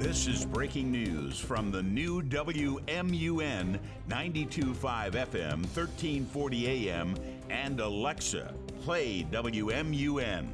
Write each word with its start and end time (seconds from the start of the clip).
This 0.00 0.26
is 0.26 0.46
breaking 0.46 0.90
news 0.90 1.38
from 1.38 1.70
the 1.70 1.82
new 1.82 2.22
WMUN 2.22 3.78
92.5 4.08 4.78
FM, 4.78 5.60
1340 5.76 6.88
AM, 6.88 7.14
and 7.50 7.78
Alexa. 7.78 8.54
Play 8.80 9.26
WMUN. 9.30 10.48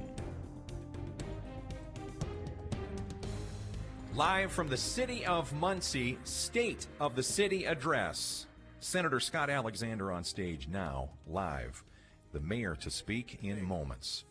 Live 4.17 4.51
from 4.51 4.67
the 4.67 4.77
city 4.77 5.25
of 5.25 5.53
Muncie, 5.53 6.19
State 6.25 6.89
of 6.99 7.15
the 7.15 7.23
City 7.23 7.67
Address. 7.67 8.47
Senator 8.81 9.21
Scott 9.21 9.49
Alexander 9.49 10.11
on 10.11 10.25
stage 10.25 10.67
now, 10.67 11.11
live. 11.25 11.85
The 12.33 12.41
mayor 12.41 12.75
to 12.81 12.91
speak 12.91 13.39
in 13.45 13.65
moments. 13.65 14.25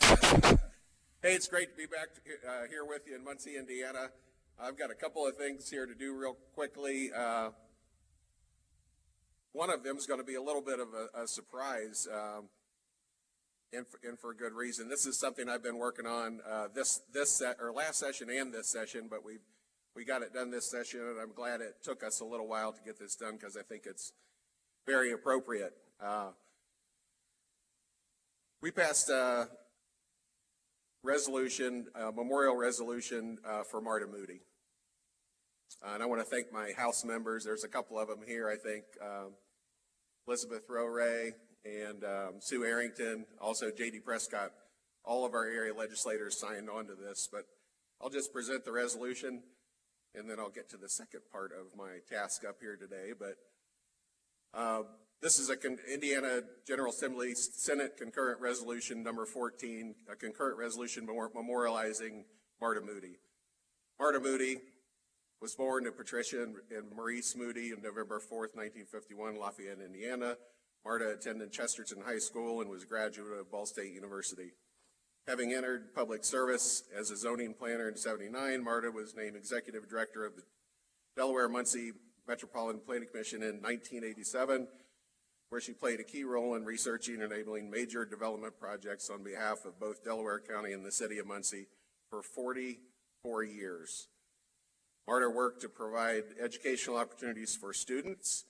Hey, 0.00 1.34
it's 1.34 1.48
great 1.48 1.70
to 1.70 1.76
be 1.76 1.84
back 1.86 2.08
uh, 2.48 2.66
here 2.70 2.86
with 2.86 3.02
you 3.06 3.14
in 3.14 3.22
Muncie, 3.22 3.58
Indiana. 3.58 4.08
I've 4.60 4.78
got 4.78 4.90
a 4.90 4.94
couple 4.94 5.26
of 5.26 5.36
things 5.36 5.68
here 5.68 5.84
to 5.84 5.94
do 5.94 6.16
real 6.16 6.36
quickly. 6.54 7.10
Uh, 7.14 7.50
one 9.52 9.68
of 9.68 9.82
them 9.82 9.96
is 9.96 10.06
going 10.06 10.20
to 10.20 10.26
be 10.26 10.36
a 10.36 10.42
little 10.42 10.62
bit 10.62 10.78
of 10.78 10.88
a, 10.94 11.22
a 11.22 11.26
surprise, 11.26 12.06
um, 12.12 12.44
and, 13.72 13.84
for, 13.86 13.98
and 14.08 14.18
for 14.18 14.30
a 14.30 14.36
good 14.36 14.52
reason. 14.52 14.88
This 14.88 15.06
is 15.06 15.18
something 15.18 15.48
I've 15.48 15.62
been 15.62 15.78
working 15.78 16.06
on 16.06 16.40
uh, 16.48 16.68
this 16.72 17.00
this 17.12 17.30
set 17.30 17.56
or 17.60 17.72
last 17.72 17.98
session 17.98 18.30
and 18.30 18.54
this 18.54 18.68
session, 18.68 19.08
but 19.10 19.24
we 19.24 19.38
we 19.96 20.04
got 20.04 20.22
it 20.22 20.32
done 20.32 20.50
this 20.50 20.70
session, 20.70 21.00
and 21.00 21.20
I'm 21.20 21.32
glad 21.32 21.60
it 21.60 21.82
took 21.82 22.04
us 22.04 22.20
a 22.20 22.24
little 22.24 22.46
while 22.46 22.72
to 22.72 22.80
get 22.84 22.98
this 22.98 23.16
done 23.16 23.36
because 23.36 23.56
I 23.56 23.62
think 23.62 23.82
it's 23.86 24.12
very 24.86 25.12
appropriate. 25.12 25.74
Uh, 26.00 26.30
we 28.60 28.70
passed 28.70 29.10
uh, 29.10 29.46
resolution, 31.04 31.86
uh, 31.94 32.10
memorial 32.10 32.56
resolution 32.56 33.38
uh, 33.46 33.62
for 33.62 33.80
Marta 33.80 34.06
Moody. 34.06 34.40
Uh, 35.84 35.94
and 35.94 36.02
I 36.02 36.06
want 36.06 36.20
to 36.20 36.24
thank 36.24 36.50
my 36.50 36.72
House 36.76 37.04
members. 37.04 37.44
There's 37.44 37.62
a 37.62 37.68
couple 37.68 37.98
of 37.98 38.08
them 38.08 38.20
here, 38.26 38.48
I 38.48 38.56
think. 38.56 38.84
Um, 39.02 39.34
Elizabeth 40.26 40.62
Rowe 40.68 41.30
and 41.64 42.04
um, 42.04 42.40
Sue 42.40 42.64
Errington, 42.64 43.26
also 43.40 43.70
J.D. 43.70 44.00
Prescott. 44.00 44.52
All 45.04 45.26
of 45.26 45.34
our 45.34 45.44
area 45.44 45.74
legislators 45.74 46.40
signed 46.40 46.70
on 46.70 46.86
to 46.86 46.94
this, 46.94 47.28
but 47.30 47.44
I'll 48.00 48.08
just 48.08 48.32
present 48.32 48.64
the 48.64 48.72
resolution 48.72 49.42
and 50.14 50.30
then 50.30 50.40
I'll 50.40 50.50
get 50.50 50.70
to 50.70 50.78
the 50.78 50.88
second 50.88 51.20
part 51.30 51.52
of 51.52 51.76
my 51.76 51.98
task 52.08 52.44
up 52.48 52.56
here 52.60 52.76
today. 52.76 53.12
But 53.18 53.36
uh, 54.58 54.82
this 55.24 55.38
is 55.38 55.48
a 55.48 55.56
Indiana 55.90 56.42
General 56.66 56.90
Assembly 56.90 57.34
Senate 57.34 57.96
concurrent 57.96 58.42
resolution 58.42 59.02
number 59.02 59.24
14, 59.24 59.94
a 60.12 60.14
concurrent 60.14 60.58
resolution 60.58 61.06
memorializing 61.06 62.24
Marta 62.60 62.82
Moody. 62.82 63.16
Marta 63.98 64.20
Moody 64.20 64.58
was 65.40 65.54
born 65.54 65.84
to 65.84 65.92
Patricia 65.92 66.42
and, 66.42 66.56
Maurice 66.94 67.34
Moody 67.36 67.72
on 67.72 67.80
November 67.80 68.20
4th, 68.20 68.52
1951, 68.54 69.38
Lafayette, 69.38 69.78
Indiana. 69.82 70.36
Marta 70.84 71.12
attended 71.12 71.50
Chesterton 71.50 72.02
High 72.04 72.18
School 72.18 72.60
and 72.60 72.68
was 72.68 72.82
a 72.82 72.86
graduate 72.86 73.32
of 73.32 73.50
Ball 73.50 73.64
State 73.64 73.94
University. 73.94 74.50
Having 75.26 75.54
entered 75.54 75.94
public 75.94 76.22
service 76.22 76.82
as 76.94 77.10
a 77.10 77.16
zoning 77.16 77.54
planner 77.54 77.88
in 77.88 77.96
79, 77.96 78.62
Marta 78.62 78.90
was 78.90 79.14
named 79.16 79.36
executive 79.36 79.88
director 79.88 80.26
of 80.26 80.36
the 80.36 80.42
Delaware 81.16 81.48
Muncie 81.48 81.92
Metropolitan 82.28 82.82
Planning 82.84 83.08
Commission 83.10 83.42
in 83.42 83.62
1987 83.62 84.68
where 85.54 85.60
she 85.60 85.72
played 85.72 86.00
a 86.00 86.02
key 86.02 86.24
role 86.24 86.56
in 86.56 86.64
researching 86.64 87.22
and 87.22 87.32
enabling 87.32 87.70
major 87.70 88.04
development 88.04 88.58
projects 88.58 89.08
on 89.08 89.22
behalf 89.22 89.64
of 89.64 89.78
both 89.78 90.02
Delaware 90.02 90.40
County 90.40 90.72
and 90.72 90.84
the 90.84 90.90
city 90.90 91.20
of 91.20 91.28
Muncie 91.28 91.68
for 92.10 92.22
44 92.24 93.44
years. 93.44 94.08
Marta 95.06 95.30
worked 95.30 95.60
to 95.60 95.68
provide 95.68 96.24
educational 96.42 96.96
opportunities 96.96 97.54
for 97.54 97.72
students 97.72 98.46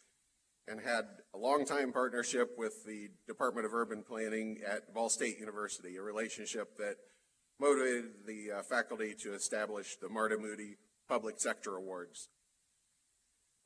and 0.66 0.80
had 0.80 1.04
a 1.34 1.36
long-time 1.36 1.92
partnership 1.92 2.52
with 2.56 2.86
the 2.86 3.10
Department 3.28 3.66
of 3.66 3.74
Urban 3.74 4.02
Planning 4.02 4.60
at 4.66 4.94
Ball 4.94 5.10
State 5.10 5.38
University, 5.38 5.96
a 5.96 6.02
relationship 6.02 6.78
that 6.78 6.96
motivated 7.60 8.12
the 8.26 8.50
uh, 8.50 8.62
faculty 8.62 9.14
to 9.20 9.34
establish 9.34 9.96
the 9.96 10.08
Marta 10.08 10.38
Moody 10.38 10.78
Public 11.06 11.38
Sector 11.38 11.76
Awards. 11.76 12.30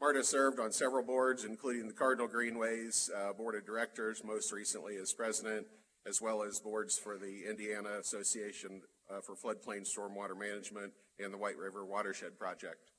Marta 0.01 0.23
served 0.23 0.61
on 0.61 0.71
several 0.71 1.03
boards, 1.03 1.45
including 1.45 1.89
the 1.89 1.93
Cardinal 1.93 2.29
Greenways 2.29 3.11
uh, 3.17 3.33
Board 3.33 3.57
of 3.57 3.67
Directors, 3.67 4.23
most 4.25 4.53
recently 4.53 4.97
as 4.97 5.13
president, 5.13 5.67
as 6.07 6.21
well 6.23 6.45
as 6.45 6.61
boards 6.61 6.97
for 6.97 7.19
the 7.19 7.43
Indiana 7.49 7.99
Association 7.99 8.83
uh, 9.11 9.21
for 9.21 9.35
Floodplain 9.35 9.85
Stormwater 9.85 10.39
Management 10.39 10.93
and 11.19 11.35
the 11.35 11.39
White 11.39 11.57
River 11.57 11.85
Watershed 11.85 12.39
Project. 12.39 12.93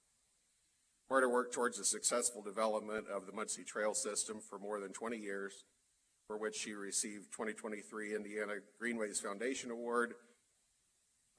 Marta 1.09 1.29
worked 1.29 1.53
towards 1.53 1.77
the 1.77 1.85
successful 1.85 2.41
development 2.41 3.05
of 3.07 3.25
the 3.25 3.31
Muncie 3.31 3.63
Trail 3.63 3.93
System 3.93 4.41
for 4.41 4.59
more 4.59 4.81
than 4.81 4.91
20 4.91 5.17
years, 5.17 5.63
for 6.27 6.37
which 6.37 6.55
she 6.57 6.73
received 6.73 7.31
2023 7.31 8.13
Indiana 8.13 8.55
Greenways 8.77 9.21
Foundation 9.21 9.71
Award 9.71 10.15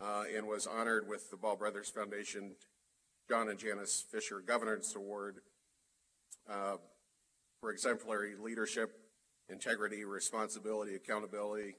uh, 0.00 0.24
and 0.34 0.46
was 0.46 0.66
honored 0.66 1.06
with 1.06 1.30
the 1.30 1.36
Ball 1.36 1.54
Brothers 1.54 1.90
Foundation 1.90 2.56
John 3.28 3.48
and 3.48 3.58
Janice 3.58 4.04
Fisher 4.10 4.40
Governance 4.40 4.96
Award 4.96 5.36
uh, 6.48 6.76
for 7.60 7.72
exemplary 7.72 8.34
leadership, 8.40 8.92
integrity, 9.48 10.04
responsibility, 10.04 10.94
accountability, 10.94 11.74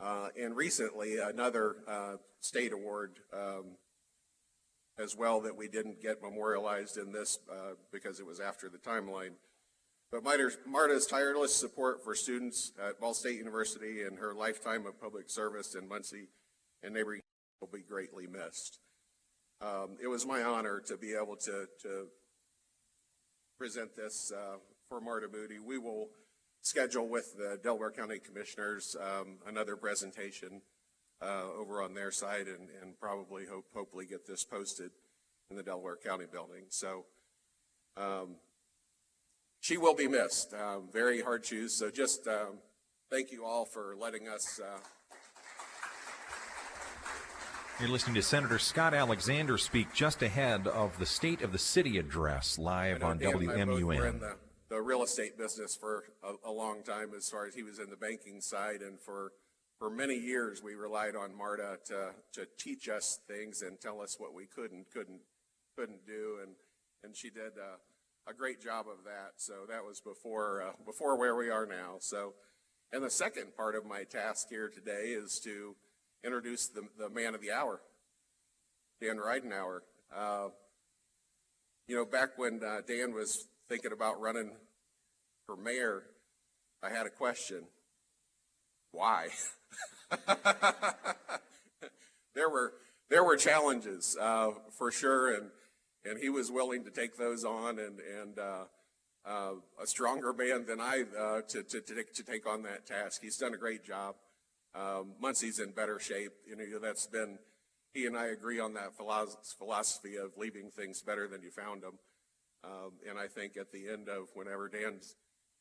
uh, 0.00 0.28
and 0.40 0.56
recently 0.56 1.18
another 1.18 1.76
uh, 1.88 2.16
state 2.40 2.72
award 2.72 3.20
um, 3.32 3.76
as 4.98 5.16
well 5.16 5.40
that 5.40 5.56
we 5.56 5.68
didn't 5.68 6.00
get 6.00 6.22
memorialized 6.22 6.96
in 6.96 7.12
this 7.12 7.38
uh, 7.50 7.74
because 7.92 8.20
it 8.20 8.26
was 8.26 8.40
after 8.40 8.68
the 8.68 8.78
timeline. 8.78 9.32
But 10.12 10.22
Marta's 10.22 11.06
tireless 11.06 11.54
support 11.54 12.04
for 12.04 12.14
students 12.14 12.70
at 12.80 13.00
Ball 13.00 13.14
State 13.14 13.36
University 13.36 14.02
and 14.02 14.18
her 14.18 14.32
lifetime 14.32 14.86
of 14.86 15.00
public 15.00 15.28
service 15.28 15.74
in 15.74 15.88
Muncie 15.88 16.28
and 16.84 16.94
neighboring 16.94 17.20
will 17.60 17.68
be 17.72 17.82
greatly 17.82 18.26
missed. 18.28 18.78
Um, 19.60 19.96
it 20.00 20.06
was 20.06 20.26
my 20.26 20.42
honor 20.42 20.80
to 20.86 20.96
be 20.96 21.14
able 21.20 21.36
to, 21.36 21.66
to 21.82 22.06
present 23.58 23.96
this 23.96 24.32
uh, 24.34 24.56
for 24.88 25.00
Marta 25.00 25.28
Moody. 25.32 25.58
We 25.58 25.78
will 25.78 26.08
schedule 26.60 27.08
with 27.08 27.36
the 27.36 27.58
Delaware 27.62 27.90
County 27.90 28.18
Commissioners 28.18 28.96
um, 29.00 29.38
another 29.46 29.76
presentation 29.76 30.62
uh, 31.22 31.44
over 31.56 31.82
on 31.82 31.94
their 31.94 32.10
side 32.10 32.46
and, 32.46 32.68
and 32.82 32.98
probably 32.98 33.46
hope, 33.46 33.66
hopefully 33.74 34.06
get 34.06 34.26
this 34.26 34.44
posted 34.44 34.90
in 35.50 35.56
the 35.56 35.62
Delaware 35.62 35.96
County 35.96 36.26
building. 36.30 36.64
So 36.68 37.04
um, 37.96 38.36
she 39.60 39.76
will 39.76 39.94
be 39.94 40.08
missed. 40.08 40.52
Um, 40.54 40.88
very 40.92 41.20
hard 41.20 41.44
shoes. 41.46 41.74
So 41.74 41.90
just 41.90 42.26
um, 42.26 42.58
thank 43.10 43.30
you 43.30 43.44
all 43.44 43.64
for 43.64 43.94
letting 43.98 44.28
us. 44.28 44.60
Uh, 44.62 44.78
you're 47.80 47.88
listening 47.88 48.14
to 48.14 48.22
Senator 48.22 48.58
Scott 48.58 48.94
Alexander 48.94 49.58
speak 49.58 49.92
just 49.92 50.22
ahead 50.22 50.66
of 50.68 50.96
the 50.98 51.06
State 51.06 51.42
of 51.42 51.50
the 51.50 51.58
City 51.58 51.98
address 51.98 52.58
live 52.58 53.02
on 53.02 53.18
WMUN. 53.18 53.84
We're 53.84 54.06
in 54.06 54.20
the, 54.20 54.36
the, 54.68 54.80
real 54.80 55.02
estate 55.02 55.36
business 55.36 55.74
for 55.74 56.04
a, 56.22 56.48
a, 56.48 56.52
long 56.52 56.82
time 56.84 57.10
as 57.16 57.28
far 57.28 57.46
as 57.46 57.54
he 57.54 57.64
was 57.64 57.80
in 57.80 57.90
the 57.90 57.96
banking 57.96 58.40
side. 58.40 58.80
And 58.80 59.00
for, 59.00 59.32
for 59.78 59.90
many 59.90 60.14
years, 60.14 60.62
we 60.62 60.74
relied 60.74 61.16
on 61.16 61.36
Marta 61.36 61.78
to, 61.86 62.10
to 62.34 62.46
teach 62.58 62.88
us 62.88 63.18
things 63.26 63.62
and 63.62 63.80
tell 63.80 64.00
us 64.00 64.16
what 64.18 64.34
we 64.34 64.46
could 64.46 64.70
and 64.70 64.84
couldn't, 64.92 65.22
couldn't 65.76 66.06
do. 66.06 66.38
And, 66.42 66.52
and 67.02 67.16
she 67.16 67.28
did 67.28 67.52
a, 67.58 68.30
a 68.30 68.34
great 68.34 68.62
job 68.62 68.86
of 68.86 69.04
that. 69.04 69.32
So 69.36 69.66
that 69.68 69.84
was 69.84 70.00
before, 70.00 70.62
uh, 70.62 70.72
before 70.86 71.18
where 71.18 71.34
we 71.34 71.50
are 71.50 71.66
now. 71.66 71.96
So, 71.98 72.34
and 72.92 73.02
the 73.02 73.10
second 73.10 73.56
part 73.56 73.74
of 73.74 73.84
my 73.84 74.04
task 74.04 74.48
here 74.48 74.68
today 74.68 75.08
is 75.08 75.40
to 75.40 75.74
introduce 76.24 76.68
the, 76.68 76.82
the 76.98 77.08
man 77.08 77.34
of 77.34 77.40
the 77.40 77.50
hour, 77.52 77.80
Dan 79.00 79.16
Ridenour. 79.16 79.80
Uh, 80.14 80.48
you 81.86 81.96
know, 81.96 82.04
back 82.04 82.30
when 82.36 82.62
uh, 82.64 82.80
Dan 82.86 83.12
was 83.12 83.46
thinking 83.68 83.92
about 83.92 84.20
running 84.20 84.52
for 85.46 85.56
mayor, 85.56 86.04
I 86.82 86.90
had 86.90 87.06
a 87.06 87.10
question. 87.10 87.64
Why? 88.92 89.28
there 92.34 92.48
were 92.48 92.72
there 93.10 93.24
were 93.24 93.36
challenges 93.36 94.16
uh, 94.20 94.50
for 94.78 94.90
sure, 94.90 95.34
and 95.34 95.50
and 96.04 96.18
he 96.18 96.28
was 96.28 96.50
willing 96.50 96.84
to 96.84 96.90
take 96.90 97.16
those 97.16 97.44
on, 97.44 97.78
and 97.78 97.98
and 98.00 98.38
uh, 98.38 98.64
uh, 99.26 99.52
a 99.82 99.86
stronger 99.86 100.32
man 100.32 100.66
than 100.66 100.80
I 100.80 101.04
uh, 101.18 101.40
to 101.48 101.62
to 101.62 101.80
to 101.80 102.22
take 102.22 102.46
on 102.46 102.62
that 102.62 102.86
task. 102.86 103.20
He's 103.22 103.36
done 103.36 103.54
a 103.54 103.58
great 103.58 103.84
job. 103.84 104.14
Um, 104.74 105.12
Muncie's 105.20 105.58
in 105.58 105.72
better 105.72 105.98
shape. 105.98 106.32
You 106.46 106.56
know, 106.56 106.78
that's 106.78 107.06
been, 107.06 107.38
he 107.92 108.06
and 108.06 108.16
I 108.16 108.26
agree 108.26 108.58
on 108.58 108.74
that 108.74 108.96
philosophy 108.96 110.16
of 110.16 110.32
leaving 110.36 110.70
things 110.70 111.02
better 111.02 111.28
than 111.28 111.42
you 111.42 111.50
found 111.50 111.82
them. 111.82 111.98
Um, 112.64 112.92
and 113.08 113.18
I 113.18 113.26
think 113.26 113.56
at 113.56 113.72
the 113.72 113.88
end 113.88 114.08
of 114.08 114.28
whenever 114.34 114.68
Dan 114.68 115.00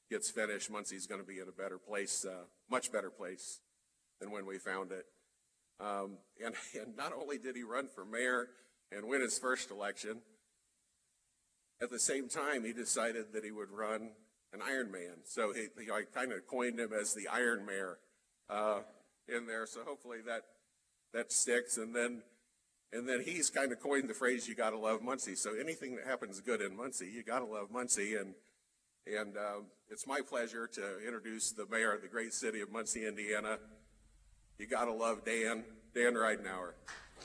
gets 0.10 0.32
finished, 0.32 0.72
Muncie's 0.72 1.06
going 1.06 1.22
to 1.22 1.28
be 1.28 1.40
in 1.40 1.48
a 1.48 1.52
better 1.52 1.78
place, 1.78 2.26
uh, 2.26 2.46
much 2.70 2.92
better 2.92 3.10
place 3.10 3.60
than 4.20 4.32
when 4.32 4.46
we 4.46 4.58
found 4.58 4.92
it. 4.92 5.06
Um, 5.80 6.18
and, 6.44 6.56
and 6.82 6.96
not 6.96 7.14
only 7.14 7.38
did 7.38 7.56
he 7.56 7.64
run 7.64 7.88
for 7.94 8.06
mayor 8.06 8.48
and 8.96 9.08
win 9.08 9.22
his 9.22 9.38
first 9.38 9.72
election. 9.72 10.22
At 11.82 11.90
the 11.90 12.00
same 12.00 12.30
time, 12.30 12.64
he 12.64 12.74
decided 12.74 13.34
that 13.34 13.44
he 13.44 13.52
would 13.52 13.72
run 13.72 14.12
an 14.54 14.62
Iron 14.66 14.92
Man. 14.92 15.24
So 15.26 15.52
he, 15.54 15.68
he 15.84 15.92
I 15.92 16.04
kind 16.14 16.32
of 16.32 16.48
coined 16.48 16.80
him 16.80 16.92
as 16.94 17.14
the 17.14 17.28
Iron 17.28 17.66
Mayor 17.66 17.98
uh, 18.50 18.82
in 19.28 19.48
there. 19.48 19.66
So 19.66 19.82
hopefully 19.86 20.20
that 20.26 20.44
that 21.14 21.32
sticks. 21.32 21.78
And 21.78 21.96
then 21.96 22.24
and 22.92 23.08
then 23.08 23.22
he's 23.26 23.50
kind 23.50 23.72
of 23.72 23.80
coined 23.80 24.10
the 24.10 24.14
phrase 24.14 24.48
"you 24.48 24.56
got 24.56 24.72
to 24.72 24.78
love 24.78 25.02
Muncie." 25.02 25.36
So 25.36 25.54
anything 25.60 25.96
that 25.96 26.06
happens 26.06 26.40
good 26.42 26.62
in 26.62 26.76
Muncie, 26.76 27.10
you 27.10 27.24
got 27.24 27.40
to 27.40 27.46
love 27.46 27.72
Muncie. 27.72 28.16
And 28.16 28.36
and 29.06 29.38
um, 29.38 29.66
it's 29.90 30.08
my 30.08 30.22
pleasure 30.22 30.68
to 30.68 31.00
introduce 31.06 31.52
the 31.52 31.66
mayor 31.70 31.94
of 31.94 32.02
the 32.02 32.08
great 32.08 32.34
city 32.34 32.62
of 32.62 32.72
Muncie, 32.72 33.06
Indiana. 33.06 33.60
You 34.58 34.68
got 34.68 34.86
to 34.86 34.94
love 34.94 35.26
Dan, 35.26 35.64
Dan 35.94 36.14
Ridenour. 36.14 36.74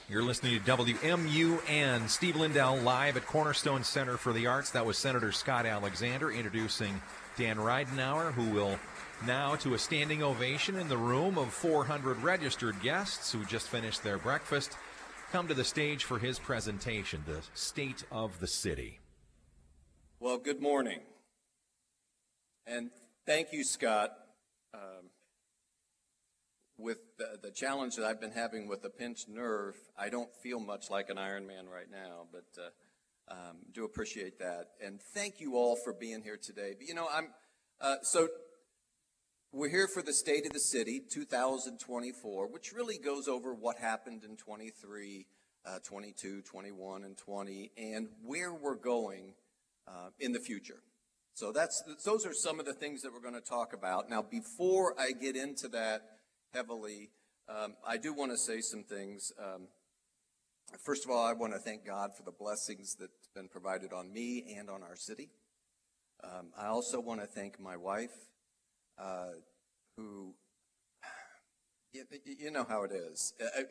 You're 0.09 0.23
listening 0.23 0.59
to 0.59 0.77
WMUN. 0.77 2.09
Steve 2.09 2.37
Lindell 2.37 2.77
live 2.79 3.17
at 3.17 3.27
Cornerstone 3.27 3.85
Center 3.85 4.17
for 4.17 4.33
the 4.33 4.47
Arts. 4.47 4.71
That 4.71 4.87
was 4.87 4.97
Senator 4.97 5.33
Scott 5.33 5.67
Alexander 5.67 6.31
introducing 6.31 7.01
Dan 7.37 7.59
Ridenour, 7.59 8.33
who 8.33 8.51
will 8.51 8.79
now 9.27 9.57
to 9.57 9.75
a 9.75 9.79
standing 9.79 10.23
ovation 10.23 10.77
in 10.77 10.89
the 10.89 10.97
room 10.97 11.39
of 11.39 11.53
400 11.53 12.23
registered 12.23 12.81
guests 12.83 13.33
who 13.33 13.45
just 13.45 13.69
finished 13.69 14.03
their 14.03 14.19
breakfast 14.19 14.77
come 15.33 15.49
to 15.49 15.55
the 15.55 15.65
stage 15.65 16.05
for 16.05 16.19
his 16.19 16.39
presentation, 16.39 17.23
The 17.27 17.43
State 17.55 18.05
of 18.11 18.41
the 18.41 18.47
City. 18.47 18.99
Well, 20.21 20.39
good 20.39 20.61
morning. 20.63 21.01
And 22.67 22.91
thank 23.27 23.53
you, 23.53 23.65
Scott. 23.65 24.11
Um, 24.73 25.11
with 26.77 26.99
the, 27.19 27.39
the, 27.43 27.51
challenge 27.51 27.97
that 27.97 28.05
I've 28.05 28.21
been 28.21 28.33
having 28.33 28.69
with 28.69 28.85
a 28.85 28.91
pinched 28.91 29.29
nerve, 29.29 29.75
I 29.99 30.09
don't 30.09 30.35
feel 30.43 30.61
much 30.61 30.91
like 30.91 31.11
an 31.11 31.17
Ironman 31.17 31.69
right 31.73 31.91
now, 31.91 32.27
but 32.31 32.47
uh, 32.57 33.35
um, 33.35 33.57
do 33.73 33.85
appreciate 33.85 34.39
that. 34.39 34.67
And 34.85 35.01
thank 35.15 35.41
you 35.41 35.57
all 35.57 35.77
for 35.77 35.93
being 35.93 36.23
here 36.23 36.39
today. 36.41 36.75
But, 36.79 36.87
you 36.87 36.95
know, 36.95 37.09
I'm 37.13 37.29
uh, 37.81 37.97
so 38.03 38.29
we're 39.53 39.71
here 39.71 39.89
for 39.89 40.03
the 40.03 40.13
State 40.13 40.45
of 40.45 40.53
the 40.53 40.61
City 40.61 41.01
2024, 41.11 42.49
which 42.49 42.73
really 42.73 42.99
goes 42.99 43.29
over 43.29 43.55
what 43.55 43.79
happened 43.79 44.23
in 44.23 44.37
23, 44.37 45.27
uh, 45.65 45.79
22, 45.83 46.43
21, 46.43 47.05
and 47.05 47.17
20, 47.17 47.73
and 47.79 48.09
where 48.23 48.53
we're 48.53 48.77
going 48.77 49.33
uh, 49.87 50.11
in 50.21 50.33
the 50.33 50.41
future. 50.41 50.83
So 51.33 51.53
that's 51.53 51.83
those 52.05 52.27
are 52.27 52.35
some 52.35 52.61
of 52.61 52.67
the 52.67 52.75
things 52.75 53.01
that 53.03 53.13
we're 53.13 53.23
going 53.23 53.41
to 53.41 53.41
talk 53.41 53.73
about. 53.73 54.11
Now, 54.11 54.23
before 54.23 54.95
I 55.01 55.13
get 55.13 55.37
into 55.37 55.69
that 55.69 56.03
heavily, 56.53 57.11
um, 57.49 57.75
I 57.87 57.97
do 57.97 58.13
want 58.13 58.33
to 58.33 58.37
say 58.37 58.61
some 58.61 58.83
things. 58.83 59.33
Um, 59.43 59.69
first 60.85 61.05
of 61.05 61.11
all, 61.11 61.25
I 61.25 61.33
want 61.33 61.55
to 61.55 61.59
thank 61.59 61.87
God 61.87 62.11
for 62.17 62.23
the 62.23 62.33
blessings 62.33 62.97
that's 62.99 63.29
been 63.35 63.49
provided 63.49 63.93
on 63.93 64.13
me 64.13 64.57
and 64.59 64.69
on 64.69 64.83
our 64.83 64.97
city. 64.97 65.31
Um, 66.23 66.51
I 66.59 66.67
also 66.67 67.01
want 67.01 67.21
to 67.21 67.27
thank 67.27 67.61
my 67.61 67.77
wife, 67.77 68.11
uh, 68.99 69.33
who, 69.97 70.35
you, 71.93 72.51
know 72.51 72.65
how 72.69 72.83
it 72.85 72.93
is, 72.93 73.35
uh, 73.41 73.61
uh, 73.61 73.65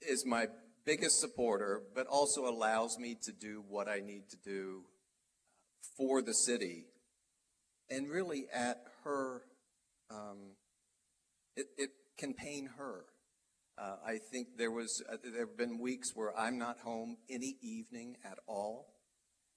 is 0.00 0.24
my 0.26 0.46
biggest 0.84 1.20
supporter, 1.20 1.82
but 1.94 2.06
also 2.06 2.46
allows 2.46 2.98
me 2.98 3.16
to 3.22 3.32
do 3.32 3.62
what 3.68 3.88
I 3.88 4.00
need 4.00 4.28
to 4.30 4.36
do 4.36 4.82
for 5.96 6.22
the 6.22 6.34
city. 6.34 6.86
And 7.90 8.08
really, 8.08 8.46
at 8.52 8.78
her, 9.04 9.42
um, 10.10 10.56
it, 11.56 11.66
it, 11.76 11.90
can 12.18 12.34
pain 12.34 12.68
her. 12.76 13.06
Uh, 13.78 13.96
I 14.06 14.18
think 14.30 14.58
there 14.58 14.70
was 14.70 15.02
uh, 15.10 15.16
there 15.24 15.46
have 15.46 15.56
been 15.56 15.78
weeks 15.78 16.12
where 16.14 16.38
I'm 16.38 16.58
not 16.58 16.78
home 16.80 17.16
any 17.28 17.56
evening 17.62 18.16
at 18.22 18.38
all, 18.46 18.92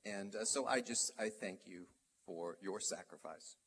and 0.05 0.33
uh, 0.33 0.45
so 0.45 0.65
I 0.65 0.79
just 0.79 1.11
I 1.19 1.29
thank 1.29 1.59
you 1.65 1.85
for 2.25 2.57
your 2.61 2.79
sacrifice 2.79 3.57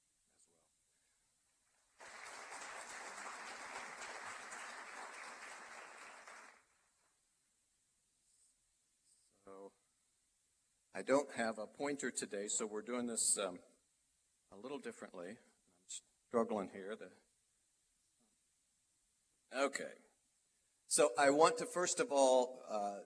I 10.95 11.03
don't 11.03 11.29
have 11.37 11.59
a 11.59 11.67
pointer 11.67 12.11
today, 12.11 12.49
so 12.49 12.67
we're 12.67 12.83
doing 12.83 13.07
this 13.07 13.39
um, 13.39 13.59
a 14.53 14.57
little 14.61 14.79
differently. 14.79 15.29
I'm 15.29 15.37
struggling 16.29 16.71
here. 16.73 16.97
The... 16.99 17.11
Okay. 19.61 19.85
So 20.89 21.11
I 21.19 21.31
want 21.31 21.59
to 21.59 21.67
first 21.67 22.01
of 22.01 22.09
all, 22.11 22.61
uh, 22.71 23.01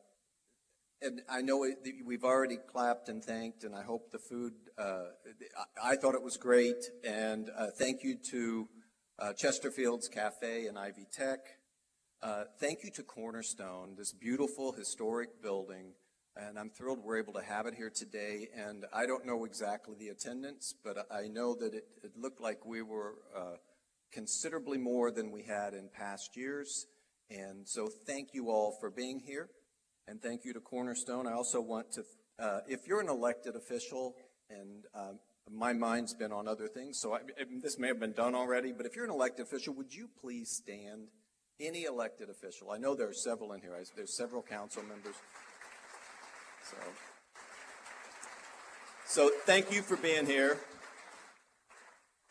and 1.02 1.20
I 1.29 1.43
know 1.43 1.67
we've 2.06 2.25
already 2.25 2.56
clapped 2.56 3.08
and 3.08 3.23
thanked, 3.23 3.64
and 3.64 3.75
I 3.75 3.82
hope 3.82 4.12
the 4.12 4.20
food, 4.20 4.52
uh, 4.79 5.06
I 5.82 5.96
thought 5.96 6.14
it 6.14 6.23
was 6.23 6.37
great, 6.37 6.90
and 7.05 7.50
uh, 7.58 7.67
thank 7.76 8.05
you 8.05 8.17
to 8.31 8.69
uh, 9.19 9.32
Chesterfield's 9.32 10.08
Cafe 10.08 10.67
and 10.67 10.79
Ivy 10.79 11.06
Tech. 11.12 11.40
Uh, 12.23 12.44
thank 12.61 12.84
you 12.84 12.90
to 12.93 13.02
Cornerstone, 13.02 13.96
this 13.99 14.12
beautiful 14.12 14.73
historic 14.73 15.43
building 15.43 15.94
and 16.37 16.58
I'm 16.58 16.70
thrilled 16.70 17.00
we're 17.05 17.19
able 17.19 17.34
to 17.34 17.43
have 17.43 17.67
it 17.67 17.75
here 17.75 17.90
today. 17.94 18.49
And 18.56 18.84
I 18.93 19.06
don't 19.06 19.26
know 19.26 19.44
exactly 19.44 19.94
the 19.99 20.08
attendance, 20.08 20.75
but 20.84 21.06
I 21.11 21.29
know 21.29 21.55
that 21.55 21.75
it, 21.75 21.84
it 22.02 22.12
looked 22.17 22.40
like 22.40 22.64
we 22.64 22.82
were 22.82 23.14
uh, 23.37 23.56
considerably 24.12 24.79
more 24.79 25.11
than 25.11 25.31
we 25.31 25.43
had 25.43 25.75
in 25.75 25.88
past 25.93 26.37
years. 26.37 26.87
And 27.31 27.67
so 27.67 27.88
thank 28.06 28.34
you 28.34 28.50
all 28.50 28.76
for 28.81 28.90
being 28.90 29.20
here. 29.20 29.49
And 30.08 30.20
thank 30.20 30.44
you 30.44 30.52
to 30.52 30.61
Cornerstone. 30.61 31.26
I 31.26 31.32
also 31.32 31.61
want 31.61 31.93
to, 31.93 32.05
uh, 32.38 32.61
if 32.67 32.87
you're 32.87 33.00
an 33.00 33.08
elected 33.08 33.55
official, 33.55 34.14
and 34.50 34.84
um, 34.94 35.19
my 35.50 35.73
mind's 35.73 36.14
been 36.14 36.32
on 36.32 36.49
other 36.49 36.67
things, 36.67 36.99
so 37.00 37.14
I, 37.14 37.20
this 37.62 37.79
may 37.79 37.88
have 37.88 38.00
been 38.00 38.12
done 38.12 38.34
already, 38.34 38.73
but 38.73 38.84
if 38.84 38.96
you're 38.96 39.05
an 39.05 39.11
elected 39.11 39.46
official, 39.46 39.75
would 39.75 39.94
you 39.94 40.08
please 40.20 40.50
stand? 40.50 41.08
Any 41.61 41.84
elected 41.84 42.29
official. 42.29 42.73
I 42.73 42.79
know 42.79 42.96
there 42.96 43.08
are 43.08 43.14
several 43.14 43.52
in 43.52 43.61
here. 43.61 43.70
There's 43.94 44.17
several 44.17 44.43
council 44.43 44.82
members. 44.82 45.14
So, 46.70 46.76
so 49.06 49.31
thank 49.44 49.73
you 49.73 49.82
for 49.82 49.97
being 49.97 50.26
here. 50.26 50.59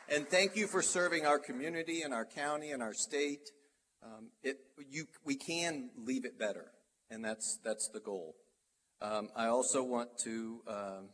And 0.08 0.28
thank 0.28 0.56
you 0.56 0.68
for 0.68 0.82
serving 0.82 1.26
our 1.26 1.40
community 1.40 2.02
and 2.02 2.14
our 2.14 2.26
county 2.26 2.72
and 2.72 2.82
our 2.82 2.94
state. 2.94 3.50
Um, 4.04 4.30
it, 4.44 4.58
you, 4.90 5.06
we 5.24 5.36
can 5.36 5.90
leave 5.98 6.26
it 6.26 6.40
better, 6.40 6.72
and 7.10 7.24
that's, 7.24 7.60
that's 7.64 7.88
the 7.90 8.00
goal. 8.00 8.36
Um, 9.02 9.30
I 9.36 9.48
also 9.48 9.84
want 9.84 10.10
to, 10.24 10.62
um, 10.68 11.10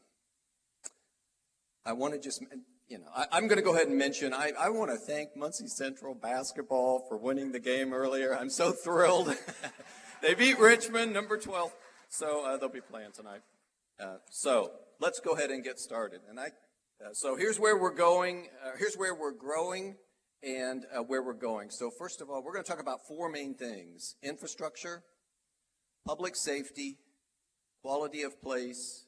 I 1.85 1.93
want 1.93 2.13
to 2.13 2.19
just, 2.19 2.43
you 2.87 2.99
know, 2.99 3.07
I, 3.15 3.37
am 3.37 3.47
going 3.47 3.57
to 3.57 3.63
go 3.63 3.73
ahead 3.73 3.87
and 3.87 3.97
mention, 3.97 4.33
I, 4.33 4.51
I 4.59 4.69
want 4.69 4.91
to 4.91 4.97
thank 4.97 5.35
Muncie 5.35 5.67
Central 5.67 6.15
basketball 6.15 7.05
for 7.07 7.17
winning 7.17 7.51
the 7.51 7.59
game 7.59 7.93
earlier. 7.93 8.35
I'm 8.35 8.49
so 8.49 8.71
thrilled. 8.71 9.33
they 10.21 10.33
beat 10.33 10.59
Richmond, 10.59 11.13
number 11.13 11.37
12. 11.37 11.73
So 12.09 12.45
uh, 12.45 12.57
they'll 12.57 12.69
be 12.69 12.81
playing 12.81 13.11
tonight. 13.13 13.41
Uh, 13.99 14.17
so 14.29 14.71
let's 14.99 15.19
go 15.19 15.31
ahead 15.31 15.51
and 15.51 15.63
get 15.63 15.79
started. 15.79 16.21
And 16.29 16.39
I, 16.39 16.47
uh, 17.03 17.13
so 17.13 17.35
here's 17.35 17.59
where 17.59 17.77
we're 17.77 17.93
going. 17.93 18.47
Uh, 18.65 18.71
here's 18.77 18.95
where 18.95 19.13
we're 19.13 19.33
growing 19.33 19.97
and 20.43 20.85
uh, 20.95 21.01
where 21.01 21.21
we're 21.23 21.33
going. 21.33 21.69
So 21.69 21.89
first 21.89 22.21
of 22.21 22.29
all, 22.29 22.43
we're 22.43 22.53
going 22.53 22.63
to 22.63 22.69
talk 22.69 22.81
about 22.81 23.07
four 23.07 23.29
main 23.29 23.55
things: 23.55 24.15
infrastructure, 24.23 25.03
public 26.05 26.35
safety, 26.35 26.97
quality 27.81 28.21
of 28.21 28.41
place, 28.41 29.05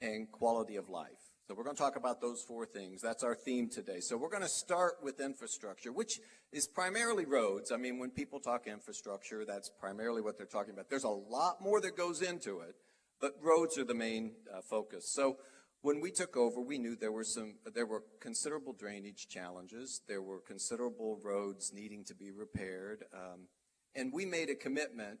and 0.00 0.30
quality 0.30 0.76
of 0.76 0.88
life. 0.88 1.25
So 1.48 1.54
we're 1.54 1.62
going 1.62 1.76
to 1.76 1.82
talk 1.82 1.94
about 1.94 2.20
those 2.20 2.42
four 2.42 2.66
things. 2.66 3.00
That's 3.00 3.22
our 3.22 3.36
theme 3.36 3.68
today. 3.68 4.00
So 4.00 4.16
we're 4.16 4.30
going 4.30 4.42
to 4.42 4.48
start 4.48 4.94
with 5.00 5.20
infrastructure, 5.20 5.92
which 5.92 6.18
is 6.52 6.66
primarily 6.66 7.24
roads. 7.24 7.70
I 7.70 7.76
mean, 7.76 8.00
when 8.00 8.10
people 8.10 8.40
talk 8.40 8.66
infrastructure, 8.66 9.44
that's 9.44 9.70
primarily 9.78 10.22
what 10.22 10.38
they're 10.38 10.46
talking 10.48 10.74
about. 10.74 10.90
There's 10.90 11.04
a 11.04 11.08
lot 11.08 11.58
more 11.60 11.80
that 11.82 11.96
goes 11.96 12.20
into 12.20 12.58
it, 12.60 12.74
but 13.20 13.34
roads 13.40 13.78
are 13.78 13.84
the 13.84 13.94
main 13.94 14.32
uh, 14.52 14.60
focus. 14.68 15.12
So 15.14 15.36
when 15.82 16.00
we 16.00 16.10
took 16.10 16.36
over, 16.36 16.60
we 16.60 16.78
knew 16.78 16.96
there 16.96 17.12
were 17.12 17.22
some 17.22 17.54
there 17.72 17.86
were 17.86 18.02
considerable 18.20 18.72
drainage 18.72 19.28
challenges. 19.28 20.00
There 20.08 20.22
were 20.22 20.40
considerable 20.40 21.20
roads 21.22 21.70
needing 21.72 22.02
to 22.06 22.14
be 22.16 22.32
repaired, 22.32 23.04
um, 23.14 23.46
and 23.94 24.12
we 24.12 24.26
made 24.26 24.50
a 24.50 24.56
commitment 24.56 25.20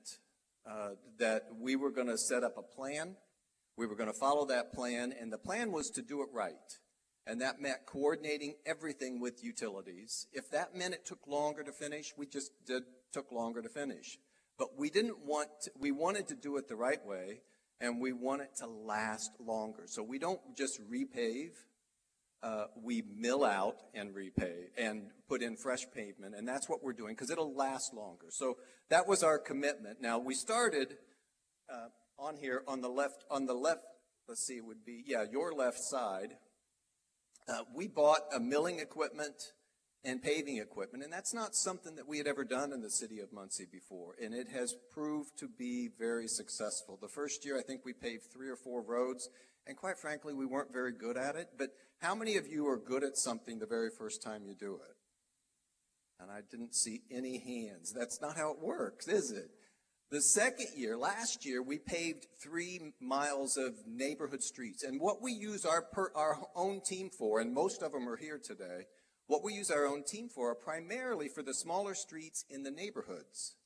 uh, 0.68 0.94
that 1.20 1.42
we 1.56 1.76
were 1.76 1.92
going 1.92 2.08
to 2.08 2.18
set 2.18 2.42
up 2.42 2.58
a 2.58 2.62
plan 2.62 3.14
we 3.76 3.86
were 3.86 3.94
going 3.94 4.12
to 4.12 4.18
follow 4.18 4.46
that 4.46 4.72
plan, 4.72 5.12
and 5.18 5.32
the 5.32 5.38
plan 5.38 5.72
was 5.72 5.90
to 5.90 6.02
do 6.02 6.22
it 6.22 6.28
right. 6.32 6.54
And 7.26 7.40
that 7.40 7.60
meant 7.60 7.86
coordinating 7.86 8.54
everything 8.64 9.20
with 9.20 9.42
utilities. 9.42 10.26
If 10.32 10.50
that 10.52 10.76
meant 10.76 10.94
it 10.94 11.04
took 11.04 11.26
longer 11.26 11.64
to 11.64 11.72
finish, 11.72 12.14
we 12.16 12.26
just 12.26 12.52
did, 12.66 12.84
took 13.12 13.32
longer 13.32 13.62
to 13.62 13.68
finish. 13.68 14.18
But 14.58 14.78
we 14.78 14.90
didn't 14.90 15.18
want, 15.24 15.48
to, 15.62 15.70
we 15.78 15.90
wanted 15.90 16.28
to 16.28 16.34
do 16.34 16.56
it 16.56 16.68
the 16.68 16.76
right 16.76 17.04
way, 17.04 17.40
and 17.80 18.00
we 18.00 18.12
want 18.12 18.42
it 18.42 18.56
to 18.58 18.66
last 18.66 19.32
longer. 19.40 19.84
So 19.86 20.02
we 20.02 20.18
don't 20.18 20.40
just 20.56 20.80
repave, 20.90 21.50
uh, 22.42 22.66
we 22.82 23.02
mill 23.14 23.44
out 23.44 23.76
and 23.92 24.14
repave 24.14 24.68
and 24.78 25.10
put 25.28 25.42
in 25.42 25.56
fresh 25.56 25.84
pavement, 25.94 26.34
and 26.34 26.46
that's 26.46 26.68
what 26.68 26.82
we're 26.82 26.92
doing 26.92 27.14
because 27.14 27.30
it'll 27.30 27.54
last 27.54 27.92
longer. 27.92 28.26
So 28.30 28.56
that 28.88 29.08
was 29.08 29.22
our 29.22 29.38
commitment. 29.38 30.00
Now 30.00 30.18
we 30.18 30.34
started 30.34 30.96
uh, 31.70 31.88
on 32.18 32.36
here 32.36 32.62
on 32.66 32.80
the 32.80 32.88
left, 32.88 33.24
on 33.30 33.46
the 33.46 33.54
left, 33.54 33.82
let's 34.28 34.44
see, 34.46 34.60
would 34.60 34.84
be, 34.84 35.02
yeah, 35.06 35.24
your 35.30 35.52
left 35.52 35.78
side. 35.78 36.34
Uh, 37.48 37.62
we 37.74 37.86
bought 37.86 38.22
a 38.34 38.40
milling 38.40 38.80
equipment 38.80 39.52
and 40.04 40.22
paving 40.22 40.58
equipment, 40.58 41.02
and 41.02 41.12
that's 41.12 41.34
not 41.34 41.54
something 41.54 41.96
that 41.96 42.08
we 42.08 42.18
had 42.18 42.26
ever 42.26 42.44
done 42.44 42.72
in 42.72 42.80
the 42.80 42.90
city 42.90 43.18
of 43.18 43.32
Muncie 43.32 43.66
before, 43.70 44.14
and 44.22 44.34
it 44.34 44.48
has 44.48 44.74
proved 44.92 45.36
to 45.38 45.48
be 45.48 45.88
very 45.98 46.28
successful. 46.28 46.98
The 47.00 47.08
first 47.08 47.44
year, 47.44 47.58
I 47.58 47.62
think 47.62 47.84
we 47.84 47.92
paved 47.92 48.24
three 48.32 48.48
or 48.48 48.56
four 48.56 48.82
roads, 48.82 49.28
and 49.66 49.76
quite 49.76 49.98
frankly, 49.98 50.32
we 50.32 50.46
weren't 50.46 50.72
very 50.72 50.92
good 50.92 51.16
at 51.16 51.34
it. 51.34 51.50
But 51.58 51.70
how 52.00 52.14
many 52.14 52.36
of 52.36 52.46
you 52.46 52.68
are 52.68 52.78
good 52.78 53.02
at 53.02 53.16
something 53.16 53.58
the 53.58 53.66
very 53.66 53.90
first 53.90 54.22
time 54.22 54.44
you 54.44 54.54
do 54.54 54.74
it? 54.74 54.96
And 56.20 56.30
I 56.30 56.40
didn't 56.50 56.74
see 56.74 57.02
any 57.10 57.38
hands. 57.38 57.92
That's 57.92 58.20
not 58.20 58.36
how 58.36 58.52
it 58.52 58.60
works, 58.60 59.08
is 59.08 59.32
it? 59.32 59.50
The 60.08 60.22
second 60.22 60.68
year, 60.76 60.96
last 60.96 61.44
year, 61.44 61.60
we 61.60 61.78
paved 61.78 62.28
three 62.40 62.92
miles 63.00 63.56
of 63.56 63.74
neighborhood 63.88 64.40
streets. 64.40 64.84
And 64.84 65.00
what 65.00 65.20
we 65.20 65.32
use 65.32 65.64
our, 65.64 65.82
per, 65.82 66.12
our 66.14 66.46
own 66.54 66.80
team 66.80 67.10
for, 67.10 67.40
and 67.40 67.52
most 67.52 67.82
of 67.82 67.90
them 67.90 68.08
are 68.08 68.16
here 68.16 68.38
today, 68.38 68.86
what 69.26 69.42
we 69.42 69.54
use 69.54 69.68
our 69.68 69.84
own 69.84 70.04
team 70.04 70.28
for 70.28 70.52
are 70.52 70.54
primarily 70.54 71.28
for 71.28 71.42
the 71.42 71.52
smaller 71.52 71.94
streets 71.94 72.44
in 72.48 72.62
the 72.62 72.70
neighborhoods. 72.70 73.56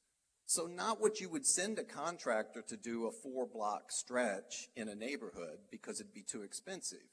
So 0.46 0.66
not 0.66 0.98
what 0.98 1.20
you 1.20 1.28
would 1.28 1.46
send 1.46 1.78
a 1.78 1.84
contractor 1.84 2.62
to 2.68 2.76
do 2.76 3.06
a 3.06 3.12
four 3.12 3.46
block 3.46 3.92
stretch 3.92 4.70
in 4.74 4.88
a 4.88 4.94
neighborhood 4.94 5.58
because 5.70 6.00
it'd 6.00 6.14
be 6.14 6.24
too 6.26 6.42
expensive. 6.42 7.04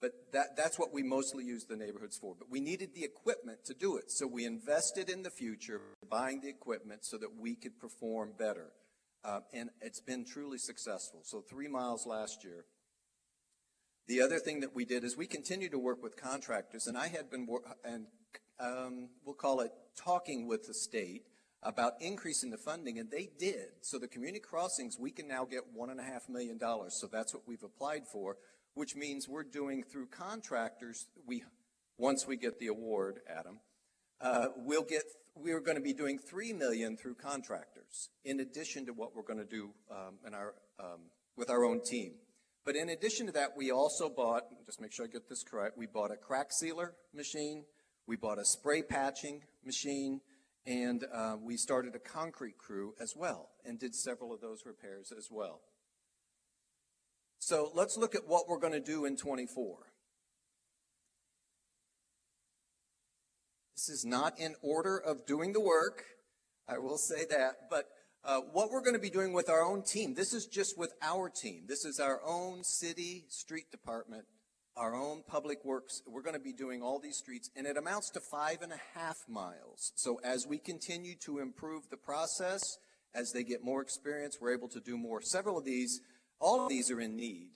But 0.00 0.12
that, 0.32 0.56
that's 0.56 0.78
what 0.78 0.92
we 0.92 1.02
mostly 1.02 1.44
use 1.44 1.64
the 1.64 1.76
neighborhoods 1.76 2.18
for. 2.18 2.34
But 2.38 2.50
we 2.50 2.60
needed 2.60 2.94
the 2.94 3.04
equipment 3.04 3.64
to 3.64 3.74
do 3.74 3.96
it. 3.96 4.10
So 4.10 4.26
we 4.26 4.44
invested 4.44 5.08
in 5.08 5.22
the 5.22 5.30
future, 5.30 5.80
buying 6.08 6.40
the 6.42 6.48
equipment 6.48 7.04
so 7.04 7.16
that 7.18 7.30
we 7.38 7.54
could 7.54 7.78
perform 7.78 8.32
better. 8.38 8.72
Uh, 9.24 9.40
and 9.54 9.70
it's 9.80 10.00
been 10.00 10.24
truly 10.24 10.58
successful. 10.58 11.20
So 11.24 11.40
three 11.40 11.68
miles 11.68 12.06
last 12.06 12.44
year. 12.44 12.66
The 14.06 14.20
other 14.20 14.38
thing 14.38 14.60
that 14.60 14.74
we 14.74 14.84
did 14.84 15.02
is 15.02 15.16
we 15.16 15.26
continue 15.26 15.68
to 15.70 15.78
work 15.78 16.00
with 16.00 16.16
contractors, 16.16 16.86
and 16.86 16.96
I 16.96 17.08
had 17.08 17.28
been, 17.28 17.48
and 17.84 18.06
um, 18.60 19.08
we'll 19.24 19.34
call 19.34 19.60
it 19.60 19.72
talking 19.96 20.46
with 20.46 20.68
the 20.68 20.74
state 20.74 21.22
about 21.60 21.94
increasing 22.00 22.50
the 22.50 22.56
funding, 22.56 23.00
and 23.00 23.10
they 23.10 23.30
did. 23.36 23.66
So 23.80 23.98
the 23.98 24.06
community 24.06 24.38
crossings, 24.38 24.96
we 24.96 25.10
can 25.10 25.26
now 25.26 25.44
get 25.44 25.62
one 25.74 25.90
and 25.90 25.98
a 25.98 26.04
half 26.04 26.28
million 26.28 26.56
dollars. 26.56 26.96
So 27.00 27.08
that's 27.10 27.34
what 27.34 27.42
we've 27.48 27.64
applied 27.64 28.06
for 28.06 28.36
which 28.76 28.94
means 28.94 29.26
we're 29.26 29.42
doing 29.42 29.82
through 29.82 30.06
contractors. 30.06 31.06
We, 31.26 31.42
once 31.98 32.26
we 32.28 32.36
get 32.36 32.58
the 32.58 32.66
award, 32.66 33.20
Adam, 33.28 33.58
uh, 34.20 34.48
we'll 34.56 34.84
get. 34.84 35.02
We're 35.34 35.60
going 35.60 35.76
to 35.76 35.82
be 35.82 35.92
doing 35.92 36.18
three 36.18 36.52
million 36.52 36.96
through 36.96 37.14
contractors, 37.14 38.10
in 38.24 38.40
addition 38.40 38.86
to 38.86 38.92
what 38.92 39.14
we're 39.14 39.22
going 39.22 39.38
to 39.38 39.44
do 39.44 39.70
um, 39.90 40.18
in 40.26 40.34
our 40.34 40.54
um, 40.78 41.10
with 41.36 41.50
our 41.50 41.64
own 41.64 41.80
team. 41.82 42.12
But 42.64 42.76
in 42.76 42.88
addition 42.90 43.26
to 43.26 43.32
that, 43.32 43.56
we 43.56 43.70
also 43.70 44.08
bought. 44.08 44.44
Just 44.64 44.80
make 44.80 44.92
sure 44.92 45.06
I 45.06 45.08
get 45.08 45.28
this 45.28 45.42
correct. 45.42 45.76
We 45.76 45.86
bought 45.86 46.10
a 46.10 46.16
crack 46.16 46.52
sealer 46.52 46.94
machine. 47.14 47.64
We 48.06 48.16
bought 48.16 48.38
a 48.38 48.44
spray 48.44 48.82
patching 48.82 49.42
machine. 49.64 50.20
And 50.66 51.04
uh, 51.14 51.36
we 51.40 51.56
started 51.56 51.94
a 51.94 52.00
concrete 52.00 52.58
crew 52.58 52.94
as 53.00 53.14
well 53.16 53.50
and 53.64 53.78
did 53.78 53.94
several 53.94 54.32
of 54.32 54.40
those 54.40 54.66
repairs 54.66 55.12
as 55.16 55.28
well. 55.30 55.60
So 57.46 57.70
let's 57.74 57.96
look 57.96 58.16
at 58.16 58.26
what 58.26 58.48
we're 58.48 58.58
going 58.58 58.72
to 58.72 58.80
do 58.80 59.04
in 59.04 59.16
24. 59.16 59.76
This 63.76 63.88
is 63.88 64.04
not 64.04 64.40
in 64.40 64.56
order 64.62 64.98
of 64.98 65.26
doing 65.26 65.52
the 65.52 65.60
work, 65.60 66.02
I 66.68 66.78
will 66.78 66.98
say 66.98 67.24
that, 67.30 67.70
but 67.70 67.86
uh, 68.24 68.40
what 68.52 68.72
we're 68.72 68.80
going 68.80 68.96
to 68.96 69.00
be 69.00 69.10
doing 69.10 69.32
with 69.32 69.48
our 69.48 69.62
own 69.62 69.84
team, 69.84 70.14
this 70.14 70.34
is 70.34 70.46
just 70.46 70.76
with 70.76 70.92
our 71.00 71.30
team. 71.30 71.66
This 71.68 71.84
is 71.84 72.00
our 72.00 72.20
own 72.26 72.64
city 72.64 73.26
street 73.28 73.70
department, 73.70 74.24
our 74.76 74.96
own 74.96 75.22
public 75.24 75.64
works. 75.64 76.02
We're 76.04 76.22
going 76.22 76.34
to 76.34 76.40
be 76.40 76.52
doing 76.52 76.82
all 76.82 76.98
these 76.98 77.18
streets, 77.18 77.48
and 77.54 77.64
it 77.64 77.76
amounts 77.76 78.10
to 78.10 78.20
five 78.20 78.60
and 78.62 78.72
a 78.72 78.98
half 78.98 79.18
miles. 79.28 79.92
So 79.94 80.18
as 80.24 80.48
we 80.48 80.58
continue 80.58 81.14
to 81.26 81.38
improve 81.38 81.90
the 81.90 81.96
process, 81.96 82.60
as 83.14 83.30
they 83.30 83.44
get 83.44 83.62
more 83.62 83.82
experience, 83.82 84.38
we're 84.40 84.52
able 84.52 84.68
to 84.68 84.80
do 84.80 84.98
more. 84.98 85.22
Several 85.22 85.58
of 85.58 85.64
these 85.64 86.00
all 86.40 86.62
of 86.62 86.68
these 86.68 86.90
are 86.90 87.00
in 87.00 87.16
need. 87.16 87.50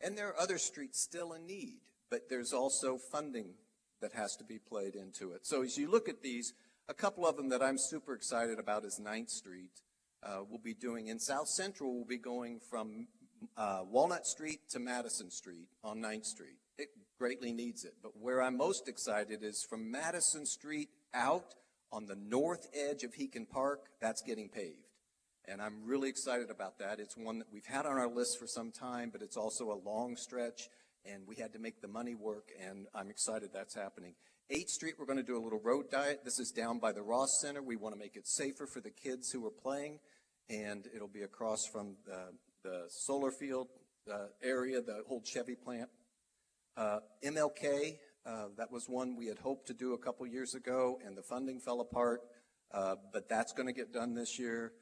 And 0.00 0.16
there 0.16 0.28
are 0.28 0.40
other 0.40 0.58
streets 0.58 1.00
still 1.00 1.32
in 1.32 1.46
need, 1.46 1.80
but 2.10 2.28
there's 2.28 2.52
also 2.52 2.96
funding 2.96 3.54
that 4.00 4.12
has 4.12 4.34
to 4.36 4.44
be 4.44 4.58
played 4.58 4.94
into 4.94 5.32
it. 5.32 5.46
So 5.46 5.62
as 5.62 5.76
you 5.76 5.90
look 5.90 6.08
at 6.08 6.22
these, 6.22 6.54
a 6.88 6.94
couple 6.94 7.26
of 7.26 7.36
them 7.36 7.50
that 7.50 7.62
I'm 7.62 7.78
super 7.78 8.14
excited 8.14 8.58
about 8.58 8.84
is 8.84 9.00
9th 9.02 9.30
Street. 9.30 9.82
Uh, 10.22 10.40
we'll 10.48 10.58
be 10.58 10.74
doing 10.74 11.08
in 11.08 11.18
South 11.18 11.48
Central, 11.48 11.94
we'll 11.94 12.04
be 12.04 12.18
going 12.18 12.60
from 12.70 13.06
uh, 13.56 13.82
Walnut 13.90 14.26
Street 14.26 14.60
to 14.70 14.78
Madison 14.78 15.30
Street 15.30 15.68
on 15.84 15.98
9th 15.98 16.26
Street. 16.26 16.56
It 16.78 16.88
greatly 17.18 17.52
needs 17.52 17.84
it. 17.84 17.94
But 18.02 18.16
where 18.18 18.42
I'm 18.42 18.56
most 18.56 18.88
excited 18.88 19.42
is 19.42 19.62
from 19.68 19.90
Madison 19.90 20.46
Street 20.46 20.88
out 21.14 21.54
on 21.92 22.06
the 22.06 22.16
north 22.16 22.68
edge 22.74 23.02
of 23.02 23.14
Heekin 23.14 23.48
Park, 23.48 23.80
that's 24.00 24.22
getting 24.22 24.48
paved. 24.48 24.89
And 25.50 25.60
I'm 25.60 25.84
really 25.84 26.08
excited 26.08 26.48
about 26.48 26.78
that. 26.78 27.00
It's 27.00 27.16
one 27.16 27.40
that 27.40 27.48
we've 27.52 27.66
had 27.66 27.84
on 27.84 27.98
our 27.98 28.06
list 28.06 28.38
for 28.38 28.46
some 28.46 28.70
time, 28.70 29.10
but 29.10 29.20
it's 29.20 29.36
also 29.36 29.72
a 29.72 29.78
long 29.84 30.16
stretch, 30.16 30.68
and 31.04 31.26
we 31.26 31.34
had 31.34 31.52
to 31.54 31.58
make 31.58 31.80
the 31.80 31.88
money 31.88 32.14
work, 32.14 32.50
and 32.64 32.86
I'm 32.94 33.10
excited 33.10 33.50
that's 33.52 33.74
happening. 33.74 34.14
8th 34.52 34.68
Street, 34.68 34.94
we're 34.96 35.06
going 35.06 35.18
to 35.18 35.24
do 35.24 35.36
a 35.36 35.42
little 35.42 35.58
road 35.58 35.90
diet. 35.90 36.20
This 36.24 36.38
is 36.38 36.52
down 36.52 36.78
by 36.78 36.92
the 36.92 37.02
Ross 37.02 37.40
Center. 37.42 37.62
We 37.62 37.74
want 37.74 37.96
to 37.96 37.98
make 37.98 38.14
it 38.14 38.28
safer 38.28 38.64
for 38.64 38.80
the 38.80 38.92
kids 38.92 39.32
who 39.32 39.44
are 39.44 39.50
playing, 39.50 39.98
and 40.48 40.86
it'll 40.94 41.08
be 41.08 41.22
across 41.22 41.66
from 41.66 41.96
the, 42.06 42.28
the 42.62 42.84
solar 42.88 43.32
field 43.32 43.66
uh, 44.08 44.26
area, 44.44 44.80
the 44.80 45.02
old 45.08 45.26
Chevy 45.26 45.56
plant. 45.56 45.88
Uh, 46.76 47.00
MLK, 47.24 47.96
uh, 48.24 48.44
that 48.56 48.70
was 48.70 48.88
one 48.88 49.16
we 49.16 49.26
had 49.26 49.40
hoped 49.40 49.66
to 49.66 49.74
do 49.74 49.94
a 49.94 49.98
couple 49.98 50.24
years 50.28 50.54
ago, 50.54 51.00
and 51.04 51.18
the 51.18 51.22
funding 51.22 51.58
fell 51.58 51.80
apart, 51.80 52.20
uh, 52.72 52.94
but 53.12 53.28
that's 53.28 53.52
going 53.52 53.66
to 53.66 53.74
get 53.74 53.92
done 53.92 54.14
this 54.14 54.38
year. 54.38 54.74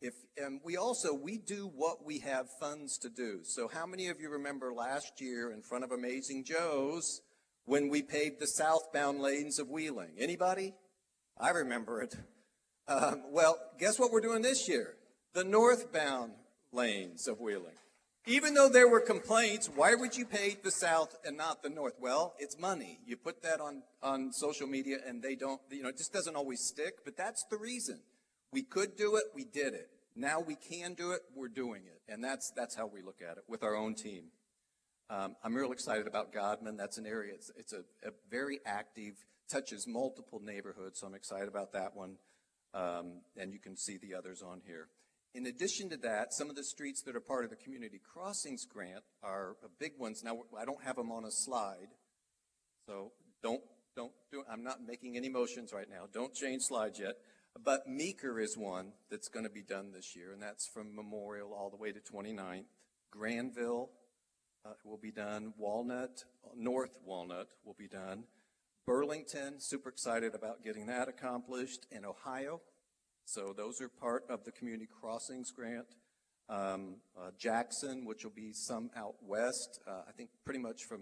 If, 0.00 0.14
and 0.36 0.60
we 0.64 0.76
also, 0.76 1.14
we 1.14 1.38
do 1.38 1.70
what 1.74 2.04
we 2.04 2.18
have 2.18 2.46
funds 2.60 2.98
to 2.98 3.08
do. 3.08 3.40
So 3.42 3.68
how 3.68 3.86
many 3.86 4.08
of 4.08 4.20
you 4.20 4.28
remember 4.28 4.72
last 4.72 5.20
year 5.20 5.50
in 5.50 5.62
front 5.62 5.84
of 5.84 5.92
Amazing 5.92 6.44
Joe's 6.44 7.22
when 7.64 7.88
we 7.88 8.02
paved 8.02 8.40
the 8.40 8.46
southbound 8.46 9.20
lanes 9.20 9.58
of 9.58 9.70
Wheeling? 9.70 10.16
Anybody? 10.18 10.74
I 11.38 11.50
remember 11.50 12.02
it. 12.02 12.14
Um, 12.86 13.22
well, 13.30 13.56
guess 13.78 13.98
what 13.98 14.12
we're 14.12 14.20
doing 14.20 14.42
this 14.42 14.68
year? 14.68 14.96
The 15.32 15.44
northbound 15.44 16.32
lanes 16.70 17.26
of 17.26 17.40
Wheeling. 17.40 17.76
Even 18.26 18.54
though 18.54 18.70
there 18.70 18.88
were 18.88 19.00
complaints, 19.00 19.68
why 19.74 19.94
would 19.94 20.16
you 20.16 20.24
pave 20.24 20.62
the 20.62 20.70
south 20.70 21.14
and 21.26 21.36
not 21.36 21.62
the 21.62 21.68
north? 21.68 21.94
Well, 22.00 22.34
it's 22.38 22.58
money. 22.58 22.98
You 23.06 23.16
put 23.16 23.42
that 23.42 23.60
on, 23.60 23.82
on 24.02 24.32
social 24.32 24.66
media 24.66 24.98
and 25.06 25.22
they 25.22 25.34
don't, 25.34 25.60
you 25.70 25.82
know, 25.82 25.90
it 25.90 25.98
just 25.98 26.12
doesn't 26.12 26.34
always 26.34 26.60
stick, 26.60 27.04
but 27.04 27.16
that's 27.16 27.44
the 27.50 27.58
reason. 27.58 28.00
We 28.54 28.62
could 28.62 28.96
do 28.96 29.16
it, 29.16 29.24
we 29.34 29.42
did 29.42 29.74
it. 29.74 29.90
Now 30.14 30.38
we 30.38 30.54
can 30.54 30.94
do 30.94 31.10
it, 31.10 31.22
we're 31.34 31.48
doing 31.48 31.82
it. 31.86 32.00
And 32.10 32.22
that's, 32.22 32.52
that's 32.54 32.76
how 32.76 32.86
we 32.86 33.02
look 33.02 33.18
at 33.20 33.36
it 33.36 33.42
with 33.48 33.64
our 33.64 33.74
own 33.74 33.96
team. 33.96 34.26
Um, 35.10 35.34
I'm 35.42 35.56
real 35.56 35.72
excited 35.72 36.06
about 36.06 36.32
Godman. 36.32 36.76
That's 36.76 36.96
an 36.96 37.04
area, 37.04 37.32
it's, 37.34 37.50
it's 37.58 37.72
a, 37.72 37.80
a, 38.06 38.12
very 38.30 38.60
active, 38.64 39.14
touches 39.50 39.88
multiple 39.88 40.40
neighborhoods, 40.40 41.00
so 41.00 41.08
I'm 41.08 41.16
excited 41.16 41.48
about 41.48 41.72
that 41.72 41.96
one. 41.96 42.18
Um, 42.74 43.22
and 43.36 43.52
you 43.52 43.58
can 43.58 43.76
see 43.76 43.98
the 43.98 44.14
others 44.14 44.40
on 44.40 44.60
here. 44.64 44.86
In 45.34 45.46
addition 45.46 45.90
to 45.90 45.96
that, 45.96 46.32
some 46.32 46.48
of 46.48 46.54
the 46.54 46.62
streets 46.62 47.02
that 47.02 47.16
are 47.16 47.20
part 47.20 47.42
of 47.42 47.50
the 47.50 47.56
Community 47.56 48.00
Crossings 48.12 48.64
Grant 48.66 49.02
are 49.20 49.56
big 49.80 49.94
ones. 49.98 50.22
Now, 50.24 50.38
I 50.56 50.64
don't 50.64 50.84
have 50.84 50.94
them 50.94 51.10
on 51.10 51.24
a 51.24 51.30
slide, 51.32 51.88
so 52.86 53.10
don't, 53.42 53.62
don't 53.96 54.12
do, 54.30 54.44
I'm 54.48 54.62
not 54.62 54.78
making 54.86 55.16
any 55.16 55.28
motions 55.28 55.72
right 55.72 55.90
now. 55.90 56.04
Don't 56.12 56.32
change 56.34 56.62
slides 56.62 57.00
yet. 57.00 57.16
But 57.62 57.86
Meeker 57.86 58.40
is 58.40 58.56
one 58.56 58.92
that's 59.10 59.28
going 59.28 59.44
to 59.44 59.50
be 59.50 59.62
done 59.62 59.92
this 59.92 60.16
year, 60.16 60.32
and 60.32 60.42
that's 60.42 60.66
from 60.66 60.94
Memorial 60.94 61.52
all 61.52 61.70
the 61.70 61.76
way 61.76 61.92
to 61.92 62.00
29th. 62.00 62.64
Granville 63.10 63.90
uh, 64.64 64.70
will 64.84 64.98
be 64.98 65.12
done. 65.12 65.54
Walnut, 65.56 66.24
North 66.56 66.98
Walnut 67.04 67.48
will 67.64 67.76
be 67.78 67.86
done. 67.86 68.24
Burlington, 68.86 69.60
super 69.60 69.88
excited 69.88 70.34
about 70.34 70.62
getting 70.64 70.86
that 70.86 71.08
accomplished. 71.08 71.86
And 71.92 72.04
Ohio, 72.04 72.60
so 73.24 73.54
those 73.56 73.80
are 73.80 73.88
part 73.88 74.24
of 74.28 74.44
the 74.44 74.52
Community 74.52 74.88
Crossings 75.00 75.50
Grant. 75.50 75.86
Um, 76.48 76.96
uh, 77.18 77.30
Jackson, 77.38 78.04
which 78.04 78.24
will 78.24 78.32
be 78.34 78.52
some 78.52 78.90
out 78.94 79.14
west, 79.22 79.80
uh, 79.86 80.02
I 80.06 80.12
think 80.12 80.28
pretty 80.44 80.60
much 80.60 80.82
from 80.86 81.00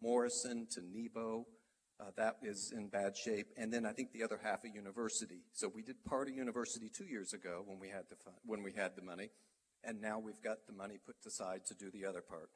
Morrison 0.00 0.68
to 0.72 0.80
Nebo. 0.80 1.46
Uh, 2.00 2.04
that 2.16 2.36
is 2.42 2.72
in 2.76 2.86
bad 2.88 3.16
shape. 3.16 3.48
And 3.56 3.72
then 3.72 3.84
I 3.84 3.92
think 3.92 4.12
the 4.12 4.22
other 4.22 4.38
half 4.42 4.64
of 4.64 4.72
university. 4.72 5.42
So 5.52 5.68
we 5.68 5.82
did 5.82 6.04
part 6.04 6.28
of 6.28 6.34
university 6.34 6.88
two 6.88 7.06
years 7.06 7.32
ago 7.32 7.62
when 7.66 7.80
we 7.80 7.88
had 7.88 8.04
the 8.08 8.16
fun, 8.16 8.34
when 8.44 8.62
we 8.62 8.72
had 8.72 8.94
the 8.94 9.02
money, 9.02 9.30
and 9.82 10.00
now 10.00 10.20
we've 10.20 10.40
got 10.40 10.58
the 10.68 10.72
money 10.72 10.98
put 11.04 11.16
aside 11.26 11.66
to 11.66 11.74
do 11.74 11.90
the 11.90 12.04
other 12.04 12.20
part. 12.20 12.50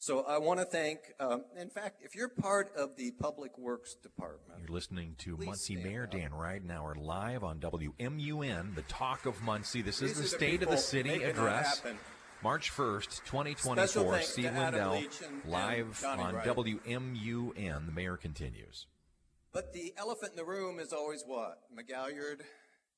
So 0.00 0.24
I 0.24 0.38
want 0.38 0.60
to 0.60 0.66
thank. 0.66 1.00
Um, 1.18 1.44
in 1.58 1.70
fact, 1.70 2.02
if 2.04 2.14
you're 2.14 2.28
part 2.28 2.70
of 2.76 2.96
the 2.96 3.10
Public 3.10 3.58
Works 3.58 3.94
Department, 3.94 4.60
you're 4.60 4.68
listening 4.68 5.16
to 5.18 5.36
Muncie 5.36 5.76
Mayor 5.76 6.04
up. 6.04 6.12
Dan 6.12 6.30
Ridenour 6.30 6.96
live 6.96 7.42
on 7.42 7.58
WMUN, 7.58 8.76
the 8.76 8.82
Talk 8.82 9.26
of 9.26 9.42
Muncie. 9.42 9.82
This 9.82 9.98
These 9.98 10.12
is 10.12 10.18
the 10.18 10.36
State 10.36 10.62
of 10.62 10.70
the 10.70 10.76
City 10.76 11.24
address. 11.24 11.82
March 12.42 12.70
1st, 12.70 13.24
2024. 13.24 14.20
Steve 14.22 14.44
Lindell 14.54 14.92
and- 14.92 15.20
and 15.22 15.44
live 15.46 16.00
Johnny 16.00 16.22
on 16.22 16.34
Wright. 16.36 16.46
WMUN. 16.46 17.86
The 17.86 17.92
mayor 17.92 18.16
continues. 18.16 18.86
But 19.52 19.72
the 19.72 19.92
elephant 19.96 20.32
in 20.32 20.36
the 20.36 20.44
room 20.44 20.78
is 20.78 20.92
always 20.92 21.24
what? 21.24 21.62
McGalliard 21.74 22.44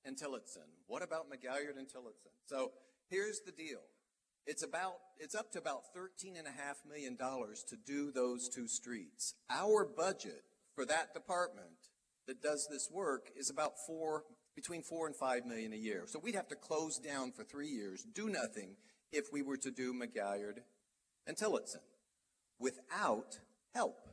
and 0.04 0.18
Tillotson. 0.18 0.68
What 0.86 1.02
about 1.02 1.30
McGalliard 1.30 1.78
and 1.78 1.88
Tillotson? 1.88 2.32
So 2.46 2.72
here's 3.08 3.40
the 3.40 3.52
deal. 3.52 3.80
It's 4.46 4.62
about, 4.62 4.96
it's 5.18 5.34
up 5.34 5.52
to 5.52 5.58
about 5.58 5.92
thirteen 5.94 6.36
and 6.36 6.46
a 6.46 6.50
half 6.50 6.84
million 6.84 7.14
dollars 7.16 7.62
to 7.68 7.76
do 7.76 8.10
those 8.10 8.48
two 8.48 8.66
streets. 8.66 9.34
Our 9.48 9.84
budget 9.86 10.44
for 10.74 10.84
that 10.86 11.14
department 11.14 11.88
that 12.26 12.42
does 12.42 12.66
this 12.70 12.90
work 12.90 13.30
is 13.36 13.48
about 13.50 13.78
four, 13.86 14.24
between 14.54 14.82
four 14.82 15.06
and 15.06 15.14
five 15.16 15.46
million 15.46 15.72
a 15.72 15.76
year. 15.76 16.04
So 16.06 16.18
we'd 16.18 16.34
have 16.34 16.48
to 16.48 16.56
close 16.56 16.98
down 16.98 17.32
for 17.32 17.44
three 17.44 17.68
years, 17.68 18.02
do 18.02 18.28
nothing, 18.28 18.76
if 19.12 19.26
we 19.32 19.42
were 19.42 19.56
to 19.58 19.70
do 19.70 19.92
McGalliard 19.92 20.60
and 21.26 21.36
Tillotson 21.36 21.80
without 22.58 23.38
help. 23.74 24.06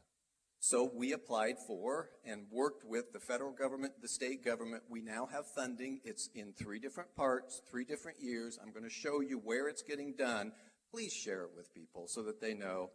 So 0.59 0.89
we 0.93 1.13
applied 1.13 1.55
for 1.67 2.09
and 2.25 2.47
worked 2.51 2.83
with 2.83 3.13
the 3.13 3.19
federal 3.19 3.51
government, 3.51 3.93
the 4.01 4.07
state 4.07 4.43
government. 4.43 4.83
We 4.89 5.01
now 5.01 5.27
have 5.31 5.45
funding. 5.55 6.01
It's 6.03 6.29
in 6.33 6.53
three 6.53 6.79
different 6.79 7.15
parts, 7.15 7.61
three 7.69 7.85
different 7.85 8.17
years. 8.19 8.57
I'm 8.61 8.71
going 8.71 8.83
to 8.83 8.89
show 8.89 9.21
you 9.21 9.37
where 9.37 9.67
it's 9.67 9.83
getting 9.83 10.15
done. 10.17 10.51
Please 10.91 11.13
share 11.13 11.43
it 11.43 11.51
with 11.55 11.73
people 11.73 12.05
so 12.07 12.23
that 12.23 12.41
they 12.41 12.53
know. 12.53 12.89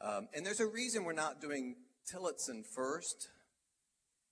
Um, 0.00 0.28
and 0.34 0.44
there's 0.44 0.60
a 0.60 0.66
reason 0.66 1.04
we're 1.04 1.12
not 1.12 1.40
doing 1.40 1.76
Tillotson 2.10 2.64
first. 2.74 3.28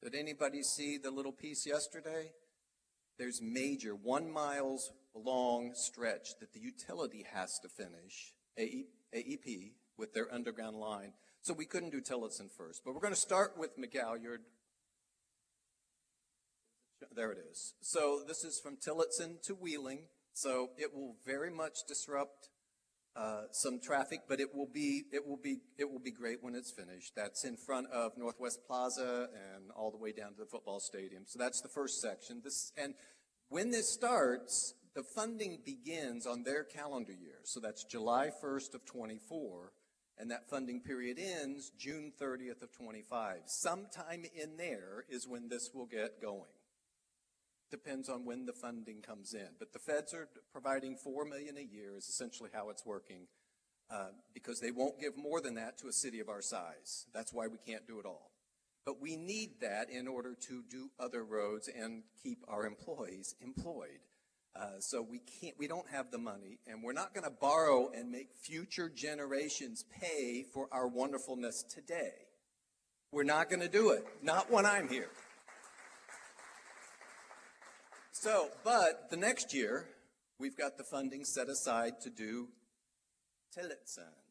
Did 0.02 0.14
anybody 0.16 0.62
see 0.62 0.98
the 0.98 1.12
little 1.12 1.32
piece 1.32 1.64
yesterday? 1.64 2.32
There's 3.18 3.40
major 3.40 3.94
one 3.94 4.30
miles 4.32 4.90
long 5.18 5.72
stretch 5.74 6.38
that 6.40 6.52
the 6.52 6.60
utility 6.60 7.24
has 7.32 7.58
to 7.60 7.68
finish, 7.68 8.34
AE 8.58 8.86
AEP, 9.14 9.72
with 9.98 10.14
their 10.14 10.32
underground 10.32 10.76
line. 10.76 11.12
So 11.42 11.52
we 11.52 11.66
couldn't 11.66 11.90
do 11.90 12.00
Tillotson 12.00 12.48
first. 12.56 12.82
But 12.84 12.94
we're 12.94 13.00
going 13.00 13.14
to 13.14 13.20
start 13.20 13.58
with 13.58 13.78
McGalliard. 13.78 14.38
There 17.14 17.32
it 17.32 17.38
is. 17.50 17.74
So 17.80 18.22
this 18.26 18.44
is 18.44 18.60
from 18.60 18.76
Tillotson 18.76 19.38
to 19.44 19.54
Wheeling. 19.54 20.04
So 20.34 20.70
it 20.78 20.94
will 20.94 21.16
very 21.26 21.50
much 21.50 21.80
disrupt 21.86 22.48
uh, 23.14 23.42
some 23.50 23.78
traffic, 23.78 24.20
but 24.28 24.40
it 24.40 24.54
will 24.54 24.68
be 24.72 25.02
it 25.12 25.26
will 25.26 25.36
be 25.36 25.58
it 25.76 25.90
will 25.90 25.98
be 25.98 26.10
great 26.10 26.42
when 26.42 26.54
it's 26.54 26.70
finished. 26.70 27.12
That's 27.14 27.44
in 27.44 27.56
front 27.56 27.88
of 27.92 28.12
Northwest 28.16 28.60
Plaza 28.66 29.28
and 29.34 29.70
all 29.76 29.90
the 29.90 29.98
way 29.98 30.12
down 30.12 30.32
to 30.32 30.38
the 30.38 30.46
football 30.46 30.80
stadium. 30.80 31.24
So 31.26 31.38
that's 31.38 31.60
the 31.60 31.68
first 31.68 32.00
section. 32.00 32.40
This 32.42 32.72
and 32.76 32.94
when 33.48 33.70
this 33.70 33.90
starts, 33.90 34.74
the 34.94 35.02
funding 35.02 35.58
begins 35.64 36.26
on 36.26 36.42
their 36.42 36.64
calendar 36.64 37.12
year. 37.12 37.40
So 37.44 37.60
that's 37.60 37.84
July 37.84 38.30
1st 38.42 38.74
of 38.74 38.84
24, 38.84 39.72
and 40.18 40.30
that 40.30 40.50
funding 40.50 40.80
period 40.80 41.18
ends 41.18 41.70
June 41.78 42.12
30th 42.20 42.62
of 42.62 42.72
25. 42.72 43.42
Sometime 43.46 44.24
in 44.34 44.56
there 44.56 45.04
is 45.08 45.26
when 45.26 45.48
this 45.48 45.70
will 45.74 45.86
get 45.86 46.20
going 46.20 46.50
depends 47.72 48.10
on 48.10 48.26
when 48.26 48.44
the 48.44 48.52
funding 48.52 49.00
comes 49.00 49.32
in. 49.32 49.48
But 49.58 49.72
the 49.72 49.80
feds 49.80 50.14
are 50.14 50.28
providing 50.52 50.94
4 50.94 51.24
million 51.24 51.56
a 51.56 51.62
year 51.62 51.96
is 51.96 52.06
essentially 52.06 52.50
how 52.52 52.68
it's 52.68 52.84
working, 52.86 53.26
uh, 53.90 54.10
because 54.32 54.60
they 54.60 54.70
won't 54.70 55.00
give 55.00 55.16
more 55.16 55.40
than 55.40 55.54
that 55.54 55.78
to 55.78 55.88
a 55.88 55.92
city 55.92 56.20
of 56.20 56.28
our 56.28 56.42
size. 56.42 57.06
That's 57.12 57.32
why 57.32 57.48
we 57.48 57.56
can't 57.66 57.86
do 57.86 57.98
it 57.98 58.06
all. 58.06 58.30
But 58.84 59.00
we 59.00 59.16
need 59.16 59.60
that 59.62 59.88
in 59.90 60.06
order 60.06 60.36
to 60.48 60.62
do 60.68 60.90
other 61.00 61.24
roads 61.24 61.68
and 61.68 62.02
keep 62.22 62.44
our 62.46 62.66
employees 62.66 63.34
employed. 63.40 64.00
Uh, 64.54 64.78
so 64.80 65.00
we 65.00 65.20
can't, 65.40 65.54
we 65.58 65.66
don't 65.66 65.88
have 65.90 66.10
the 66.10 66.18
money, 66.18 66.58
and 66.66 66.82
we're 66.82 66.92
not 66.92 67.14
going 67.14 67.24
to 67.24 67.30
borrow 67.30 67.90
and 67.94 68.10
make 68.10 68.28
future 68.42 68.90
generations 68.94 69.84
pay 69.98 70.44
for 70.52 70.68
our 70.70 70.86
wonderfulness 70.86 71.64
today. 71.74 72.12
We're 73.12 73.24
not 73.24 73.48
going 73.48 73.60
to 73.60 73.68
do 73.68 73.90
it. 73.90 74.06
Not 74.22 74.50
when 74.50 74.66
I'm 74.66 74.88
here. 74.88 75.08
So, 78.12 78.48
but 78.62 79.10
the 79.10 79.16
next 79.16 79.54
year, 79.54 79.86
we've 80.38 80.56
got 80.56 80.76
the 80.76 80.84
funding 80.84 81.24
set 81.24 81.48
aside 81.48 81.94
to 82.02 82.10
do 82.10 82.48
Tillotson. 83.54 84.21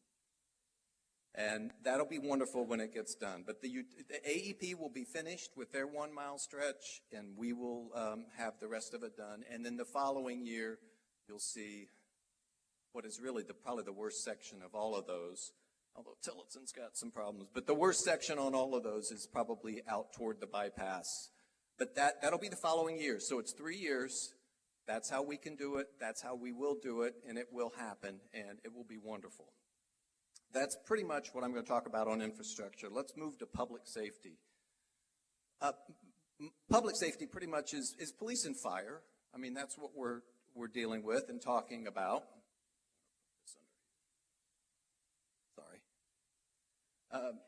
And 1.34 1.70
that'll 1.82 2.06
be 2.06 2.18
wonderful 2.18 2.66
when 2.66 2.80
it 2.80 2.92
gets 2.92 3.14
done. 3.14 3.44
But 3.46 3.62
the, 3.62 3.84
the 4.08 4.20
AEP 4.28 4.78
will 4.78 4.90
be 4.90 5.04
finished 5.04 5.52
with 5.56 5.72
their 5.72 5.86
one 5.86 6.14
mile 6.14 6.36
stretch, 6.36 7.00
and 7.10 7.36
we 7.38 7.54
will 7.54 7.88
um, 7.94 8.26
have 8.36 8.54
the 8.60 8.68
rest 8.68 8.92
of 8.92 9.02
it 9.02 9.16
done. 9.16 9.42
And 9.50 9.64
then 9.64 9.78
the 9.78 9.86
following 9.86 10.44
year, 10.44 10.78
you'll 11.26 11.38
see 11.38 11.88
what 12.92 13.06
is 13.06 13.18
really 13.18 13.42
the, 13.42 13.54
probably 13.54 13.84
the 13.84 13.92
worst 13.92 14.22
section 14.22 14.58
of 14.62 14.74
all 14.74 14.94
of 14.94 15.06
those. 15.06 15.52
Although 15.96 16.16
Tillotson's 16.22 16.72
got 16.72 16.96
some 16.96 17.10
problems, 17.10 17.48
but 17.52 17.66
the 17.66 17.74
worst 17.74 18.00
section 18.00 18.38
on 18.38 18.54
all 18.54 18.74
of 18.74 18.82
those 18.82 19.10
is 19.10 19.26
probably 19.30 19.82
out 19.88 20.12
toward 20.14 20.40
the 20.40 20.46
bypass. 20.46 21.28
But 21.78 21.96
that, 21.96 22.22
that'll 22.22 22.38
be 22.38 22.48
the 22.48 22.56
following 22.56 22.98
year. 22.98 23.18
So 23.20 23.38
it's 23.38 23.52
three 23.52 23.76
years. 23.76 24.32
That's 24.86 25.10
how 25.10 25.22
we 25.22 25.36
can 25.36 25.56
do 25.56 25.76
it. 25.76 25.88
That's 26.00 26.22
how 26.22 26.34
we 26.34 26.52
will 26.52 26.76
do 26.82 27.02
it. 27.02 27.14
And 27.28 27.38
it 27.38 27.48
will 27.52 27.72
happen. 27.76 28.20
And 28.32 28.58
it 28.64 28.74
will 28.74 28.84
be 28.84 28.98
wonderful. 29.02 29.52
That's 30.52 30.76
pretty 30.84 31.04
much 31.04 31.28
what 31.32 31.44
I'm 31.44 31.52
going 31.52 31.64
to 31.64 31.68
talk 31.68 31.86
about 31.86 32.08
on 32.08 32.20
infrastructure. 32.20 32.88
Let's 32.90 33.16
move 33.16 33.38
to 33.38 33.46
public 33.46 33.82
safety. 33.86 34.38
Uh, 35.60 35.72
public 36.70 36.96
safety 36.96 37.26
pretty 37.26 37.46
much 37.46 37.72
is, 37.72 37.96
is 37.98 38.12
police 38.12 38.44
and 38.44 38.56
fire. 38.56 39.00
I 39.34 39.38
mean, 39.38 39.54
that's 39.54 39.78
what 39.78 39.92
we're, 39.96 40.20
we're 40.54 40.68
dealing 40.68 41.04
with 41.04 41.30
and 41.30 41.40
talking 41.40 41.86
about. 41.86 42.24
Sorry. 45.56 45.80
Um, 47.12 47.38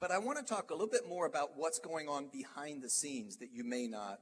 but 0.00 0.10
I 0.10 0.18
want 0.18 0.38
to 0.38 0.44
talk 0.44 0.70
a 0.70 0.74
little 0.74 0.88
bit 0.88 1.08
more 1.08 1.26
about 1.26 1.50
what's 1.56 1.78
going 1.78 2.08
on 2.08 2.28
behind 2.32 2.82
the 2.82 2.90
scenes 2.90 3.36
that 3.36 3.52
you 3.52 3.62
may 3.62 3.86
not 3.86 4.20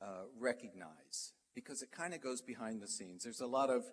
uh, 0.00 0.24
recognize, 0.38 1.34
because 1.54 1.82
it 1.82 1.90
kind 1.92 2.14
of 2.14 2.22
goes 2.22 2.40
behind 2.40 2.80
the 2.80 2.88
scenes. 2.88 3.24
There's 3.24 3.42
a 3.42 3.46
lot 3.46 3.68
of, 3.68 3.84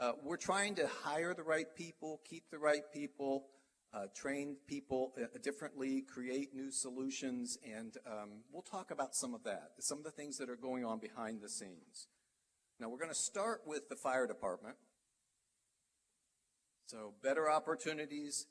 uh, 0.00 0.12
we're 0.24 0.38
trying 0.38 0.74
to 0.76 0.88
hire 1.02 1.34
the 1.34 1.42
right 1.42 1.66
people, 1.76 2.20
keep 2.28 2.44
the 2.50 2.58
right 2.58 2.82
people, 2.92 3.44
uh, 3.92 4.04
train 4.14 4.56
people 4.66 5.12
uh, 5.20 5.26
differently, 5.42 6.02
create 6.02 6.54
new 6.54 6.70
solutions, 6.70 7.58
and 7.64 7.98
um, 8.06 8.30
we'll 8.50 8.62
talk 8.62 8.90
about 8.90 9.14
some 9.14 9.34
of 9.34 9.44
that, 9.44 9.72
some 9.78 9.98
of 9.98 10.04
the 10.04 10.10
things 10.10 10.38
that 10.38 10.48
are 10.48 10.56
going 10.56 10.86
on 10.86 10.98
behind 10.98 11.42
the 11.42 11.48
scenes. 11.50 12.08
Now, 12.78 12.88
we're 12.88 12.98
going 12.98 13.10
to 13.10 13.14
start 13.14 13.60
with 13.66 13.90
the 13.90 13.96
fire 13.96 14.26
department. 14.26 14.76
So, 16.86 17.12
better 17.22 17.50
opportunities 17.50 18.46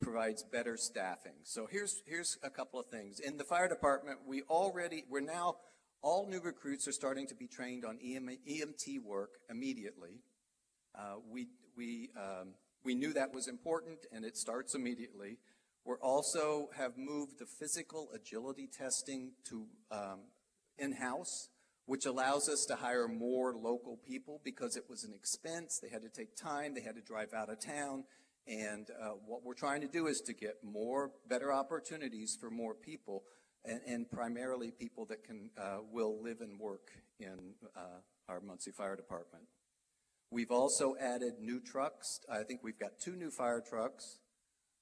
provides 0.00 0.44
better 0.44 0.76
staffing. 0.76 1.34
So 1.42 1.66
here's 1.68 2.02
here's 2.06 2.38
a 2.44 2.50
couple 2.50 2.78
of 2.78 2.86
things. 2.86 3.18
In 3.18 3.36
the 3.36 3.42
fire 3.42 3.68
department, 3.68 4.20
we 4.26 4.42
already 4.42 5.04
we're 5.10 5.20
now 5.20 5.56
all 6.02 6.28
new 6.28 6.40
recruits 6.40 6.86
are 6.86 6.92
starting 6.92 7.26
to 7.26 7.34
be 7.34 7.48
trained 7.48 7.84
on 7.84 7.98
EM, 8.00 8.30
EMT 8.48 9.02
work 9.02 9.30
immediately. 9.50 10.20
Uh, 10.98 11.16
we 11.30 11.46
we 11.76 12.10
um, 12.16 12.54
we 12.84 12.94
knew 12.94 13.12
that 13.12 13.32
was 13.32 13.46
important, 13.46 14.06
and 14.12 14.24
it 14.24 14.36
starts 14.36 14.74
immediately. 14.74 15.38
We're 15.84 16.00
also 16.00 16.70
have 16.76 16.98
moved 16.98 17.38
the 17.38 17.46
physical 17.46 18.08
agility 18.14 18.66
testing 18.66 19.32
to 19.48 19.66
um, 19.90 20.20
in-house, 20.76 21.48
which 21.86 22.04
allows 22.04 22.48
us 22.48 22.66
to 22.66 22.76
hire 22.76 23.08
more 23.08 23.54
local 23.54 23.96
people 23.96 24.40
because 24.44 24.76
it 24.76 24.84
was 24.88 25.04
an 25.04 25.12
expense. 25.14 25.78
They 25.80 25.88
had 25.88 26.02
to 26.02 26.08
take 26.10 26.36
time. 26.36 26.74
They 26.74 26.82
had 26.82 26.96
to 26.96 27.00
drive 27.00 27.32
out 27.32 27.48
of 27.48 27.64
town. 27.64 28.04
And 28.46 28.88
uh, 28.90 29.10
what 29.26 29.44
we're 29.44 29.54
trying 29.54 29.82
to 29.82 29.88
do 29.88 30.06
is 30.06 30.20
to 30.22 30.32
get 30.32 30.56
more, 30.64 31.10
better 31.28 31.52
opportunities 31.52 32.36
for 32.38 32.50
more 32.50 32.74
people, 32.74 33.24
and, 33.64 33.80
and 33.86 34.10
primarily 34.10 34.70
people 34.70 35.04
that 35.06 35.22
can, 35.22 35.50
uh, 35.56 35.78
will 35.92 36.22
live 36.22 36.40
and 36.40 36.58
work 36.58 36.90
in 37.20 37.54
uh, 37.76 38.00
our 38.28 38.40
Muncie 38.40 38.72
Fire 38.72 38.96
Department. 38.96 39.44
We've 40.30 40.50
also 40.50 40.94
added 41.00 41.34
new 41.40 41.60
trucks. 41.60 42.20
I 42.30 42.42
think 42.42 42.62
we've 42.62 42.78
got 42.78 42.98
two 43.00 43.16
new 43.16 43.30
fire 43.30 43.62
trucks. 43.66 44.18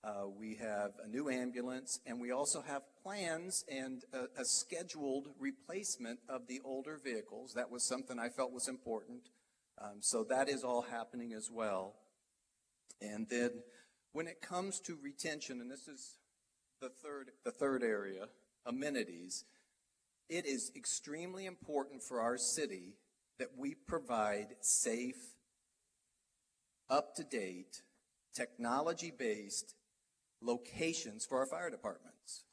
Uh, 0.02 0.28
we 0.28 0.56
have 0.56 0.92
a 1.04 1.08
new 1.08 1.28
ambulance, 1.28 2.00
and 2.06 2.20
we 2.20 2.30
also 2.30 2.62
have 2.62 2.82
plans 3.02 3.64
and 3.68 4.04
a, 4.12 4.40
a 4.40 4.44
scheduled 4.44 5.28
replacement 5.38 6.20
of 6.28 6.46
the 6.48 6.60
older 6.64 6.98
vehicles. 7.02 7.54
That 7.54 7.70
was 7.70 7.84
something 7.84 8.18
I 8.18 8.28
felt 8.28 8.52
was 8.52 8.68
important. 8.68 9.28
Um, 9.80 9.98
so 10.00 10.24
that 10.24 10.48
is 10.48 10.64
all 10.64 10.82
happening 10.82 11.32
as 11.32 11.50
well. 11.52 11.94
And 13.00 13.28
then 13.28 13.50
when 14.12 14.26
it 14.26 14.40
comes 14.40 14.80
to 14.80 14.98
retention, 15.02 15.60
and 15.60 15.70
this 15.70 15.88
is 15.88 16.18
the 16.80 16.88
third, 16.88 17.30
the 17.44 17.50
third 17.50 17.82
area, 17.82 18.28
amenities, 18.64 19.44
it 20.28 20.46
is 20.46 20.72
extremely 20.74 21.46
important 21.46 22.02
for 22.02 22.20
our 22.20 22.38
city 22.38 22.94
that 23.38 23.50
we 23.56 23.74
provide 23.74 24.54
safe, 24.60 25.35
up 26.88 27.14
to 27.16 27.24
date, 27.24 27.82
technology 28.34 29.12
based 29.16 29.74
locations 30.42 31.24
for 31.24 31.38
our 31.38 31.46
fire 31.46 31.70
departments. 31.70 32.44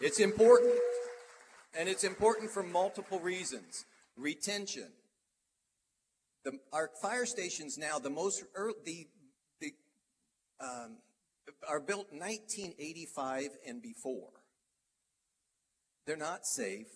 It's 0.00 0.20
important. 0.20 0.72
And 1.78 1.88
it's 1.88 2.04
important 2.04 2.50
for 2.50 2.62
multiple 2.62 3.18
reasons 3.20 3.86
retention, 4.16 4.88
the, 6.44 6.58
our 6.72 6.90
fire 7.00 7.24
stations 7.24 7.78
now, 7.78 7.98
the 7.98 8.10
most, 8.10 8.44
ear 8.58 8.72
the, 8.84 9.06
the, 9.60 9.72
um, 10.60 10.98
are 11.68 11.80
built 11.80 12.08
1985 12.12 13.50
and 13.66 13.80
before. 13.80 14.30
They're 16.06 16.16
not 16.16 16.46
safe. 16.46 16.88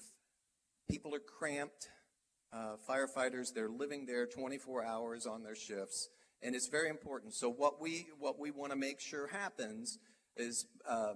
People 0.90 1.14
are 1.14 1.20
cramped. 1.20 1.88
Uh, 2.56 2.76
firefighters, 2.88 3.52
they're 3.52 3.68
living 3.68 4.06
there 4.06 4.24
24 4.24 4.82
hours 4.82 5.26
on 5.26 5.42
their 5.42 5.54
shifts, 5.54 6.08
and 6.42 6.54
it's 6.54 6.68
very 6.68 6.88
important. 6.88 7.34
So 7.34 7.50
what 7.50 7.82
we 7.82 8.06
what 8.18 8.38
we 8.38 8.50
want 8.50 8.72
to 8.72 8.78
make 8.78 8.98
sure 8.98 9.26
happens 9.26 9.98
is 10.38 10.64
uh, 10.88 11.14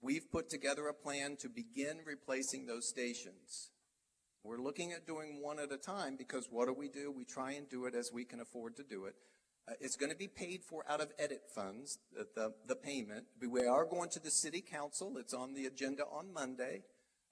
we've 0.00 0.28
put 0.32 0.50
together 0.50 0.88
a 0.88 0.94
plan 0.94 1.36
to 1.42 1.48
begin 1.48 1.98
replacing 2.04 2.66
those 2.66 2.88
stations. 2.88 3.70
We're 4.42 4.58
looking 4.58 4.90
at 4.90 5.06
doing 5.06 5.40
one 5.40 5.60
at 5.60 5.70
a 5.70 5.76
time 5.76 6.16
because 6.16 6.48
what 6.50 6.66
do 6.66 6.72
we 6.72 6.88
do? 6.88 7.12
We 7.12 7.24
try 7.24 7.52
and 7.52 7.68
do 7.68 7.86
it 7.86 7.94
as 7.94 8.10
we 8.12 8.24
can 8.24 8.40
afford 8.40 8.76
to 8.78 8.82
do 8.82 9.04
it. 9.04 9.14
Uh, 9.68 9.74
it's 9.80 9.94
going 9.94 10.10
to 10.10 10.18
be 10.18 10.26
paid 10.26 10.64
for 10.64 10.84
out 10.88 11.00
of 11.00 11.16
EDIT 11.18 11.54
funds, 11.54 12.00
the, 12.12 12.26
the, 12.34 12.52
the, 12.66 12.74
payment. 12.74 13.26
We 13.48 13.64
are 13.68 13.84
going 13.84 14.10
to 14.10 14.18
the 14.18 14.32
city 14.32 14.60
council. 14.60 15.18
It's 15.18 15.34
on 15.34 15.54
the 15.54 15.66
agenda 15.66 16.02
on 16.10 16.32
Monday, 16.32 16.82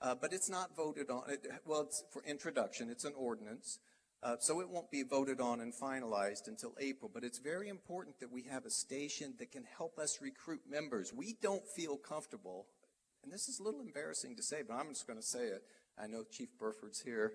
uh, 0.02 0.14
but 0.14 0.32
it's 0.32 0.48
not 0.48 0.76
voted 0.76 1.10
on. 1.10 1.22
It, 1.28 1.46
well, 1.64 1.82
it's 1.82 2.04
for 2.10 2.22
introduction. 2.24 2.88
It's 2.90 3.04
an 3.04 3.14
ordinance. 3.16 3.78
Uh, 4.22 4.36
so 4.38 4.60
it 4.60 4.68
won't 4.68 4.90
be 4.90 5.02
voted 5.02 5.40
on 5.40 5.62
and 5.62 5.72
finalized 5.72 6.46
until 6.46 6.74
April, 6.78 7.10
but 7.12 7.24
it's 7.24 7.38
very 7.38 7.70
important 7.70 8.20
that 8.20 8.30
we 8.30 8.42
have 8.42 8.66
a 8.66 8.70
station 8.70 9.32
that 9.38 9.50
can 9.50 9.64
help 9.64 9.98
us 9.98 10.18
recruit 10.20 10.60
members. 10.68 11.10
We 11.10 11.36
don't 11.40 11.66
feel 11.66 11.96
comfortable, 11.96 12.66
and 13.24 13.32
this 13.32 13.48
is 13.48 13.60
a 13.60 13.62
little 13.62 13.80
embarrassing 13.80 14.36
to 14.36 14.42
say, 14.42 14.60
but 14.66 14.74
I'm 14.74 14.90
just 14.90 15.06
going 15.06 15.18
to 15.18 15.24
say 15.24 15.44
it. 15.44 15.62
I 15.98 16.06
know 16.06 16.24
Chief 16.30 16.50
Burford's 16.58 17.00
here. 17.00 17.32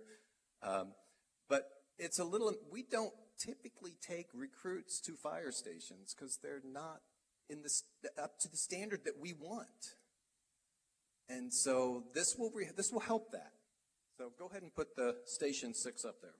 Um, 0.61 0.89
but 1.49 1.69
it's 1.97 2.19
a 2.19 2.23
little, 2.23 2.53
we 2.71 2.83
don't 2.83 3.13
typically 3.37 3.95
take 4.01 4.27
recruits 4.33 4.99
to 5.01 5.13
fire 5.13 5.51
stations 5.51 6.15
because 6.15 6.37
they're 6.41 6.61
not 6.63 7.01
in 7.49 7.61
the, 7.61 8.21
up 8.21 8.39
to 8.39 8.49
the 8.49 8.57
standard 8.57 9.05
that 9.05 9.19
we 9.19 9.33
want. 9.33 9.95
And 11.29 11.53
so 11.53 12.03
this 12.13 12.35
will, 12.37 12.51
re, 12.53 12.69
this 12.75 12.91
will 12.91 12.99
help 12.99 13.31
that. 13.31 13.51
So 14.17 14.31
go 14.39 14.47
ahead 14.47 14.61
and 14.61 14.73
put 14.73 14.95
the 14.95 15.15
station 15.25 15.73
six 15.73 16.05
up 16.05 16.21
there. 16.21 16.35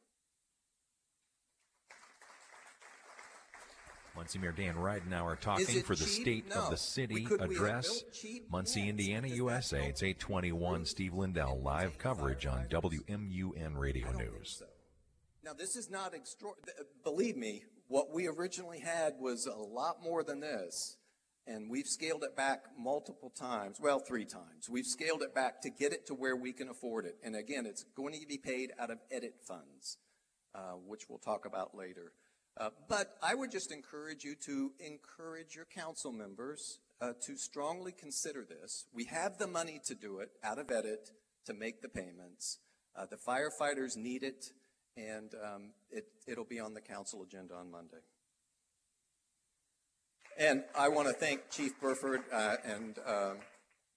Muncie 4.16 4.40
Mayor 4.40 4.54
Dan 4.54 4.76
Ridenour 4.76 5.38
talking 5.40 5.84
for 5.84 5.96
the 5.96 6.06
cheap? 6.06 6.22
State 6.22 6.50
no. 6.50 6.64
of 6.64 6.70
the 6.70 6.78
City 6.78 7.28
address. 7.40 8.04
Muncie, 8.50 8.80
yes. 8.82 8.90
Indiana, 8.90 9.28
USA. 9.28 9.86
It's 9.88 10.02
821 10.02 10.86
Steve 10.86 11.14
Lindell 11.14 11.60
live 11.62 11.98
coverage 11.98 12.46
on 12.46 12.66
WMUN 12.70 13.78
Radio 13.78 14.12
News. 14.14 14.58
So. 14.60 14.66
Now, 15.44 15.52
this 15.54 15.76
is 15.76 15.90
not 15.90 16.14
extraordinary. 16.14 16.78
Believe 17.04 17.36
me, 17.36 17.64
what 17.88 18.14
we 18.14 18.28
originally 18.28 18.80
had 18.80 19.16
was 19.20 19.48
a 19.48 19.54
lot 19.54 20.02
more 20.02 20.24
than 20.24 20.40
this. 20.40 20.98
And 21.48 21.70
we've 21.70 21.88
scaled 21.88 22.24
it 22.24 22.36
back 22.36 22.66
multiple 22.78 23.30
times. 23.30 23.80
Well, 23.80 24.00
three 24.00 24.26
times. 24.26 24.68
We've 24.70 24.86
scaled 24.86 25.22
it 25.22 25.36
back 25.36 25.62
to 25.62 25.70
get 25.70 25.94
it 25.94 26.08
to 26.08 26.16
where 26.16 26.36
we 26.36 26.54
can 26.54 26.70
afford 26.70 27.06
it. 27.06 27.18
And 27.24 27.36
again, 27.36 27.66
it's 27.68 27.84
going 27.96 28.20
to 28.20 28.28
be 28.28 28.38
paid 28.40 28.72
out 28.80 28.90
of 28.90 28.98
EDIT 29.14 29.46
funds, 29.48 29.98
uh, 30.56 30.74
which 30.88 31.04
we'll 31.08 31.20
talk 31.20 31.46
about 31.46 31.76
later. 31.76 32.14
Uh, 32.58 32.70
but 32.88 33.18
I 33.22 33.36
would 33.36 33.52
just 33.52 33.72
encourage 33.72 34.24
you 34.24 34.34
to 34.46 34.72
encourage 34.80 35.56
your 35.56 35.66
council 35.66 36.12
members 36.12 36.80
uh, 37.02 37.14
to 37.26 37.38
strongly 37.38 37.92
consider 37.92 38.46
this. 38.46 38.86
We 38.94 39.06
have 39.06 39.38
the 39.38 39.48
money 39.48 39.80
to 39.86 39.94
do 39.94 40.20
it 40.20 40.30
out 40.44 40.58
of 40.58 40.68
EDIT 40.68 41.12
to 41.46 41.54
make 41.54 41.82
the 41.82 41.90
payments. 41.90 42.60
Uh, 42.96 43.06
the 43.06 43.18
firefighters 43.18 43.98
need 43.98 44.24
it, 44.24 44.52
and 44.96 45.34
um, 45.44 45.72
it, 45.92 46.06
it'll 46.26 46.46
be 46.46 46.60
on 46.60 46.74
the 46.74 46.82
council 46.82 47.22
agenda 47.24 47.54
on 47.54 47.70
Monday. 47.70 47.98
And 50.38 50.64
I 50.78 50.90
want 50.90 51.08
to 51.08 51.14
thank 51.14 51.50
Chief 51.50 51.80
Burford, 51.80 52.22
uh, 52.30 52.56
and 52.66 53.00
um, 53.08 53.38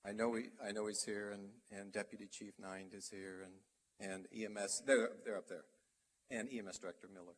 I 0.07 0.13
know 0.13 0.35
he, 0.35 0.45
I 0.65 0.71
know 0.71 0.87
he's 0.87 1.03
here, 1.03 1.33
and, 1.33 1.49
and 1.77 1.93
Deputy 1.93 2.29
Chief 2.31 2.53
Nind 2.61 2.95
is 2.95 3.11
here, 3.11 3.45
and, 3.45 4.13
and 4.13 4.27
EMS, 4.33 4.83
they're, 4.87 5.11
they're 5.25 5.37
up 5.37 5.49
there, 5.49 5.65
and 6.31 6.49
EMS 6.49 6.79
Director 6.79 7.09
Miller. 7.13 7.35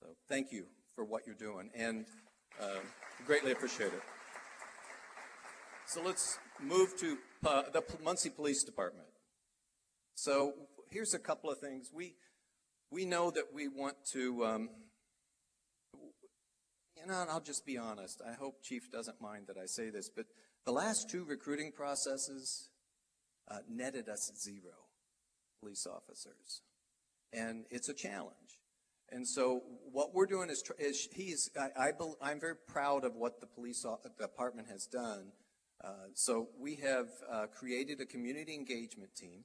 So 0.00 0.08
thank 0.28 0.50
you 0.50 0.64
for 0.96 1.04
what 1.04 1.22
you're 1.24 1.36
doing, 1.36 1.70
and 1.72 2.06
uh, 2.60 2.80
greatly 3.26 3.52
appreciate 3.52 3.92
it. 3.92 4.02
So 5.86 6.02
let's 6.02 6.38
move 6.60 6.98
to 6.98 7.18
uh, 7.46 7.62
the 7.72 7.84
Muncie 8.02 8.30
Police 8.30 8.64
Department. 8.64 9.06
So 10.16 10.52
here's 10.90 11.14
a 11.14 11.20
couple 11.20 11.48
of 11.48 11.58
things. 11.58 11.90
We 11.94 12.14
we 12.90 13.04
know 13.04 13.30
that 13.30 13.44
we 13.52 13.68
want 13.68 13.96
to, 14.12 14.44
um, 14.44 14.68
and 17.10 17.30
I'll 17.30 17.40
just 17.40 17.66
be 17.66 17.78
honest. 17.78 18.22
I 18.26 18.34
hope 18.34 18.62
Chief 18.62 18.90
doesn't 18.90 19.20
mind 19.20 19.46
that 19.48 19.56
I 19.56 19.66
say 19.66 19.90
this, 19.90 20.08
but 20.08 20.26
the 20.64 20.72
last 20.72 21.08
two 21.10 21.24
recruiting 21.24 21.72
processes 21.72 22.68
uh, 23.48 23.58
netted 23.68 24.08
us 24.08 24.32
zero 24.38 24.74
police 25.60 25.86
officers, 25.86 26.62
and 27.32 27.64
it's 27.70 27.88
a 27.88 27.94
challenge. 27.94 28.60
And 29.10 29.26
so 29.26 29.62
what 29.92 30.14
we're 30.14 30.26
doing 30.26 30.50
is, 30.50 30.64
is 30.78 31.08
he's, 31.12 31.50
I, 31.58 31.92
I, 32.20 32.30
am 32.30 32.40
very 32.40 32.56
proud 32.56 33.04
of 33.04 33.14
what 33.14 33.40
the 33.40 33.46
police 33.46 33.86
department 34.18 34.68
has 34.68 34.86
done. 34.86 35.30
Uh, 35.82 35.90
so 36.14 36.48
we 36.58 36.76
have 36.76 37.06
uh, 37.30 37.46
created 37.46 38.00
a 38.00 38.06
community 38.06 38.54
engagement 38.54 39.14
team, 39.14 39.44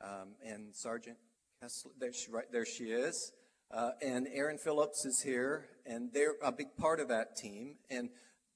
um, 0.00 0.34
and 0.44 0.74
Sergeant 0.74 1.16
Kessler, 1.60 1.92
there 2.00 2.12
she, 2.12 2.30
right, 2.32 2.50
there 2.50 2.66
she 2.66 2.84
is, 2.84 3.32
uh, 3.72 3.92
and 4.02 4.28
Aaron 4.32 4.58
Phillips 4.58 5.04
is 5.04 5.22
here, 5.22 5.66
and 5.86 6.12
they're 6.12 6.34
a 6.42 6.52
big 6.52 6.76
part 6.76 7.00
of 7.00 7.08
that 7.08 7.36
team. 7.36 7.76
And 7.90 8.10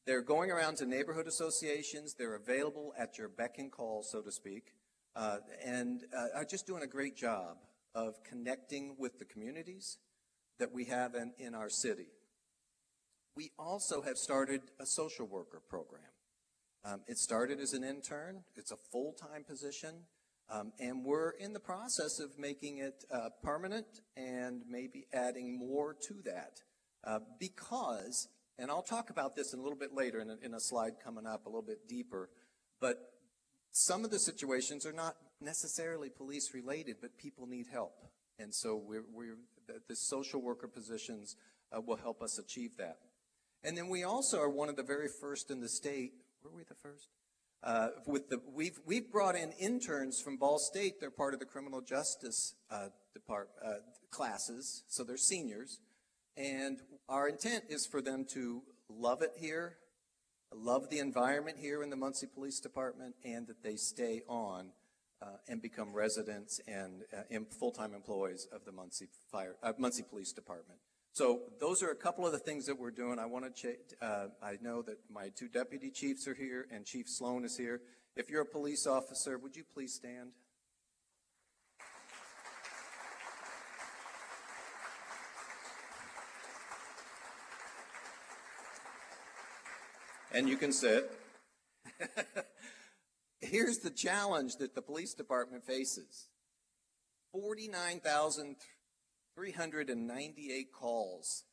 they're 0.07 0.23
going 0.23 0.51
around 0.51 0.77
to 0.77 0.87
neighborhood 0.87 1.27
associations. 1.27 2.15
They're 2.15 2.37
available 2.37 2.93
at 2.97 3.19
your 3.19 3.29
beck 3.29 3.59
and 3.59 3.73
call, 3.73 4.03
so 4.03 4.21
to 4.21 4.31
speak, 4.31 4.75
uh, 5.17 5.39
and 5.65 6.05
uh, 6.17 6.39
are 6.39 6.45
just 6.45 6.67
doing 6.67 6.83
a 6.83 6.87
great 6.87 7.17
job 7.17 7.57
of 7.95 8.23
connecting 8.23 8.95
with 8.99 9.19
the 9.19 9.25
communities 9.25 9.99
that 10.59 10.73
we 10.73 10.85
have 10.85 11.15
in, 11.15 11.33
in 11.39 11.55
our 11.55 11.69
city. 11.69 12.09
We 13.35 13.51
also 13.59 14.03
have 14.03 14.17
started 14.17 14.63
a 14.79 14.87
social 14.87 15.27
worker 15.27 15.61
program. 15.69 16.03
Um, 16.85 17.01
it 17.09 17.19
started 17.19 17.59
as 17.59 17.73
an 17.73 17.83
intern. 17.83 18.45
It's 18.55 18.71
a 18.71 18.77
full-time 18.93 19.45
position. 19.45 20.05
Um, 20.49 20.73
and 20.79 21.05
we're 21.05 21.31
in 21.31 21.53
the 21.53 21.61
process 21.61 22.21
of 22.21 22.39
making 22.39 22.79
it 22.79 23.05
uh, 23.11 23.31
permanent 23.43 23.87
and 24.17 24.63
maybe 24.69 25.07
adding 25.13 25.59
more 25.59 25.95
to 26.07 26.15
that. 26.25 26.61
Uh, 27.03 27.19
because, 27.41 28.29
and 28.59 28.71
I'll 28.71 28.83
talk 28.83 29.11
about 29.11 29.35
this 29.35 29.53
a 29.55 29.57
little 29.57 29.79
bit 29.79 29.93
later 29.93 30.21
in 30.21 30.31
a, 30.31 30.37
in 30.43 30.55
a 30.55 30.61
slide 30.61 30.95
coming 31.05 31.27
up 31.27 31.47
a 31.47 31.49
little 31.49 31.63
bit 31.63 31.89
deeper, 31.89 32.31
but 32.81 33.13
some 33.73 34.05
of 34.05 34.11
the 34.11 34.19
situations 34.19 34.87
are 34.87 34.93
not 34.93 35.17
necessarily 35.41 36.09
police 36.09 36.55
related, 36.55 36.97
but 37.01 37.19
people 37.19 37.47
need 37.47 37.67
help. 37.71 37.95
And 38.39 38.55
so 38.55 38.77
we're, 38.77 39.05
we're 39.13 39.37
the, 39.67 39.81
the 39.89 39.97
social 39.97 40.41
worker 40.41 40.69
positions 40.69 41.37
uh, 41.77 41.81
will 41.81 41.97
help 41.97 42.23
us 42.23 42.39
achieve 42.39 42.77
that. 42.79 42.99
And 43.65 43.77
then 43.77 43.89
we 43.89 44.05
also 44.05 44.41
are 44.41 44.49
one 44.49 44.69
of 44.69 44.77
the 44.77 44.83
very 44.83 45.09
first 45.21 45.51
in 45.51 45.61
the 45.61 45.69
state. 45.69 46.13
Were 46.43 46.51
we 46.55 46.63
the 46.63 46.75
first? 46.75 47.09
Uh, 47.67 47.89
with 48.07 48.31
the 48.31 48.41
we've 48.55 48.79
we've 48.87 49.11
brought 49.11 49.35
in 49.35 49.51
interns 49.59 50.21
from 50.21 50.37
Ball 50.37 50.57
State. 50.57 51.01
They're 51.01 51.11
part 51.11 51.35
of 51.35 51.41
the 51.41 51.47
criminal 51.47 51.81
justice 51.81 52.55
uh, 52.71 52.91
uh, 53.29 53.73
classes, 54.13 54.85
so 54.87 55.03
they're 55.03 55.17
seniors. 55.17 55.81
And 56.37 56.79
our 57.09 57.29
intent 57.29 57.65
is 57.69 57.85
for 57.85 58.01
them 58.01 58.25
to 58.35 58.63
love 58.89 59.21
it 59.21 59.33
here, 59.37 59.79
love 60.55 60.91
the 60.91 61.01
environment 61.01 61.59
here 61.59 61.83
in 61.83 61.91
the 61.91 61.97
Muncie 61.97 62.29
Police 62.33 62.61
Department, 62.61 63.17
and 63.25 63.49
that 63.49 63.65
they 63.65 63.75
stay 63.75 64.23
on 64.29 64.71
uh, 65.21 65.39
and 65.49 65.61
become 65.61 65.93
residents 65.93 66.61
and 66.69 67.03
uh, 67.13 67.39
full-time 67.59 67.95
employees 67.95 68.47
of 68.53 68.65
the 68.65 68.71
Muncie 68.71 69.09
Fire, 69.33 69.57
uh, 69.65 69.73
Muncie 69.77 70.05
Police 70.09 70.33
Department. 70.33 70.79
So 71.17 71.41
those 71.61 71.83
are 71.83 71.89
a 71.89 71.97
couple 71.97 72.27
of 72.27 72.33
the 72.33 72.39
things 72.39 72.67
that 72.67 72.79
we're 72.79 72.91
doing. 72.91 73.19
I 73.19 73.25
want 73.25 73.57
to. 73.57 73.75
Uh, 74.03 74.27
I 74.43 74.59
know 74.61 74.83
that 74.83 74.99
my 75.11 75.31
two 75.31 75.49
deputy 75.49 75.91
chiefs 75.91 76.29
are 76.29 76.35
here 76.35 76.67
and 76.71 76.85
Chief 76.85 77.09
Sloan 77.09 77.43
is 77.47 77.57
here. 77.57 77.81
If 78.17 78.29
you're 78.29 78.43
a 78.43 78.45
police 78.45 78.87
officer, 78.87 79.39
would 79.39 79.57
you 79.57 79.65
please 79.65 79.95
stand? 79.95 80.33
And 90.35 90.47
you 90.47 90.59
can 90.59 90.71
sit. 90.71 91.19
Here's 93.41 93.79
the 93.79 93.89
challenge 93.89 94.57
that 94.57 94.75
the 94.75 94.83
police 94.83 95.15
department 95.15 95.65
faces 95.65 96.29
49,398 99.37 100.73
calls 100.73 101.45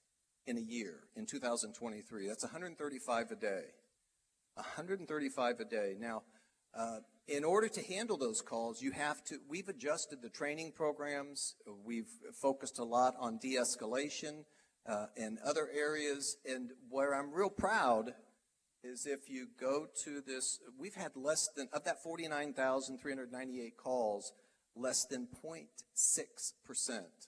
in 0.48 0.58
a 0.58 0.62
year 0.62 1.02
in 1.18 1.26
2023. 1.26 2.28
That's 2.28 2.44
135 2.44 3.32
a 3.32 3.36
day. 3.36 3.64
135 4.56 5.60
a 5.60 5.66
day. 5.66 5.96
Now, 6.00 6.24
Uh, 6.76 7.02
in 7.28 7.44
order 7.44 7.70
to 7.70 7.84
handle 7.84 8.18
those 8.18 8.42
calls, 8.42 8.82
you 8.82 8.92
have 8.94 9.24
to, 9.24 9.38
we've 9.48 9.70
adjusted 9.70 10.24
the 10.24 10.30
training 10.30 10.72
programs. 10.72 11.54
We've 11.86 12.10
focused 12.42 12.80
a 12.80 12.84
lot 12.84 13.14
on 13.20 13.38
de-escalation 13.38 14.46
uh, 14.88 15.06
and 15.16 15.38
other 15.46 15.70
areas. 15.72 16.38
And 16.46 16.72
where 16.90 17.14
I'm 17.14 17.32
real 17.32 17.52
proud 17.52 18.16
is 18.84 19.06
if 19.06 19.30
you 19.30 19.50
go 19.60 19.86
to 20.04 20.22
this, 20.22 20.62
we've 20.76 20.96
had 20.96 21.16
less 21.16 21.48
than, 21.56 21.70
of 21.72 21.84
that 21.84 22.02
49,398 22.02 23.78
calls, 23.78 24.34
less 24.76 25.06
than 25.06 25.28
0.6%. 25.46 27.28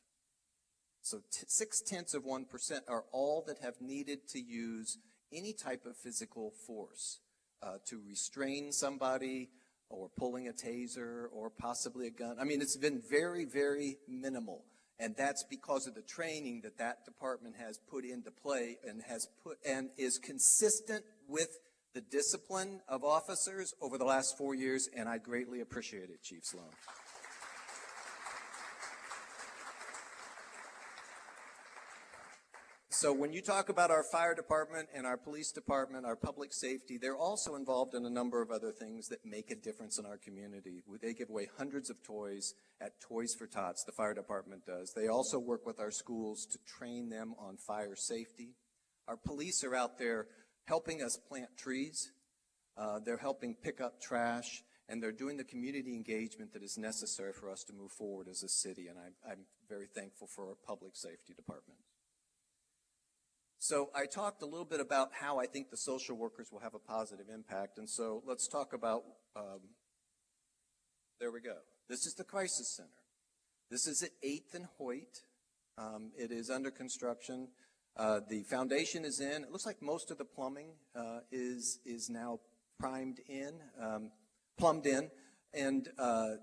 So 1.05 1.19
t- 1.31 1.45
six 1.47 1.81
tenths 1.81 2.15
of 2.15 2.23
1% 2.23 2.47
are 2.87 3.03
all 3.11 3.43
that 3.45 3.59
have 3.59 3.79
needed 3.79 4.27
to 4.29 4.39
use 4.39 4.97
any 5.31 5.53
type 5.53 5.85
of 5.85 5.95
physical 5.95 6.51
force 6.65 7.19
uh, 7.61 7.77
to 7.89 8.01
restrain 8.07 8.71
somebody 8.71 9.49
or 9.87 10.09
pulling 10.17 10.47
a 10.47 10.51
taser 10.51 11.25
or 11.31 11.51
possibly 11.51 12.07
a 12.07 12.09
gun. 12.09 12.37
I 12.41 12.43
mean, 12.43 12.59
it's 12.59 12.75
been 12.75 13.03
very, 13.07 13.45
very 13.45 13.97
minimal. 14.07 14.65
And 14.97 15.15
that's 15.15 15.43
because 15.43 15.85
of 15.85 15.93
the 15.93 16.01
training 16.01 16.61
that 16.63 16.79
that 16.79 17.05
department 17.05 17.55
has 17.59 17.77
put 17.77 18.03
into 18.03 18.31
play 18.31 18.79
and 18.87 19.03
has 19.03 19.27
put 19.43 19.59
and 19.63 19.89
is 19.99 20.17
consistent 20.17 21.05
with 21.27 21.49
the 21.93 22.01
discipline 22.01 22.81
of 22.89 23.03
officers 23.03 23.75
over 23.79 23.99
the 23.99 24.05
last 24.05 24.39
four 24.39 24.55
years. 24.55 24.89
And 24.97 25.07
I 25.07 25.19
greatly 25.19 25.61
appreciate 25.61 26.09
it, 26.09 26.23
Chief 26.23 26.43
Sloan. 26.43 26.65
So 32.97 33.11
when 33.11 33.33
you 33.33 33.41
talk 33.41 33.67
about 33.67 33.91
our 33.91 34.05
fire 34.09 34.33
department 34.33 34.87
and 34.95 35.05
our 35.05 35.17
police 35.17 35.51
department, 35.51 36.05
our 36.05 36.15
public 36.15 36.53
safety, 36.53 36.97
they're 36.97 37.17
also 37.17 37.55
involved 37.55 37.93
in 37.93 38.05
a 38.05 38.09
number 38.09 38.41
of 38.41 38.51
other 38.51 38.71
things 38.71 39.09
that 39.09 39.25
make 39.25 39.51
a 39.51 39.55
difference 39.55 39.99
in 39.99 40.05
our 40.05 40.17
community. 40.17 40.81
They 41.01 41.13
give 41.13 41.29
away 41.29 41.49
hundreds 41.57 41.89
of 41.89 42.01
toys 42.03 42.53
at 42.79 43.01
Toys 43.01 43.35
for 43.37 43.47
Tots, 43.47 43.83
the 43.83 43.91
fire 43.91 44.13
department 44.13 44.65
does. 44.65 44.93
They 44.95 45.09
also 45.09 45.39
work 45.39 45.65
with 45.65 45.77
our 45.77 45.91
schools 45.91 46.45
to 46.53 46.57
train 46.79 47.09
them 47.09 47.35
on 47.37 47.57
fire 47.57 47.97
safety. 47.97 48.55
Our 49.09 49.17
police 49.17 49.61
are 49.65 49.75
out 49.75 49.99
there 49.99 50.27
helping 50.63 51.03
us 51.03 51.19
plant 51.27 51.49
trees. 51.57 52.13
Uh, 52.77 52.99
they're 53.05 53.17
helping 53.17 53.55
pick 53.61 53.81
up 53.81 53.99
trash, 54.01 54.63
and 54.87 55.03
they're 55.03 55.11
doing 55.11 55.35
the 55.35 55.43
community 55.43 55.93
engagement 55.93 56.53
that 56.53 56.63
is 56.63 56.77
necessary 56.77 57.33
for 57.33 57.51
us 57.51 57.65
to 57.65 57.73
move 57.73 57.91
forward 57.91 58.29
as 58.29 58.41
a 58.41 58.49
city. 58.49 58.87
And 58.87 58.97
I, 58.97 59.31
I'm 59.31 59.45
very 59.67 59.87
thankful 59.93 60.27
for 60.33 60.47
our 60.47 60.55
public 60.65 60.95
safety 60.95 61.33
department. 61.35 61.79
So 63.67 63.89
I 63.95 64.05
talked 64.05 64.43
a 64.43 64.45
little 64.45 64.63
bit 64.63 64.79
about 64.79 65.09
how 65.11 65.39
I 65.39 65.47
think 65.47 65.71
the 65.71 65.77
social 65.77 66.15
workers 66.15 66.51
will 66.51 66.59
have 66.59 66.75
a 66.75 66.79
positive 66.79 67.29
impact. 67.33 67.79
And 67.79 67.89
so 67.89 68.21
let's 68.27 68.47
talk 68.47 68.73
about, 68.73 69.01
um, 69.35 69.61
there 71.19 71.31
we 71.31 71.41
go. 71.41 71.55
This 71.89 72.05
is 72.05 72.13
the 72.13 72.23
Crisis 72.23 72.75
Center. 72.75 73.01
This 73.71 73.87
is 73.87 74.03
at 74.03 74.11
8th 74.23 74.53
and 74.53 74.67
Hoyt. 74.77 75.23
Um, 75.79 76.11
it 76.15 76.31
is 76.31 76.51
under 76.51 76.69
construction. 76.69 77.47
Uh, 77.97 78.19
the 78.29 78.43
foundation 78.43 79.03
is 79.03 79.19
in. 79.19 79.43
It 79.43 79.51
looks 79.51 79.65
like 79.65 79.81
most 79.81 80.11
of 80.11 80.19
the 80.19 80.25
plumbing 80.25 80.73
uh, 80.95 81.21
is 81.31 81.79
is 81.87 82.07
now 82.07 82.41
primed 82.79 83.19
in, 83.27 83.53
um, 83.81 84.11
plumbed 84.59 84.85
in, 84.85 85.09
and 85.55 85.89
uh, 85.97 86.33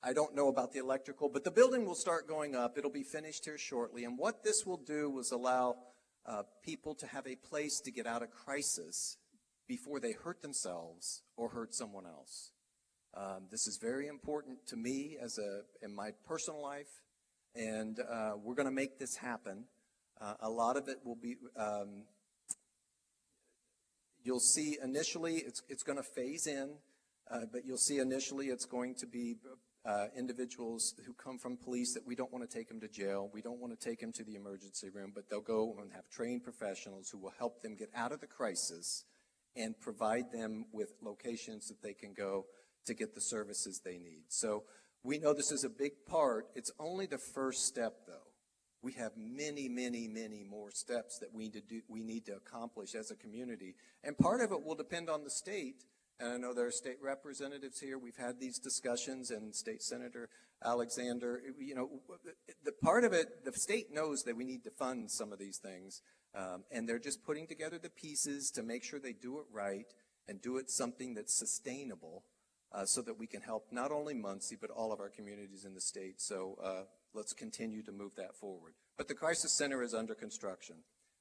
I 0.00 0.12
don't 0.12 0.36
know 0.36 0.46
about 0.46 0.72
the 0.72 0.78
electrical, 0.78 1.28
but 1.28 1.42
the 1.42 1.50
building 1.50 1.84
will 1.84 1.96
start 1.96 2.28
going 2.28 2.54
up. 2.54 2.78
It'll 2.78 2.88
be 2.88 3.02
finished 3.02 3.46
here 3.46 3.58
shortly. 3.58 4.04
And 4.04 4.16
what 4.16 4.44
this 4.44 4.64
will 4.64 4.76
do 4.76 5.18
is 5.18 5.32
allow 5.32 5.74
uh, 6.28 6.42
people 6.62 6.94
to 6.94 7.06
have 7.06 7.26
a 7.26 7.36
place 7.36 7.80
to 7.80 7.90
get 7.90 8.06
out 8.06 8.22
of 8.22 8.30
crisis 8.30 9.16
before 9.66 9.98
they 9.98 10.12
hurt 10.12 10.42
themselves 10.42 11.22
or 11.36 11.48
hurt 11.48 11.74
someone 11.74 12.06
else. 12.06 12.52
Um, 13.14 13.46
this 13.50 13.66
is 13.66 13.78
very 13.78 14.06
important 14.06 14.66
to 14.68 14.76
me 14.76 15.16
as 15.20 15.38
a 15.38 15.62
in 15.82 15.94
my 15.94 16.10
personal 16.26 16.62
life, 16.62 17.02
and 17.54 17.98
uh, 18.00 18.32
we're 18.42 18.54
going 18.54 18.68
to 18.68 18.74
make 18.74 18.98
this 18.98 19.16
happen. 19.16 19.64
Uh, 20.20 20.34
a 20.40 20.50
lot 20.50 20.76
of 20.76 20.88
it 20.88 20.98
will 21.04 21.16
be. 21.16 21.36
Um, 21.56 22.04
you'll 24.22 24.40
see 24.40 24.76
initially 24.82 25.36
it's 25.36 25.62
it's 25.68 25.82
going 25.82 25.96
to 25.96 26.04
phase 26.04 26.46
in, 26.46 26.74
uh, 27.30 27.46
but 27.50 27.64
you'll 27.64 27.78
see 27.78 27.98
initially 27.98 28.48
it's 28.48 28.66
going 28.66 28.94
to 28.96 29.06
be 29.06 29.36
uh, 29.84 30.06
individuals 30.16 30.94
who 31.06 31.14
come 31.14 31.38
from 31.38 31.56
police 31.56 31.94
that 31.94 32.06
we 32.06 32.14
don't 32.14 32.32
want 32.32 32.48
to 32.48 32.56
take 32.56 32.68
them 32.68 32.80
to 32.80 32.88
jail. 32.88 33.30
We 33.32 33.42
don't 33.42 33.60
want 33.60 33.78
to 33.78 33.88
take 33.88 34.00
them 34.00 34.12
to 34.12 34.24
the 34.24 34.34
emergency 34.34 34.90
room, 34.90 35.12
but 35.14 35.30
they'll 35.30 35.40
go 35.40 35.76
and 35.80 35.92
have 35.92 36.08
trained 36.10 36.44
professionals 36.44 37.08
who 37.10 37.18
will 37.18 37.32
help 37.38 37.62
them 37.62 37.76
get 37.76 37.90
out 37.94 38.12
of 38.12 38.20
the 38.20 38.26
crisis 38.26 39.04
and 39.56 39.78
provide 39.80 40.30
them 40.32 40.66
with 40.72 40.92
locations 41.02 41.68
that 41.68 41.82
they 41.82 41.94
can 41.94 42.12
go 42.12 42.46
to 42.86 42.94
get 42.94 43.14
the 43.14 43.20
services 43.20 43.80
they 43.84 43.98
need. 43.98 44.24
So 44.28 44.64
we 45.02 45.18
know 45.18 45.32
this 45.32 45.52
is 45.52 45.64
a 45.64 45.70
big 45.70 45.92
part. 46.06 46.46
It's 46.54 46.72
only 46.78 47.06
the 47.06 47.18
first 47.18 47.66
step, 47.66 48.06
though. 48.06 48.14
We 48.82 48.92
have 48.92 49.12
many, 49.16 49.68
many, 49.68 50.06
many 50.06 50.44
more 50.44 50.70
steps 50.70 51.18
that 51.18 51.32
we 51.32 51.44
need 51.44 51.54
to 51.54 51.60
do, 51.60 51.80
we 51.88 52.02
need 52.02 52.26
to 52.26 52.36
accomplish 52.36 52.94
as 52.94 53.10
a 53.10 53.16
community. 53.16 53.74
And 54.04 54.16
part 54.16 54.40
of 54.40 54.52
it 54.52 54.62
will 54.62 54.76
depend 54.76 55.10
on 55.10 55.24
the 55.24 55.30
state 55.30 55.84
and 56.20 56.32
I 56.32 56.36
know 56.36 56.52
there 56.52 56.66
are 56.66 56.72
state 56.72 56.98
representatives 57.02 57.80
here. 57.80 57.98
We've 57.98 58.16
had 58.16 58.40
these 58.40 58.58
discussions, 58.58 59.30
and 59.30 59.54
State 59.54 59.82
Senator 59.82 60.28
Alexander, 60.64 61.40
you 61.58 61.74
know, 61.74 61.88
the 62.64 62.72
part 62.82 63.04
of 63.04 63.12
it, 63.12 63.44
the 63.44 63.52
state 63.52 63.92
knows 63.92 64.24
that 64.24 64.36
we 64.36 64.44
need 64.44 64.64
to 64.64 64.70
fund 64.70 65.10
some 65.10 65.32
of 65.32 65.38
these 65.38 65.58
things, 65.58 66.02
um, 66.34 66.64
and 66.72 66.88
they're 66.88 66.98
just 66.98 67.24
putting 67.24 67.46
together 67.46 67.78
the 67.78 67.90
pieces 67.90 68.50
to 68.50 68.62
make 68.62 68.82
sure 68.82 68.98
they 68.98 69.12
do 69.12 69.38
it 69.38 69.46
right 69.52 69.86
and 70.26 70.42
do 70.42 70.56
it 70.56 70.70
something 70.70 71.14
that's 71.14 71.38
sustainable 71.38 72.24
uh, 72.72 72.84
so 72.84 73.00
that 73.02 73.18
we 73.18 73.26
can 73.26 73.40
help 73.40 73.66
not 73.70 73.92
only 73.92 74.14
Muncie, 74.14 74.58
but 74.60 74.70
all 74.70 74.92
of 74.92 75.00
our 75.00 75.08
communities 75.08 75.64
in 75.64 75.74
the 75.74 75.80
state. 75.80 76.20
So 76.20 76.56
uh, 76.62 76.82
let's 77.14 77.32
continue 77.32 77.82
to 77.84 77.92
move 77.92 78.12
that 78.16 78.34
forward. 78.34 78.74
But 78.96 79.08
the 79.08 79.14
Crisis 79.14 79.56
Center 79.56 79.82
is 79.82 79.94
under 79.94 80.14
construction. 80.14 80.76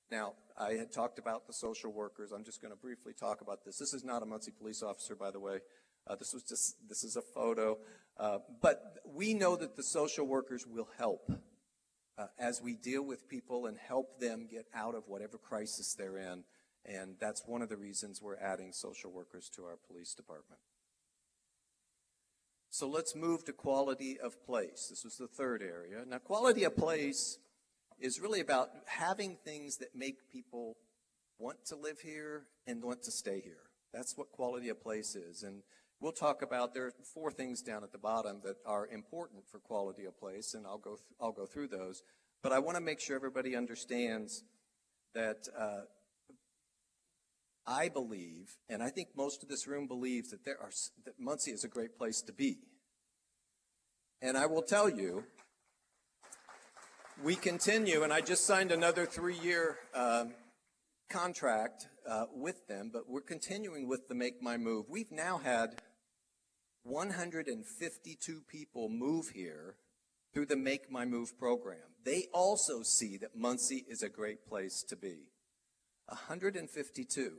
Now, 0.10 0.34
I 0.58 0.74
had 0.74 0.91
talked 0.91 1.20
about 1.20 1.48
the 1.48 1.54
social 1.54 1.91
workers. 1.91 2.32
I'm 2.32 2.43
just 2.43 2.62
going 2.62 2.74
to 2.74 2.80
briefly 2.80 3.13
talk 3.13 3.41
about 3.41 3.65
this. 3.65 3.78
This 3.78 3.93
is 3.93 4.04
not 4.04 4.24
a 4.24 4.26
Muncie 4.26 4.52
police 4.52 4.82
officer, 4.82 5.15
by 5.15 5.32
the 5.32 5.39
way. 5.39 5.60
Uh, 6.08 6.15
this 6.15 6.34
was 6.34 6.43
just 6.43 6.78
this 6.88 7.04
is 7.04 7.17
a 7.17 7.22
photo, 7.22 7.78
uh, 8.17 8.39
but 8.62 9.00
we 9.06 9.34
know 9.34 9.58
that 9.58 9.76
the 9.76 9.84
social 9.84 10.26
workers 10.26 10.65
will 10.65 10.88
help 10.98 11.30
uh, 12.17 12.28
as 12.39 12.62
we 12.62 12.76
deal 12.76 13.04
with 13.04 13.28
people 13.28 13.65
and 13.65 13.78
help 13.78 14.20
them 14.22 14.48
get 14.50 14.65
out 14.74 14.96
of 14.96 15.04
whatever 15.08 15.38
crisis 15.38 15.93
they're 15.93 16.17
in, 16.17 16.46
and 16.86 17.15
that's 17.20 17.43
one 17.46 17.62
of 17.62 17.67
the 17.67 17.76
reasons 17.76 18.22
we're 18.22 18.38
adding 18.38 18.72
social 18.72 19.12
workers 19.12 19.50
to 19.54 19.65
our 19.65 19.78
police 19.86 20.13
department. 20.13 20.62
So 22.70 22.88
let's 22.88 23.13
move 23.13 23.43
to 23.46 23.54
quality 23.54 24.17
of 24.17 24.41
place. 24.46 24.88
This 24.89 25.04
was 25.04 25.17
the 25.17 25.28
third 25.28 25.62
area. 25.62 26.06
Now, 26.08 26.20
quality 26.20 26.63
of 26.63 26.78
place 26.78 27.38
is 28.00 28.20
really 28.20 28.40
about 28.40 28.70
having 28.86 29.38
things 29.44 29.78
that 29.78 29.96
make 29.96 30.32
people 30.32 30.78
want 31.40 31.66
to 31.66 31.76
live 31.76 32.00
here 32.00 32.44
and 32.66 32.84
want 32.84 33.04
to 33.04 33.12
stay 33.12 33.42
here. 33.42 33.70
That's 33.94 34.18
what 34.18 34.32
quality 34.32 34.70
of 34.70 34.82
place 34.82 35.16
is. 35.16 35.44
And 35.44 35.64
we'll 36.00 36.12
talk 36.12 36.42
about 36.42 36.74
there 36.74 36.88
are 36.88 36.94
four 37.14 37.32
things 37.32 37.62
down 37.62 37.84
at 37.84 37.92
the 37.92 37.98
bottom 37.98 38.42
that 38.44 38.58
are 38.66 38.88
important 38.88 39.44
for 39.50 39.60
quality 39.60 40.06
of 40.06 40.20
place, 40.20 40.54
and 40.54 40.66
I'll 40.66 40.78
go 40.78 40.92
th- 40.92 41.16
I'll 41.20 41.32
go 41.32 41.46
through 41.46 41.70
those. 41.70 42.04
But 42.44 42.52
I 42.52 42.60
want 42.60 42.78
to 42.78 42.82
make 42.82 43.00
sure 43.00 43.16
everybody 43.16 43.56
understands 43.56 44.44
that 45.16 45.48
uh, 45.58 45.82
I 47.66 47.90
believe, 47.90 48.56
and 48.70 48.84
I 48.84 48.90
think 48.90 49.10
most 49.16 49.42
of 49.42 49.50
this 49.50 49.68
room 49.68 49.88
believes 49.88 50.30
that 50.30 50.46
there 50.46 50.60
are 50.62 50.72
that 51.06 51.20
Muncie 51.20 51.52
is 51.52 51.64
a 51.64 51.68
great 51.68 51.98
place 51.98 52.22
to 52.24 52.34
be. 52.34 52.60
And 54.22 54.38
I 54.38 54.48
will 54.48 54.64
tell 54.64 54.90
you 54.90 55.26
we 57.24 57.36
continue, 57.36 58.04
and 58.04 58.14
I 58.14 58.22
just 58.22 58.46
signed 58.46 58.72
another 58.72 59.06
three-year 59.06 59.78
um, 59.96 60.34
contract 61.10 61.88
uh, 62.08 62.26
with 62.34 62.68
them, 62.68 62.92
but 62.94 63.10
we're 63.10 63.22
continuing 63.22 63.88
with 63.88 64.08
the 64.08 64.16
Make 64.16 64.42
My 64.42 64.58
Move. 64.58 64.86
We've 64.88 65.12
now 65.12 65.40
had 65.40 65.82
152 66.84 68.42
people 68.48 68.90
move 68.90 69.30
here 69.30 69.76
through 70.34 70.46
the 70.46 70.56
Make 70.56 70.92
My 70.92 71.06
Move 71.06 71.38
program. 71.40 71.80
They 72.06 72.28
also 72.34 72.84
see 72.84 73.18
that 73.18 73.36
Muncie 73.36 73.86
is 73.90 74.04
a 74.04 74.10
great 74.10 74.48
place 74.48 74.84
to 74.88 74.96
be. 74.96 75.32
152. 76.08 77.32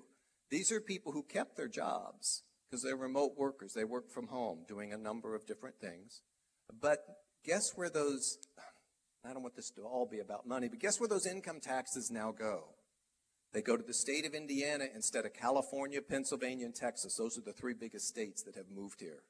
These 0.50 0.72
are 0.72 0.80
people 0.80 1.12
who 1.12 1.22
kept 1.22 1.56
their 1.56 1.68
jobs 1.68 2.42
because 2.68 2.82
they're 2.82 2.96
remote 2.96 3.32
workers. 3.36 3.74
They 3.74 3.84
work 3.84 4.10
from 4.10 4.26
home 4.26 4.64
doing 4.66 4.92
a 4.92 4.98
number 4.98 5.34
of 5.34 5.46
different 5.46 5.76
things. 5.80 6.22
But 6.80 7.04
guess 7.44 7.72
where 7.76 7.88
those 7.88 8.38
I 9.28 9.34
don't 9.34 9.42
want 9.42 9.56
this 9.56 9.70
to 9.72 9.82
all 9.82 10.06
be 10.06 10.20
about 10.20 10.46
money, 10.46 10.68
but 10.68 10.78
guess 10.78 10.98
where 10.98 11.08
those 11.08 11.26
income 11.26 11.60
taxes 11.60 12.10
now 12.10 12.32
go? 12.32 12.64
They 13.52 13.60
go 13.60 13.76
to 13.76 13.82
the 13.82 13.92
state 13.92 14.24
of 14.24 14.34
Indiana 14.34 14.86
instead 14.94 15.26
of 15.26 15.34
California, 15.34 16.00
Pennsylvania, 16.00 16.64
and 16.64 16.74
Texas. 16.74 17.16
Those 17.16 17.36
are 17.36 17.42
the 17.42 17.52
three 17.52 17.74
biggest 17.74 18.08
states 18.08 18.42
that 18.44 18.56
have 18.56 18.70
moved 18.74 19.00
here. 19.00 19.22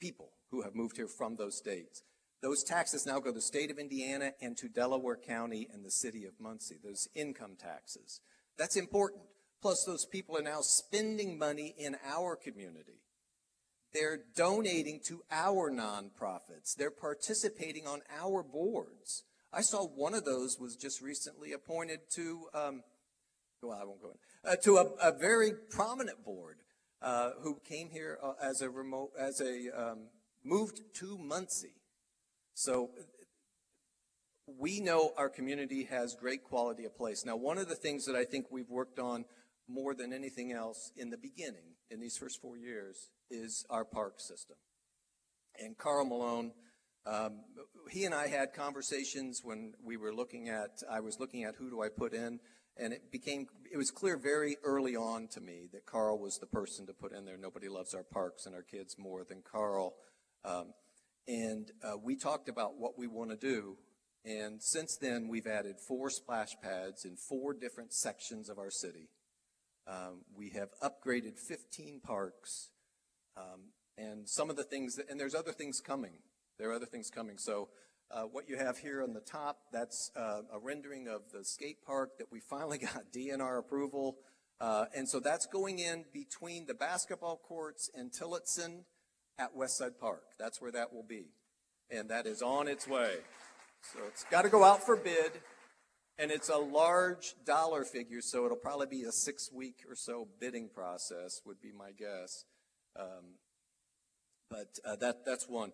People 0.00 0.30
who 0.50 0.62
have 0.62 0.74
moved 0.74 0.96
here 0.96 1.08
from 1.08 1.36
those 1.36 1.56
states. 1.56 2.02
Those 2.42 2.62
taxes 2.62 3.06
now 3.06 3.18
go 3.18 3.30
to 3.30 3.32
the 3.32 3.40
state 3.40 3.70
of 3.70 3.78
Indiana 3.78 4.32
and 4.40 4.56
to 4.56 4.68
Delaware 4.68 5.18
County 5.18 5.68
and 5.72 5.84
the 5.84 5.90
city 5.90 6.24
of 6.24 6.40
Muncie, 6.40 6.78
those 6.82 7.08
income 7.14 7.56
taxes. 7.60 8.20
That's 8.56 8.76
important. 8.76 9.22
Plus, 9.60 9.84
those 9.84 10.06
people 10.06 10.38
are 10.38 10.42
now 10.42 10.60
spending 10.62 11.38
money 11.38 11.74
in 11.76 11.96
our 12.06 12.36
community. 12.36 13.02
They're 13.92 14.20
donating 14.36 15.00
to 15.06 15.22
our 15.30 15.70
nonprofits. 15.70 16.74
They're 16.76 16.90
participating 16.90 17.86
on 17.86 18.00
our 18.20 18.42
boards. 18.42 19.24
I 19.52 19.62
saw 19.62 19.84
one 19.84 20.14
of 20.14 20.24
those 20.24 20.58
was 20.60 20.76
just 20.76 21.02
recently 21.02 21.52
appointed 21.52 22.00
to, 22.14 22.46
um, 22.54 22.82
well, 23.62 23.78
I 23.80 23.84
won't 23.84 24.00
go 24.00 24.10
in, 24.10 24.52
uh, 24.52 24.56
to 24.62 24.76
a, 24.76 25.08
a, 25.08 25.18
very 25.18 25.52
prominent 25.70 26.24
board 26.24 26.58
uh, 27.02 27.30
who 27.42 27.60
came 27.68 27.90
here 27.90 28.18
uh, 28.22 28.34
as 28.40 28.60
a 28.62 28.70
remote, 28.70 29.10
as 29.18 29.40
a 29.40 29.70
um, 29.76 30.08
moved 30.44 30.80
to 30.94 31.18
Muncie. 31.18 31.74
So 32.54 32.90
we 34.58 34.80
know 34.80 35.12
our 35.16 35.28
community 35.28 35.84
has 35.84 36.14
great 36.14 36.44
quality 36.44 36.84
of 36.84 36.96
place. 36.96 37.24
Now, 37.24 37.36
one 37.36 37.58
of 37.58 37.68
the 37.68 37.74
things 37.74 38.06
that 38.06 38.16
I 38.16 38.24
think 38.24 38.46
we've 38.50 38.70
worked 38.70 38.98
on 38.98 39.24
more 39.68 39.94
than 39.94 40.12
anything 40.12 40.52
else 40.52 40.92
in 40.96 41.10
the 41.10 41.16
beginning, 41.16 41.76
in 41.90 42.00
these 42.00 42.16
first 42.16 42.40
four 42.40 42.56
years, 42.56 43.10
is 43.30 43.64
our 43.70 43.84
park 43.84 44.20
system. 44.20 44.56
And 45.58 45.76
Carl 45.76 46.06
Malone, 46.06 46.52
um, 47.06 47.40
he 47.90 48.04
and 48.04 48.14
I 48.14 48.28
had 48.28 48.52
conversations 48.54 49.40
when 49.42 49.74
we 49.82 49.96
were 49.96 50.14
looking 50.14 50.48
at, 50.48 50.82
I 50.90 51.00
was 51.00 51.18
looking 51.18 51.44
at 51.44 51.54
who 51.56 51.70
do 51.70 51.82
I 51.82 51.88
put 51.88 52.14
in, 52.14 52.40
and 52.76 52.92
it 52.92 53.10
became, 53.10 53.46
it 53.72 53.76
was 53.76 53.90
clear 53.90 54.16
very 54.16 54.56
early 54.64 54.96
on 54.96 55.28
to 55.28 55.40
me 55.40 55.68
that 55.72 55.86
Carl 55.86 56.18
was 56.18 56.38
the 56.38 56.46
person 56.46 56.86
to 56.86 56.92
put 56.92 57.12
in 57.12 57.24
there. 57.24 57.36
Nobody 57.36 57.68
loves 57.68 57.94
our 57.94 58.04
parks 58.04 58.46
and 58.46 58.54
our 58.54 58.62
kids 58.62 58.96
more 58.98 59.24
than 59.24 59.42
Carl. 59.42 59.94
Um, 60.44 60.72
and 61.26 61.70
uh, 61.82 61.96
we 62.02 62.16
talked 62.16 62.48
about 62.48 62.78
what 62.78 62.98
we 62.98 63.06
want 63.06 63.30
to 63.30 63.36
do 63.36 63.76
and 64.24 64.62
since 64.62 64.96
then, 64.96 65.28
we've 65.28 65.46
added 65.46 65.76
four 65.80 66.10
splash 66.10 66.50
pads 66.62 67.04
in 67.04 67.16
four 67.16 67.54
different 67.54 67.94
sections 67.94 68.48
of 68.50 68.58
our 68.58 68.70
city. 68.70 69.08
Um, 69.86 70.24
we 70.36 70.50
have 70.50 70.68
upgraded 70.82 71.38
15 71.38 72.00
parks. 72.00 72.70
Um, 73.36 73.72
and 73.96 74.28
some 74.28 74.50
of 74.50 74.56
the 74.56 74.62
things, 74.62 74.96
that, 74.96 75.10
and 75.10 75.18
there's 75.18 75.34
other 75.34 75.52
things 75.52 75.80
coming. 75.80 76.18
There 76.60 76.68
are 76.68 76.74
other 76.74 76.84
things 76.84 77.08
coming. 77.08 77.38
So, 77.38 77.68
uh, 78.10 78.24
what 78.24 78.46
you 78.46 78.58
have 78.58 78.76
here 78.76 79.02
on 79.02 79.14
the 79.14 79.20
top, 79.20 79.60
that's 79.72 80.10
uh, 80.14 80.42
a 80.52 80.58
rendering 80.58 81.08
of 81.08 81.22
the 81.32 81.42
skate 81.42 81.82
park 81.86 82.18
that 82.18 82.26
we 82.30 82.38
finally 82.50 82.76
got 82.76 83.10
DNR 83.14 83.58
approval. 83.58 84.18
Uh, 84.60 84.84
and 84.94 85.08
so 85.08 85.20
that's 85.20 85.46
going 85.46 85.78
in 85.78 86.04
between 86.12 86.66
the 86.66 86.74
basketball 86.74 87.38
courts 87.38 87.88
and 87.94 88.12
Tillotson 88.12 88.84
at 89.38 89.56
Westside 89.56 89.98
Park. 89.98 90.22
That's 90.38 90.60
where 90.60 90.70
that 90.72 90.92
will 90.92 91.02
be. 91.02 91.28
And 91.90 92.10
that 92.10 92.26
is 92.26 92.42
on 92.42 92.68
its 92.68 92.86
way. 92.86 93.14
So 93.94 94.00
it's 94.06 94.24
got 94.24 94.42
to 94.42 94.50
go 94.50 94.62
out 94.62 94.84
for 94.84 94.96
bid, 94.96 95.40
and 96.18 96.30
it's 96.30 96.50
a 96.50 96.58
large 96.58 97.36
dollar 97.46 97.86
figure, 97.86 98.20
so 98.20 98.44
it'll 98.44 98.58
probably 98.58 98.86
be 98.86 99.04
a 99.04 99.12
six 99.12 99.50
week 99.50 99.76
or 99.88 99.94
so 99.94 100.28
bidding 100.38 100.68
process, 100.68 101.40
would 101.46 101.62
be 101.62 101.72
my 101.72 101.92
guess. 101.92 102.44
Um, 102.98 103.38
but 104.50 104.78
uh, 104.84 104.96
that, 104.96 105.24
that's 105.24 105.48
one. 105.48 105.72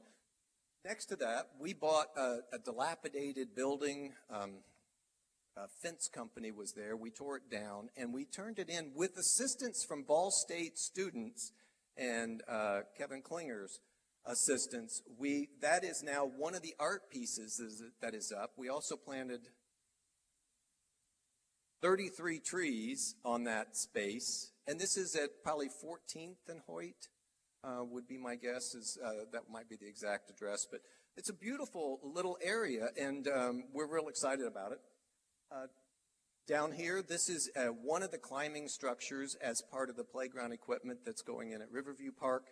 Next 0.87 1.07
to 1.07 1.17
that, 1.17 1.49
we 1.59 1.73
bought 1.73 2.17
a, 2.17 2.39
a 2.53 2.59
dilapidated 2.65 3.57
building. 3.57 4.13
Um, 4.31 4.59
a 5.57 5.67
fence 5.83 6.07
company 6.07 6.53
was 6.53 6.75
there. 6.75 6.97
We 6.97 7.11
tore 7.11 7.39
it 7.39 7.51
down 7.51 7.89
and 7.97 8.15
we 8.15 8.25
turned 8.25 8.61
it 8.61 8.71
in 8.71 8.93
with 8.95 9.17
assistance 9.17 9.85
from 9.85 10.05
Ball 10.05 10.31
State 10.31 10.79
students 10.79 11.51
and 11.97 12.41
uh, 12.49 12.83
Kevin 12.97 13.21
Klinger's 13.21 13.81
assistance. 14.27 15.03
We, 15.19 15.49
that 15.61 15.83
is 15.83 16.05
now 16.05 16.25
one 16.25 16.55
of 16.55 16.63
the 16.63 16.75
art 16.79 17.11
pieces 17.11 17.83
that 18.01 18.15
is 18.15 18.31
up. 18.31 18.53
We 18.57 18.69
also 18.69 18.95
planted 18.95 19.41
33 21.83 22.39
trees 22.39 23.17
on 23.25 23.43
that 23.43 23.77
space. 23.77 24.53
And 24.69 24.79
this 24.79 24.97
is 24.97 25.17
at 25.17 25.43
probably 25.43 25.69
14th 25.69 26.49
and 26.49 26.61
Hoyt, 26.69 27.09
uh, 27.67 27.85
would 27.85 28.07
be 28.07 28.17
my 28.19 28.37
guess. 28.37 28.75
Is 28.75 28.99
uh, 29.05 29.25
That 29.33 29.43
might 29.51 29.69
be 29.69 29.77
the 29.77 29.89
exact 29.89 30.31
address. 30.31 30.67
But 30.71 30.81
it's 31.17 31.31
a 31.31 31.35
beautiful 31.35 32.01
little 32.03 32.39
area, 32.43 32.89
and 33.01 33.27
um, 33.29 33.65
we're 33.73 33.93
real 33.93 34.09
excited 34.09 34.47
about 34.47 34.73
it. 34.73 34.79
Uh, 35.51 35.67
down 36.47 36.73
here, 36.73 37.03
this 37.03 37.29
is 37.29 37.51
uh, 37.57 37.67
one 37.67 38.03
of 38.03 38.13
the 38.13 38.19
climbing 38.19 38.69
structures 38.69 39.37
as 39.43 39.63
part 39.73 39.91
of 39.91 39.97
the 39.97 40.05
playground 40.05 40.53
equipment 40.53 41.01
that's 41.05 41.23
going 41.23 41.51
in 41.51 41.61
at 41.61 41.71
Riverview 41.73 42.13
Park. 42.13 42.45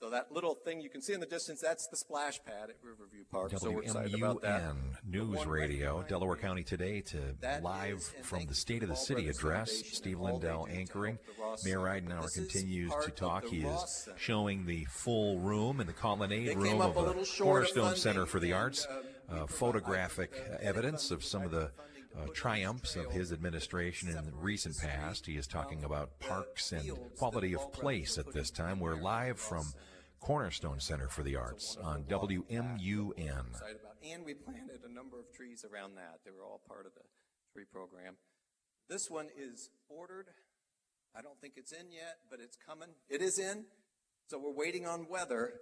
So 0.00 0.10
that 0.10 0.30
little 0.30 0.54
thing 0.54 0.82
you 0.82 0.90
can 0.90 1.00
see 1.00 1.14
in 1.14 1.20
the 1.20 1.26
distance, 1.26 1.60
that's 1.60 1.86
the 1.86 1.96
splash 1.96 2.38
pad 2.44 2.68
at 2.68 2.76
Riverview 2.82 3.24
Park. 3.32 3.52
WMUN 3.52 3.60
so 3.60 3.70
we're 3.70 3.82
excited 3.82 4.14
about 4.14 4.42
that. 4.42 4.74
News 5.08 5.46
Radio, 5.46 6.04
Delaware 6.06 6.36
County 6.36 6.62
Today 6.62 7.00
to 7.00 7.34
live 7.62 8.02
from 8.22 8.44
the 8.44 8.54
State 8.54 8.82
of 8.82 8.90
the 8.90 8.94
City 8.94 9.28
address. 9.28 9.72
Steve 9.92 10.20
Lindell 10.20 10.68
anchoring. 10.70 11.18
Mayor 11.64 11.78
Ridenour 11.78 12.32
continues 12.34 12.92
to 13.04 13.10
talk. 13.10 13.46
He 13.46 13.62
is 13.62 14.08
showing 14.16 14.66
the 14.66 14.84
full 14.84 15.38
room 15.38 15.80
in 15.80 15.86
the 15.86 15.94
colonnade 15.94 16.56
room 16.58 16.82
of 16.82 16.94
the 16.94 17.26
Cornerstone 17.38 17.96
Center 17.96 18.26
for 18.26 18.38
the 18.38 18.52
Arts. 18.52 18.86
Um, 19.28 19.40
uh, 19.40 19.46
photographic 19.46 20.32
evidence 20.60 21.10
of 21.10 21.24
some 21.24 21.42
of 21.42 21.50
the 21.50 21.72
uh, 22.18 22.26
triumphs 22.34 22.96
of 22.96 23.10
his 23.12 23.32
administration 23.32 24.08
in 24.08 24.24
the 24.24 24.32
recent 24.32 24.78
past. 24.78 25.26
He 25.26 25.36
is 25.36 25.46
talking 25.46 25.84
about 25.84 26.18
parks 26.20 26.72
and 26.72 26.90
quality 27.18 27.54
of 27.54 27.72
place 27.72 28.18
at 28.18 28.32
this 28.32 28.50
time. 28.50 28.80
We're 28.80 29.00
live 29.00 29.38
from 29.38 29.66
Cornerstone 30.20 30.80
Center 30.80 31.08
for 31.08 31.22
the 31.22 31.36
Arts 31.36 31.76
on 31.82 32.04
WMUN. 32.04 33.44
And 34.12 34.24
we 34.24 34.34
planted 34.34 34.80
a 34.88 34.92
number 34.92 35.18
of 35.18 35.32
trees 35.32 35.64
around 35.70 35.96
that. 35.96 36.20
They 36.24 36.30
were 36.30 36.44
all 36.44 36.60
part 36.66 36.86
of 36.86 36.94
the 36.94 37.02
tree 37.52 37.64
program. 37.70 38.14
This 38.88 39.10
one 39.10 39.28
is 39.36 39.70
ordered. 39.88 40.28
I 41.16 41.22
don't 41.22 41.40
think 41.40 41.54
it's 41.56 41.72
in 41.72 41.90
yet, 41.90 42.18
but 42.30 42.40
it's 42.40 42.56
coming. 42.66 42.88
It 43.08 43.20
is 43.22 43.38
in. 43.38 43.64
So 44.28 44.38
we're 44.38 44.52
waiting 44.52 44.86
on 44.86 45.06
weather. 45.08 45.54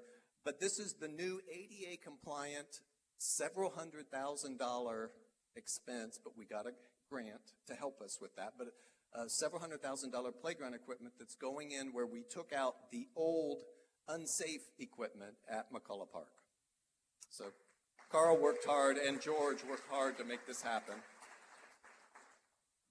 But 0.44 0.60
this 0.60 0.78
is 0.78 0.94
the 0.94 1.08
new 1.08 1.40
ADA 1.50 2.02
compliant, 2.02 2.80
several 3.18 3.70
hundred 3.70 4.10
thousand 4.10 4.58
dollar 4.58 5.10
expense, 5.56 6.18
but 6.22 6.36
we 6.36 6.44
got 6.44 6.66
a 6.66 6.72
grant 7.10 7.52
to 7.66 7.74
help 7.74 8.00
us 8.00 8.18
with 8.20 8.34
that. 8.36 8.54
But 8.58 8.68
uh, 9.14 9.28
several 9.28 9.60
hundred 9.60 9.82
thousand 9.82 10.10
dollar 10.10 10.32
playground 10.32 10.74
equipment 10.74 11.14
that's 11.18 11.34
going 11.36 11.70
in 11.70 11.92
where 11.92 12.06
we 12.06 12.22
took 12.28 12.52
out 12.52 12.90
the 12.90 13.06
old 13.16 13.62
unsafe 14.08 14.62
equipment 14.78 15.34
at 15.48 15.72
McCullough 15.72 16.10
Park. 16.10 16.28
So 17.30 17.46
Carl 18.10 18.40
worked 18.40 18.64
hard 18.64 18.96
and 18.96 19.20
George 19.20 19.64
worked 19.68 19.88
hard 19.90 20.18
to 20.18 20.24
make 20.24 20.46
this 20.46 20.62
happen. 20.62 20.94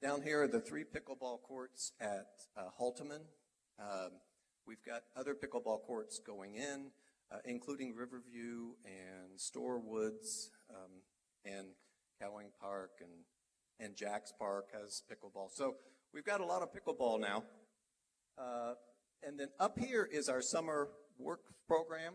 Down 0.01 0.21
here 0.21 0.43
are 0.43 0.47
the 0.47 0.59
three 0.59 0.83
pickleball 0.83 1.41
courts 1.43 1.93
at 2.01 2.27
uh, 2.57 2.63
Halteman. 2.77 3.21
Um, 3.79 4.11
we've 4.67 4.83
got 4.85 5.03
other 5.15 5.33
pickleball 5.33 5.81
courts 5.83 6.19
going 6.19 6.55
in, 6.55 6.91
uh, 7.31 7.37
including 7.45 7.95
Riverview 7.95 8.73
and 8.85 9.39
Store 9.39 9.79
Woods 9.79 10.51
um, 10.69 10.91
and 11.45 11.67
Cowing 12.21 12.49
Park 12.59 12.91
and, 13.01 13.11
and 13.79 13.95
Jack's 13.95 14.31
Park 14.37 14.69
has 14.73 15.03
pickleball. 15.11 15.49
So 15.53 15.75
we've 16.13 16.25
got 16.25 16.41
a 16.41 16.45
lot 16.45 16.61
of 16.61 16.69
pickleball 16.71 17.19
now. 17.19 17.43
Uh, 18.37 18.73
and 19.25 19.39
then 19.39 19.49
up 19.59 19.79
here 19.79 20.07
is 20.11 20.29
our 20.29 20.41
summer 20.41 20.89
work 21.17 21.41
program 21.67 22.13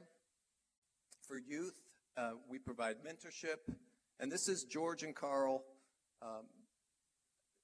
for 1.26 1.38
youth. 1.38 1.78
Uh, 2.16 2.32
we 2.48 2.58
provide 2.58 2.96
mentorship. 3.06 3.72
And 4.20 4.32
this 4.32 4.48
is 4.48 4.64
George 4.64 5.02
and 5.02 5.14
Carl 5.14 5.64
um, 6.22 6.46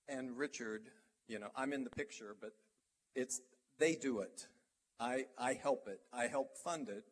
and 0.08 0.36
Richard. 0.36 0.88
You 1.28 1.38
know, 1.38 1.48
I'm 1.56 1.72
in 1.72 1.84
the 1.84 1.90
picture, 1.90 2.36
but 2.40 2.50
it's 3.14 3.40
they 3.78 3.96
do 3.96 4.20
it. 4.20 4.46
I, 5.00 5.24
I 5.36 5.54
help 5.54 5.88
it. 5.88 6.00
I 6.12 6.28
help 6.28 6.56
fund 6.56 6.88
it 6.88 7.04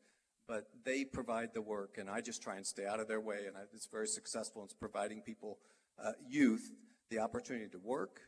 but 0.46 0.64
they 0.84 1.04
provide 1.04 1.54
the 1.54 1.62
work, 1.62 1.96
and 1.98 2.10
I 2.10 2.20
just 2.20 2.42
try 2.42 2.56
and 2.56 2.66
stay 2.66 2.86
out 2.86 3.00
of 3.00 3.08
their 3.08 3.20
way. 3.20 3.44
And 3.46 3.56
I, 3.56 3.60
it's 3.72 3.86
very 3.86 4.06
successful 4.06 4.62
in 4.62 4.68
providing 4.78 5.22
people, 5.22 5.58
uh, 6.02 6.12
youth, 6.28 6.70
the 7.10 7.18
opportunity 7.18 7.68
to 7.68 7.78
work, 7.78 8.20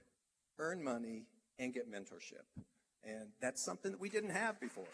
earn 0.58 0.82
money, 0.82 1.26
and 1.58 1.72
get 1.72 1.90
mentorship. 1.90 2.44
And 3.02 3.28
that's 3.40 3.64
something 3.64 3.92
that 3.92 4.00
we 4.00 4.08
didn't 4.08 4.30
have 4.30 4.60
before. 4.60 4.88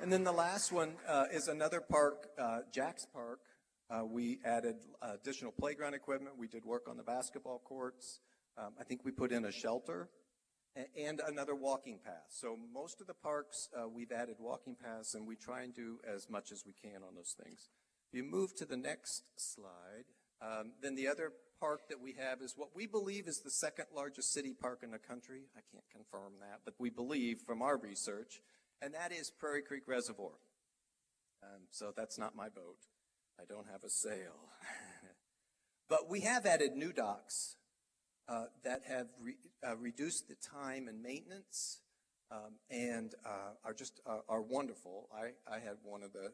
And 0.00 0.12
then 0.12 0.24
the 0.24 0.32
last 0.32 0.72
one 0.72 0.94
uh, 1.08 1.26
is 1.32 1.48
another 1.48 1.80
park, 1.80 2.28
uh, 2.38 2.60
Jack's 2.72 3.06
Park. 3.06 3.40
Uh, 3.90 4.04
we 4.04 4.40
added 4.44 4.76
additional 5.02 5.52
playground 5.52 5.94
equipment. 5.94 6.36
We 6.38 6.48
did 6.48 6.64
work 6.64 6.88
on 6.88 6.96
the 6.96 7.02
basketball 7.02 7.60
courts. 7.64 8.20
Um, 8.58 8.72
I 8.80 8.84
think 8.84 9.04
we 9.04 9.12
put 9.12 9.30
in 9.30 9.44
a 9.44 9.52
shelter 9.52 10.08
and 10.96 11.20
another 11.26 11.54
walking 11.54 11.98
path. 12.04 12.26
So 12.30 12.58
most 12.72 13.00
of 13.00 13.06
the 13.06 13.14
parks, 13.14 13.68
uh, 13.76 13.88
we've 13.88 14.12
added 14.12 14.36
walking 14.38 14.76
paths, 14.76 15.14
and 15.14 15.26
we 15.26 15.36
try 15.36 15.62
and 15.62 15.74
do 15.74 15.98
as 16.06 16.28
much 16.28 16.50
as 16.50 16.64
we 16.66 16.72
can 16.72 17.02
on 17.06 17.14
those 17.14 17.36
things. 17.42 17.68
If 18.08 18.16
you 18.16 18.24
move 18.24 18.54
to 18.56 18.64
the 18.64 18.76
next 18.76 19.24
slide, 19.36 20.06
um, 20.42 20.72
then 20.82 20.94
the 20.94 21.08
other 21.08 21.32
park 21.60 21.88
that 21.88 22.00
we 22.00 22.14
have 22.18 22.42
is 22.42 22.54
what 22.56 22.74
we 22.74 22.86
believe 22.86 23.28
is 23.28 23.40
the 23.40 23.50
second 23.50 23.86
largest 23.94 24.32
city 24.32 24.52
park 24.52 24.80
in 24.82 24.90
the 24.90 24.98
country. 24.98 25.42
I 25.56 25.60
can't 25.72 25.88
confirm 25.90 26.34
that, 26.40 26.60
but 26.64 26.74
we 26.78 26.90
believe 26.90 27.38
from 27.46 27.62
our 27.62 27.78
research, 27.78 28.40
and 28.82 28.94
that 28.94 29.12
is 29.12 29.30
Prairie 29.30 29.62
Creek 29.62 29.84
Reservoir. 29.86 30.38
Um, 31.42 31.62
so 31.70 31.92
that's 31.96 32.18
not 32.18 32.34
my 32.34 32.48
boat. 32.48 32.78
I 33.40 33.44
don't 33.48 33.66
have 33.70 33.84
a 33.84 33.90
sail. 33.90 34.50
but 35.88 36.08
we 36.08 36.20
have 36.20 36.46
added 36.46 36.74
new 36.74 36.92
docks 36.92 37.56
uh, 38.28 38.44
that 38.64 38.82
have 38.88 39.06
re- 39.20 39.36
uh, 39.66 39.76
reduced 39.76 40.28
the 40.28 40.36
time 40.36 40.88
and 40.88 41.02
maintenance 41.02 41.80
um, 42.30 42.54
and 42.70 43.14
uh, 43.24 43.52
are 43.64 43.74
just 43.74 44.00
uh, 44.06 44.20
are 44.28 44.42
wonderful. 44.42 45.08
I, 45.14 45.32
I 45.52 45.58
had 45.58 45.76
one 45.82 46.02
of 46.02 46.12
the, 46.12 46.30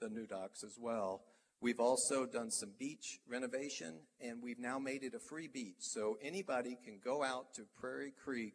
the 0.00 0.08
new 0.08 0.26
docks 0.26 0.62
as 0.64 0.76
well. 0.78 1.22
We've 1.60 1.80
also 1.80 2.26
done 2.26 2.50
some 2.50 2.72
beach 2.78 3.20
renovation, 3.28 4.00
and 4.20 4.42
we've 4.42 4.58
now 4.58 4.78
made 4.78 5.02
it 5.02 5.14
a 5.14 5.18
free 5.18 5.48
beach. 5.48 5.80
So 5.80 6.18
anybody 6.22 6.76
can 6.84 7.00
go 7.02 7.22
out 7.22 7.54
to 7.54 7.62
Prairie 7.78 8.12
Creek. 8.22 8.54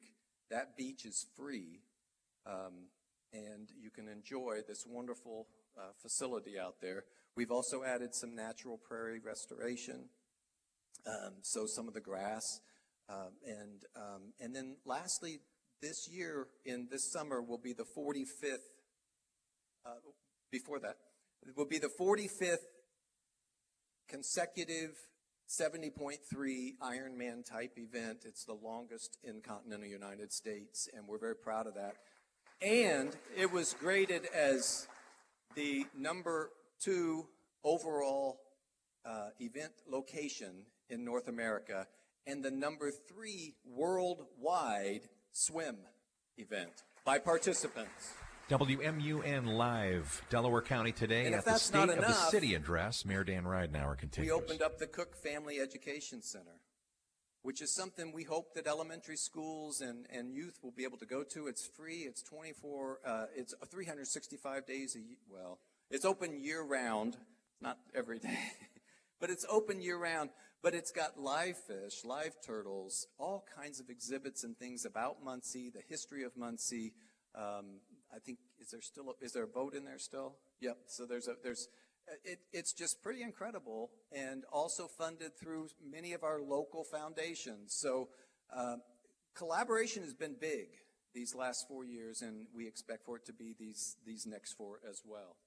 That 0.51 0.77
beach 0.77 1.05
is 1.05 1.25
free, 1.35 1.81
um, 2.45 2.89
and 3.33 3.69
you 3.81 3.89
can 3.89 4.07
enjoy 4.07 4.59
this 4.67 4.85
wonderful 4.87 5.47
uh, 5.77 5.91
facility 6.01 6.59
out 6.59 6.75
there. 6.81 7.03
We've 7.35 7.51
also 7.51 7.83
added 7.83 8.13
some 8.13 8.35
natural 8.35 8.77
prairie 8.77 9.19
restoration, 9.19 10.09
um, 11.07 11.35
so 11.41 11.65
some 11.65 11.87
of 11.87 11.93
the 11.93 12.01
grass, 12.01 12.59
um, 13.09 13.31
and 13.45 13.83
um, 13.95 14.33
and 14.39 14.55
then 14.55 14.77
lastly, 14.85 15.39
this 15.81 16.07
year 16.09 16.47
in 16.65 16.87
this 16.91 17.11
summer 17.11 17.41
will 17.41 17.57
be 17.57 17.73
the 17.73 17.85
45th. 17.97 18.57
Uh, 19.85 19.91
before 20.51 20.79
that, 20.79 20.97
it 21.47 21.55
will 21.55 21.65
be 21.65 21.79
the 21.79 21.89
45th 21.99 22.57
consecutive 24.07 24.91
70.3 25.49 26.17
Ironman 26.81 27.45
type 27.49 27.77
event. 27.77 28.19
It's 28.25 28.45
the 28.45 28.53
longest 28.53 29.17
in 29.23 29.41
continental 29.41 29.87
United 29.87 30.31
States, 30.31 30.87
and 30.95 31.07
we're 31.07 31.19
very 31.19 31.35
proud 31.35 31.65
of 31.65 31.75
that. 31.75 31.95
And 32.61 33.15
it 33.37 33.51
was 33.51 33.73
graded 33.79 34.27
as 34.35 34.87
the 35.55 35.85
number 35.97 36.51
two 36.79 37.27
overall 37.63 38.41
uh, 39.05 39.29
event 39.39 39.71
location 39.87 40.65
in 40.89 41.03
North 41.03 41.27
America 41.27 41.87
and 42.25 42.43
the 42.43 42.51
number 42.51 42.91
three 42.91 43.55
worldwide 43.65 45.01
swim 45.31 45.77
event 46.37 46.83
by 47.05 47.19
participants. 47.19 48.13
WMUN 48.49 49.45
Live, 49.45 50.23
Delaware 50.31 50.63
County 50.63 50.91
today 50.91 51.27
And 51.27 51.35
at 51.35 51.45
the 51.45 51.57
State 51.57 51.85
not 51.85 51.89
of 51.89 51.97
the 51.97 52.13
City 52.13 52.55
address. 52.55 53.05
Mayor 53.05 53.23
Dan 53.23 53.43
Ridenour 53.43 53.95
continues. 53.95 54.31
We 54.31 54.35
opened 54.35 54.63
up 54.63 54.79
the 54.79 54.87
Cook 54.87 55.15
Family 55.15 55.59
Education 55.59 56.23
Center, 56.23 56.59
which 57.43 57.61
is 57.61 57.71
something 57.71 58.11
we 58.11 58.23
hope 58.23 58.55
that 58.55 58.65
elementary 58.65 59.17
schools 59.17 59.81
and, 59.81 60.07
and 60.11 60.33
youth 60.33 60.57
will 60.63 60.71
be 60.71 60.83
able 60.83 60.97
to 60.97 61.05
go 61.05 61.23
to. 61.23 61.45
It's 61.45 61.67
free. 61.67 61.99
It's 61.99 62.23
24, 62.23 62.99
uh, 63.05 63.25
it's 63.35 63.53
365 63.69 64.65
days 64.65 64.95
a 64.95 64.99
year. 64.99 65.17
Well, 65.31 65.59
it's 65.91 66.03
open 66.03 66.39
year 66.39 66.63
round, 66.63 67.17
not 67.61 67.77
every 67.93 68.17
day, 68.17 68.39
but 69.19 69.29
it's 69.29 69.45
open 69.47 69.79
year 69.79 69.97
round. 69.97 70.31
But 70.61 70.73
it's 70.73 70.91
got 70.91 71.17
live 71.17 71.57
fish, 71.57 72.03
live 72.03 72.35
turtles, 72.45 73.07
all 73.17 73.45
kinds 73.55 73.79
of 73.79 73.89
exhibits 73.89 74.43
and 74.43 74.57
things 74.57 74.83
about 74.85 75.23
Muncie, 75.23 75.69
the 75.69 75.81
history 75.87 76.23
of 76.23 76.35
Muncie. 76.35 76.93
Um, 77.33 77.79
I 78.13 78.19
think 78.19 78.39
is 78.59 78.69
there 78.71 78.81
still 78.81 79.09
a, 79.09 79.23
is 79.23 79.31
there 79.31 79.43
a 79.43 79.47
boat 79.47 79.73
in 79.73 79.85
there 79.85 79.99
still? 79.99 80.35
Yep. 80.59 80.77
So 80.87 81.05
there's 81.05 81.27
a 81.27 81.35
there's 81.41 81.69
it, 82.23 82.39
it's 82.51 82.73
just 82.73 83.01
pretty 83.03 83.21
incredible 83.21 83.91
and 84.11 84.43
also 84.51 84.87
funded 84.87 85.37
through 85.37 85.67
many 85.83 86.13
of 86.13 86.23
our 86.23 86.41
local 86.41 86.83
foundations. 86.83 87.75
So 87.75 88.09
uh, 88.53 88.77
collaboration 89.35 90.03
has 90.03 90.13
been 90.13 90.35
big 90.39 90.67
these 91.13 91.33
last 91.35 91.67
four 91.67 91.85
years, 91.85 92.21
and 92.21 92.47
we 92.53 92.67
expect 92.67 93.05
for 93.05 93.17
it 93.17 93.25
to 93.25 93.33
be 93.33 93.55
these 93.57 93.95
these 94.05 94.25
next 94.25 94.53
four 94.53 94.79
as 94.87 95.01
well. 95.05 95.37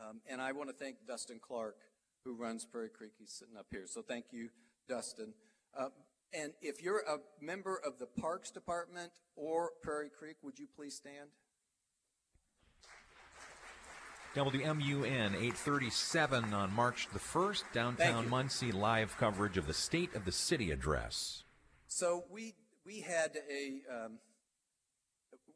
Um, 0.00 0.20
and 0.28 0.40
I 0.40 0.52
want 0.52 0.70
to 0.70 0.74
thank 0.74 0.96
Dustin 1.06 1.38
Clark, 1.40 1.76
who 2.24 2.34
runs 2.34 2.64
Prairie 2.64 2.88
Creek. 2.88 3.12
He's 3.18 3.32
sitting 3.32 3.56
up 3.56 3.66
here. 3.70 3.84
So 3.86 4.02
thank 4.02 4.26
you, 4.32 4.48
Dustin. 4.88 5.34
Uh, 5.78 5.88
and 6.32 6.52
if 6.62 6.82
you're 6.82 7.00
a 7.00 7.18
member 7.40 7.80
of 7.86 7.98
the 7.98 8.06
Parks 8.06 8.50
Department 8.50 9.12
or 9.36 9.70
Prairie 9.82 10.10
Creek, 10.16 10.36
would 10.42 10.58
you 10.58 10.66
please 10.74 10.94
stand? 10.94 11.30
WMUN 14.34 15.36
837 15.36 16.52
on 16.52 16.72
March 16.74 17.06
the 17.12 17.20
1st, 17.20 17.62
downtown. 17.72 18.28
Muncie, 18.28 18.72
live 18.72 19.16
coverage 19.16 19.56
of 19.56 19.68
the 19.68 19.74
State 19.74 20.12
of 20.16 20.24
the 20.24 20.32
City 20.32 20.72
address. 20.72 21.44
So 21.86 22.24
we 22.32 22.54
we 22.84 23.00
had 23.00 23.38
a 23.48 23.82
um, 23.88 24.18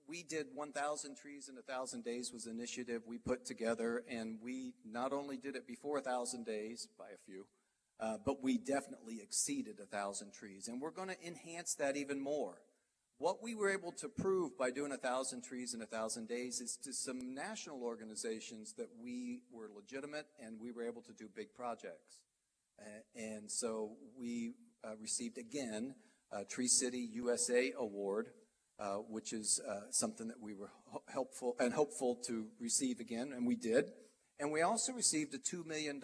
we 0.09 0.23
did 0.23 0.47
1,000 0.55 1.17
trees 1.17 1.49
in 1.49 1.55
1,000 1.57 2.03
days 2.03 2.33
was 2.33 2.47
an 2.47 2.57
initiative 2.57 3.03
we 3.07 3.19
put 3.19 3.45
together, 3.45 4.03
and 4.09 4.39
we 4.43 4.73
not 4.85 5.13
only 5.13 5.37
did 5.37 5.55
it 5.55 5.67
before 5.67 5.95
1,000 5.95 6.47
days 6.47 6.89
by 6.99 7.07
a 7.15 7.19
few, 7.27 7.47
uh, 8.01 8.17
but 8.25 8.43
we 8.43 8.57
definitely 8.57 9.21
exceeded 9.23 9.79
1,000 9.79 10.33
trees, 10.33 10.69
and 10.69 10.81
we're 10.81 10.91
going 10.91 11.09
to 11.09 11.27
enhance 11.27 11.75
that 11.75 11.97
even 11.97 12.21
more. 12.21 12.63
What 13.19 13.43
we 13.43 13.57
were 13.57 13.69
able 13.69 13.93
to 13.93 14.09
prove 14.09 14.57
by 14.57 14.71
doing 14.71 14.91
1,000 14.91 15.43
trees 15.43 15.75
in 15.75 15.81
1,000 15.81 16.29
days 16.29 16.61
is 16.61 16.79
to 16.85 16.93
some 16.93 17.35
national 17.35 17.83
organizations 17.83 18.75
that 18.79 18.89
we 19.03 19.43
were 19.53 19.69
legitimate 19.75 20.27
and 20.41 20.61
we 20.61 20.71
were 20.71 20.87
able 20.87 21.03
to 21.03 21.13
do 21.13 21.29
big 21.35 21.53
projects. 21.53 22.21
Uh, 22.81 23.01
and 23.17 23.51
so 23.51 23.97
we 24.17 24.55
uh, 24.85 24.91
received 25.01 25.37
again 25.37 25.97
a 26.31 26.45
Tree 26.45 26.69
City 26.69 27.09
USA 27.15 27.73
Award, 27.77 28.29
uh, 28.79 28.97
which 29.09 29.33
is 29.33 29.61
uh, 29.69 29.81
something 29.91 30.29
that 30.29 30.41
we 30.41 30.55
were 30.55 30.71
helpful 31.13 31.57
and 31.59 31.73
hopeful 31.73 32.15
to 32.27 32.47
receive 32.61 33.01
again, 33.01 33.33
and 33.35 33.47
we 33.47 33.57
did. 33.57 33.93
And 34.41 34.53
we 34.53 34.63
also 34.63 34.93
received 34.93 35.35
a 35.35 35.39
$2 35.39 35.67
million 35.67 36.01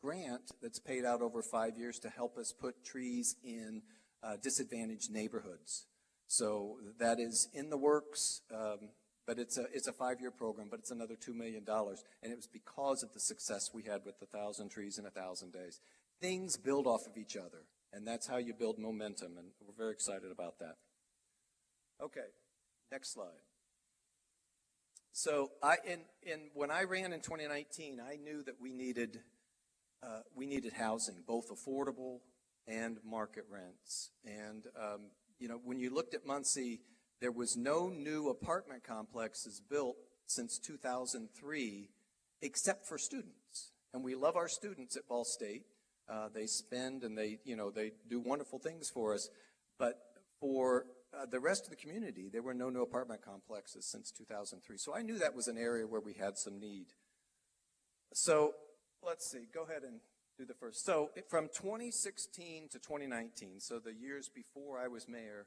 grant 0.00 0.52
that's 0.60 0.78
paid 0.78 1.04
out 1.04 1.22
over 1.22 1.42
five 1.42 1.78
years 1.78 1.98
to 2.00 2.10
help 2.10 2.36
us 2.36 2.52
put 2.52 2.84
trees 2.84 3.36
in 3.42 3.80
uh, 4.22 4.36
disadvantaged 4.42 5.10
neighborhoods. 5.10 5.86
So 6.26 6.76
that 6.98 7.18
is 7.18 7.48
in 7.54 7.70
the 7.70 7.78
works, 7.78 8.42
um, 8.54 8.90
but 9.26 9.38
it's 9.38 9.56
a, 9.56 9.64
it's 9.72 9.86
a 9.86 9.92
five-year 9.92 10.30
program, 10.30 10.68
but 10.70 10.80
it's 10.80 10.90
another 10.90 11.14
$2 11.14 11.34
million. 11.34 11.64
And 11.66 12.32
it 12.32 12.36
was 12.36 12.48
because 12.52 13.02
of 13.02 13.14
the 13.14 13.20
success 13.20 13.70
we 13.72 13.84
had 13.84 14.02
with 14.04 14.18
the 14.20 14.26
1,000 14.30 14.68
trees 14.68 14.98
in 14.98 15.04
1,000 15.04 15.52
days. 15.52 15.80
Things 16.20 16.58
build 16.58 16.86
off 16.86 17.06
of 17.06 17.16
each 17.16 17.36
other, 17.36 17.64
and 17.92 18.06
that's 18.06 18.26
how 18.26 18.36
you 18.36 18.52
build 18.52 18.78
momentum, 18.78 19.38
and 19.38 19.48
we're 19.60 19.74
very 19.76 19.92
excited 19.92 20.30
about 20.30 20.58
that. 20.58 20.76
Okay, 22.04 22.20
next 22.92 23.14
slide. 23.14 23.28
So 25.12 25.52
I, 25.62 25.76
in, 25.86 26.00
in, 26.22 26.50
when 26.52 26.70
I 26.70 26.82
ran 26.82 27.14
in 27.14 27.20
2019, 27.20 27.98
I 27.98 28.16
knew 28.16 28.42
that 28.42 28.56
we 28.60 28.74
needed, 28.74 29.20
uh, 30.02 30.20
we 30.36 30.44
needed 30.44 30.74
housing, 30.74 31.22
both 31.26 31.46
affordable 31.48 32.18
and 32.68 32.98
market 33.08 33.44
rents. 33.50 34.10
And, 34.22 34.66
um, 34.78 35.00
you 35.38 35.48
know, 35.48 35.58
when 35.64 35.78
you 35.78 35.94
looked 35.94 36.12
at 36.12 36.26
Muncie, 36.26 36.82
there 37.22 37.32
was 37.32 37.56
no 37.56 37.88
new 37.88 38.28
apartment 38.28 38.84
complexes 38.84 39.62
built 39.70 39.96
since 40.26 40.58
2003 40.58 41.88
except 42.42 42.86
for 42.86 42.98
students. 42.98 43.72
And 43.94 44.04
we 44.04 44.14
love 44.14 44.36
our 44.36 44.48
students 44.48 44.94
at 44.98 45.08
Ball 45.08 45.24
State. 45.24 45.62
Uh, 46.06 46.28
they 46.34 46.44
spend 46.44 47.02
and 47.02 47.16
they, 47.16 47.38
you 47.44 47.56
know, 47.56 47.70
they 47.70 47.92
do 48.10 48.20
wonderful 48.20 48.58
things 48.58 48.90
for 48.90 49.14
us. 49.14 49.30
But 49.78 49.94
for 50.38 50.84
uh, 51.20 51.26
the 51.26 51.40
rest 51.40 51.64
of 51.64 51.70
the 51.70 51.76
community, 51.76 52.28
there 52.32 52.42
were 52.42 52.54
no 52.54 52.70
new 52.70 52.82
apartment 52.82 53.22
complexes 53.22 53.86
since 53.86 54.10
2003. 54.10 54.76
So 54.78 54.94
I 54.94 55.02
knew 55.02 55.18
that 55.18 55.34
was 55.34 55.48
an 55.48 55.58
area 55.58 55.86
where 55.86 56.00
we 56.00 56.14
had 56.14 56.38
some 56.38 56.58
need. 56.58 56.86
So 58.12 58.52
let's 59.02 59.30
see, 59.30 59.46
go 59.52 59.62
ahead 59.62 59.82
and 59.82 60.00
do 60.38 60.44
the 60.44 60.54
first. 60.54 60.84
So 60.84 61.10
from 61.28 61.48
2016 61.48 62.68
to 62.70 62.78
2019, 62.78 63.60
so 63.60 63.78
the 63.78 63.94
years 63.94 64.28
before 64.28 64.78
I 64.78 64.88
was 64.88 65.08
mayor, 65.08 65.46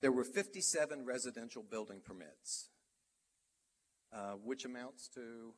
there 0.00 0.12
were 0.12 0.24
57 0.24 1.04
residential 1.04 1.62
building 1.62 2.00
permits, 2.04 2.68
uh, 4.12 4.32
which 4.42 4.64
amounts 4.64 5.08
to 5.14 5.54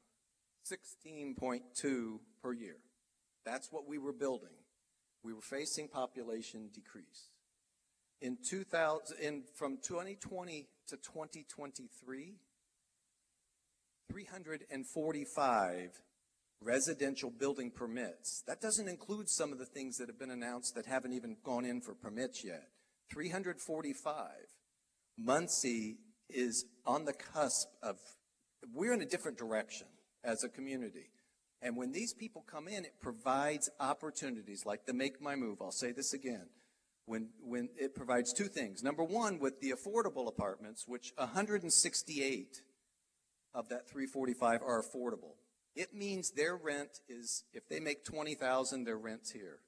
16.2 0.71 2.19
per 2.43 2.53
year. 2.53 2.77
That's 3.45 3.71
what 3.71 3.89
we 3.89 3.99
were 3.99 4.13
building. 4.13 4.55
We 5.23 5.33
were 5.33 5.41
facing 5.41 5.89
population 5.89 6.71
decrease. 6.73 7.29
In 8.21 8.39
2000, 8.49 9.19
in, 9.21 9.43
from 9.55 9.79
2020 9.83 10.69
to 10.89 10.97
2023, 10.97 12.35
345 14.11 16.01
residential 16.63 17.31
building 17.31 17.71
permits. 17.71 18.43
That 18.47 18.61
doesn't 18.61 18.89
include 18.89 19.29
some 19.29 19.53
of 19.53 19.59
the 19.59 19.67
things 19.67 19.99
that 19.99 20.09
have 20.09 20.19
been 20.19 20.31
announced 20.31 20.75
that 20.75 20.87
haven't 20.87 21.13
even 21.13 21.37
gone 21.45 21.65
in 21.65 21.81
for 21.81 21.95
permits 21.95 22.45
yet. 22.45 22.69
345. 23.13 24.29
Muncie 25.19 25.99
is 26.29 26.65
on 26.85 27.05
the 27.05 27.13
cusp 27.13 27.69
of, 27.83 27.97
we're 28.75 28.93
in 28.93 29.03
a 29.03 29.07
different 29.07 29.39
direction 29.39 29.87
as 30.25 30.43
a 30.45 30.49
community. 30.49 31.11
And 31.63 31.77
when 31.77 31.93
these 31.93 32.13
people 32.13 32.45
come 32.51 32.69
in, 32.69 32.85
it 32.85 33.01
provides 33.01 33.71
opportunities 33.81 34.65
like 34.67 34.87
the 34.87 34.93
Make 34.93 35.23
My 35.23 35.37
Move. 35.37 35.59
I'll 35.63 35.71
say 35.71 35.93
this 35.93 36.13
again. 36.13 36.49
When, 37.07 37.29
when 37.41 37.69
it 37.79 37.95
provides 37.95 38.33
two 38.33 38.49
things. 38.49 38.83
Number 38.83 39.05
one, 39.05 39.39
with 39.39 39.61
the 39.61 39.71
affordable 39.71 40.27
apartments, 40.27 40.85
which 40.89 41.13
168 41.17 42.63
of 43.55 43.69
that 43.69 43.89
345 43.89 44.63
are 44.63 44.83
affordable. 44.83 45.37
It 45.77 45.95
means 45.95 46.33
their 46.33 46.57
rent 46.57 47.01
is, 47.09 47.45
if 47.53 47.69
they 47.69 47.81
make 47.81 48.05
20,000, 48.05 48.85
their 48.85 48.99
rent's 48.99 49.31
here. 49.31 49.61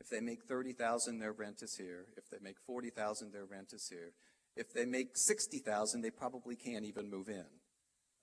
If 0.00 0.08
they 0.08 0.20
make 0.20 0.44
30,000, 0.44 1.18
their 1.18 1.32
rent 1.32 1.62
is 1.62 1.76
here. 1.76 2.06
If 2.16 2.30
they 2.30 2.38
make 2.40 2.56
40,000, 2.66 3.32
their 3.32 3.44
rent 3.44 3.72
is 3.72 3.88
here. 3.88 4.12
If 4.56 4.72
they 4.72 4.84
make 4.84 5.16
60,000, 5.16 6.00
they 6.00 6.10
probably 6.10 6.56
can't 6.56 6.84
even 6.84 7.10
move 7.10 7.28
in. 7.28 7.44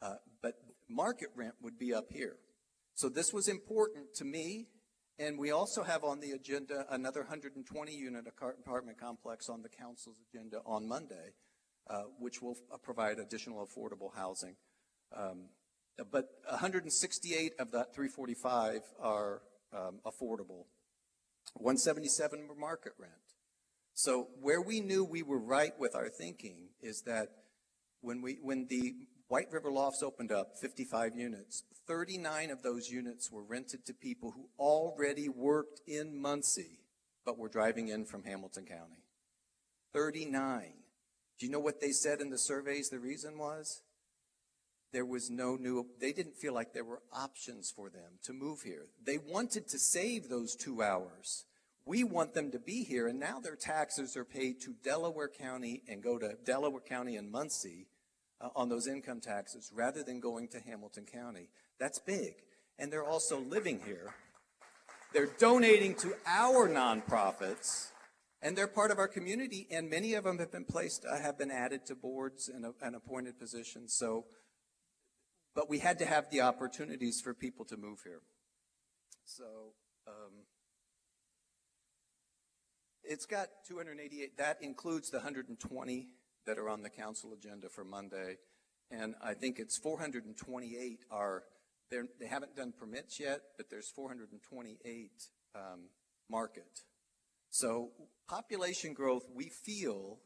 Uh, 0.01 0.15
but 0.41 0.55
market 0.89 1.29
rent 1.35 1.55
would 1.61 1.77
be 1.77 1.93
up 1.93 2.11
here. 2.11 2.37
So 2.95 3.09
this 3.09 3.33
was 3.33 3.47
important 3.47 4.13
to 4.15 4.25
me. 4.25 4.67
And 5.19 5.37
we 5.37 5.51
also 5.51 5.83
have 5.83 6.03
on 6.03 6.19
the 6.19 6.31
agenda 6.31 6.85
another 6.89 7.21
120 7.21 7.93
unit 7.93 8.25
apartment 8.27 8.97
complex 8.99 9.47
on 9.47 9.61
the 9.61 9.69
council's 9.69 10.17
agenda 10.29 10.61
on 10.65 10.87
Monday, 10.87 11.33
uh, 11.89 12.03
which 12.19 12.41
will 12.41 12.57
f- 12.71 12.81
provide 12.81 13.19
additional 13.19 13.65
affordable 13.65 14.15
housing. 14.15 14.55
Um, 15.15 15.49
but 16.11 16.29
168 16.49 17.53
of 17.59 17.71
that 17.71 17.93
345 17.93 18.81
are 18.99 19.41
um, 19.71 19.99
affordable. 20.05 20.65
177 21.55 22.47
were 22.47 22.55
market 22.55 22.93
rent. 22.97 23.13
So 23.93 24.29
where 24.41 24.61
we 24.61 24.79
knew 24.81 25.03
we 25.03 25.21
were 25.21 25.39
right 25.39 25.73
with 25.77 25.95
our 25.95 26.09
thinking 26.09 26.69
is 26.81 27.03
that 27.05 27.29
when 28.01 28.21
we 28.23 28.39
when 28.41 28.65
the 28.67 28.95
White 29.33 29.51
River 29.51 29.71
Lofts 29.71 30.03
opened 30.03 30.31
up 30.31 30.59
55 30.61 31.15
units, 31.15 31.63
39 31.87 32.51
of 32.51 32.61
those 32.61 32.91
units 32.91 33.31
were 33.31 33.41
rented 33.41 33.83
to 33.87 33.91
people 33.95 34.29
who 34.29 34.47
already 34.59 35.27
worked 35.27 35.81
in 35.87 36.21
Muncie 36.21 36.77
but 37.25 37.39
were 37.39 37.49
driving 37.49 37.87
in 37.87 38.05
from 38.05 38.25
Hamilton 38.25 38.65
County. 38.65 39.01
39. 39.91 40.73
Do 41.39 41.47
you 41.47 41.51
know 41.51 41.59
what 41.59 41.81
they 41.81 41.89
said 41.89 42.21
in 42.21 42.29
the 42.29 42.37
surveys 42.37 42.89
the 42.89 42.99
reason 42.99 43.39
was? 43.39 43.81
There 44.91 45.03
was 45.03 45.31
no 45.31 45.55
new, 45.55 45.87
they 45.99 46.13
didn't 46.13 46.37
feel 46.37 46.53
like 46.53 46.71
there 46.71 46.85
were 46.85 47.01
options 47.11 47.73
for 47.75 47.89
them 47.89 48.19
to 48.25 48.33
move 48.33 48.61
here. 48.61 48.85
They 49.03 49.17
wanted 49.17 49.67
to 49.69 49.79
save 49.79 50.29
those 50.29 50.55
two 50.55 50.83
hours. 50.83 51.45
We 51.85 52.03
want 52.03 52.35
them 52.35 52.51
to 52.51 52.59
be 52.59 52.83
here, 52.83 53.07
and 53.07 53.19
now 53.19 53.39
their 53.39 53.55
taxes 53.55 54.15
are 54.15 54.25
paid 54.25 54.61
to 54.61 54.75
Delaware 54.83 55.27
County 55.27 55.81
and 55.87 56.03
go 56.03 56.19
to 56.19 56.35
Delaware 56.45 56.81
County 56.87 57.15
and 57.15 57.31
Muncie 57.31 57.87
uh, 58.43 58.49
on 58.55 58.67
those 58.67 58.87
income 58.87 59.21
taxes 59.21 59.71
rather 59.73 60.03
than 60.03 60.19
going 60.19 60.49
to 60.49 60.59
Hamilton 60.59 61.05
County. 61.05 61.47
That's 61.79 61.99
big. 61.99 62.33
And 62.77 62.91
they're 62.91 63.05
also 63.05 63.39
living 63.39 63.79
here. 63.85 64.13
They're 65.13 65.29
donating 65.39 65.95
to 65.95 66.13
our 66.27 66.67
nonprofits, 66.67 67.91
and 68.41 68.57
they're 68.57 68.67
part 68.67 68.91
of 68.91 68.97
our 68.97 69.07
community. 69.07 69.67
And 69.71 69.89
many 69.89 70.15
of 70.15 70.23
them 70.23 70.39
have 70.39 70.51
been 70.51 70.65
placed, 70.65 71.05
uh, 71.09 71.19
have 71.21 71.37
been 71.37 71.51
added 71.51 71.85
to 71.85 71.95
boards 71.95 72.49
and, 72.49 72.65
uh, 72.65 72.71
and 72.81 72.95
appointed 72.95 73.39
positions. 73.39 73.93
So, 73.95 74.25
but 75.55 75.69
we 75.69 75.79
had 75.79 75.99
to 75.99 76.05
have 76.05 76.29
the 76.31 76.41
opportunities 76.41 77.21
for 77.21 77.33
people 77.33 77.63
to 77.65 77.77
move 77.77 77.99
here. 78.03 78.21
So, 79.23 79.73
um, 80.07 80.47
it's 83.03 83.25
got 83.25 83.47
288. 83.67 84.37
That 84.37 84.57
includes 84.61 85.11
the 85.11 85.17
120 85.17 86.07
that 86.45 86.57
are 86.57 86.69
on 86.69 86.81
the 86.81 86.89
council 86.89 87.33
agenda 87.33 87.69
for 87.69 87.83
Monday. 87.83 88.37
And 88.91 89.15
I 89.23 89.33
think 89.33 89.59
it's 89.59 89.77
428 89.77 90.99
are, 91.09 91.43
they 91.89 92.27
haven't 92.27 92.55
done 92.55 92.73
permits 92.77 93.19
yet, 93.19 93.41
but 93.57 93.69
there's 93.69 93.89
428 93.89 95.11
um, 95.55 95.61
market. 96.29 96.81
So 97.49 97.91
population 98.27 98.93
growth, 98.93 99.23
we 99.33 99.49
feel, 99.49 100.19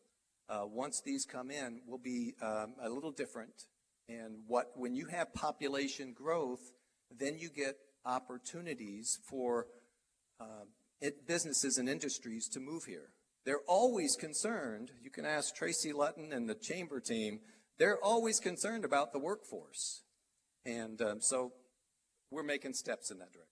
uh, 0.50 0.64
once 0.66 1.02
these 1.06 1.26
come 1.26 1.52
in, 1.52 1.82
will 1.88 1.98
be 1.98 2.36
um, 2.42 2.76
a 2.82 2.90
little 2.90 3.12
different. 3.12 3.54
And 4.10 4.40
what 4.48 4.72
when 4.76 4.96
you 4.96 5.08
have 5.08 5.34
population 5.34 6.14
growth, 6.14 6.72
then 7.12 7.38
you 7.38 7.50
get 7.50 7.76
opportunities 8.06 9.20
for 9.30 9.68
uh, 10.40 10.66
it, 11.02 11.28
businesses 11.28 11.78
and 11.78 11.90
industries 11.90 12.48
to 12.50 12.60
move 12.60 12.86
here. 12.86 13.10
They're 13.48 13.64
always 13.66 14.18
concerned. 14.18 14.92
You 15.02 15.10
can 15.10 15.24
ask 15.24 15.56
Tracy 15.56 15.94
Lutton 15.94 16.34
and 16.34 16.50
the 16.50 16.54
chamber 16.54 17.00
team. 17.00 17.40
They're 17.80 17.98
always 18.04 18.42
concerned 18.42 18.84
about 18.84 19.14
the 19.14 19.20
workforce. 19.20 20.04
And 20.66 21.02
um, 21.02 21.22
so 21.22 21.54
we're 22.30 22.44
making 22.44 22.74
steps 22.74 23.10
in 23.10 23.20
that 23.20 23.32
direction. 23.32 23.48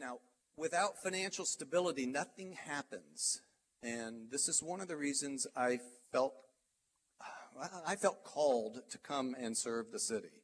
Now, 0.00 0.18
without 0.56 1.00
financial 1.00 1.44
stability, 1.44 2.04
nothing 2.04 2.56
happens. 2.66 3.42
And 3.80 4.28
this 4.32 4.48
is 4.48 4.60
one 4.60 4.80
of 4.80 4.88
the 4.88 4.96
reasons 4.96 5.46
I 5.56 5.78
felt 6.10 6.34
I 7.86 7.94
felt 7.94 8.24
called 8.24 8.80
to 8.90 8.98
come 8.98 9.36
and 9.38 9.56
serve 9.56 9.92
the 9.92 10.00
city. 10.00 10.42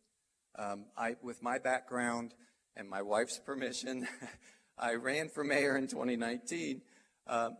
Um, 0.57 0.87
I, 0.97 1.17
with 1.21 1.43
my 1.43 1.59
background 1.59 2.35
and 2.77 2.89
my 2.89 3.03
wife's 3.03 3.41
permission, 3.41 4.07
I 4.79 4.95
ran 4.95 5.29
for 5.29 5.45
mayor 5.45 5.77
in 5.77 5.87
2019. 5.87 6.83
Uh, 7.27 7.51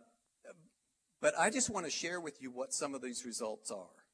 but 1.21 1.33
I 1.39 1.49
just 1.49 1.71
want 1.71 1.87
to 1.87 1.91
share 1.91 2.21
with 2.21 2.43
you 2.43 2.51
what 2.51 2.75
some 2.75 2.95
of 2.95 3.01
these 3.01 3.25
results 3.25 3.71
are. 3.71 4.05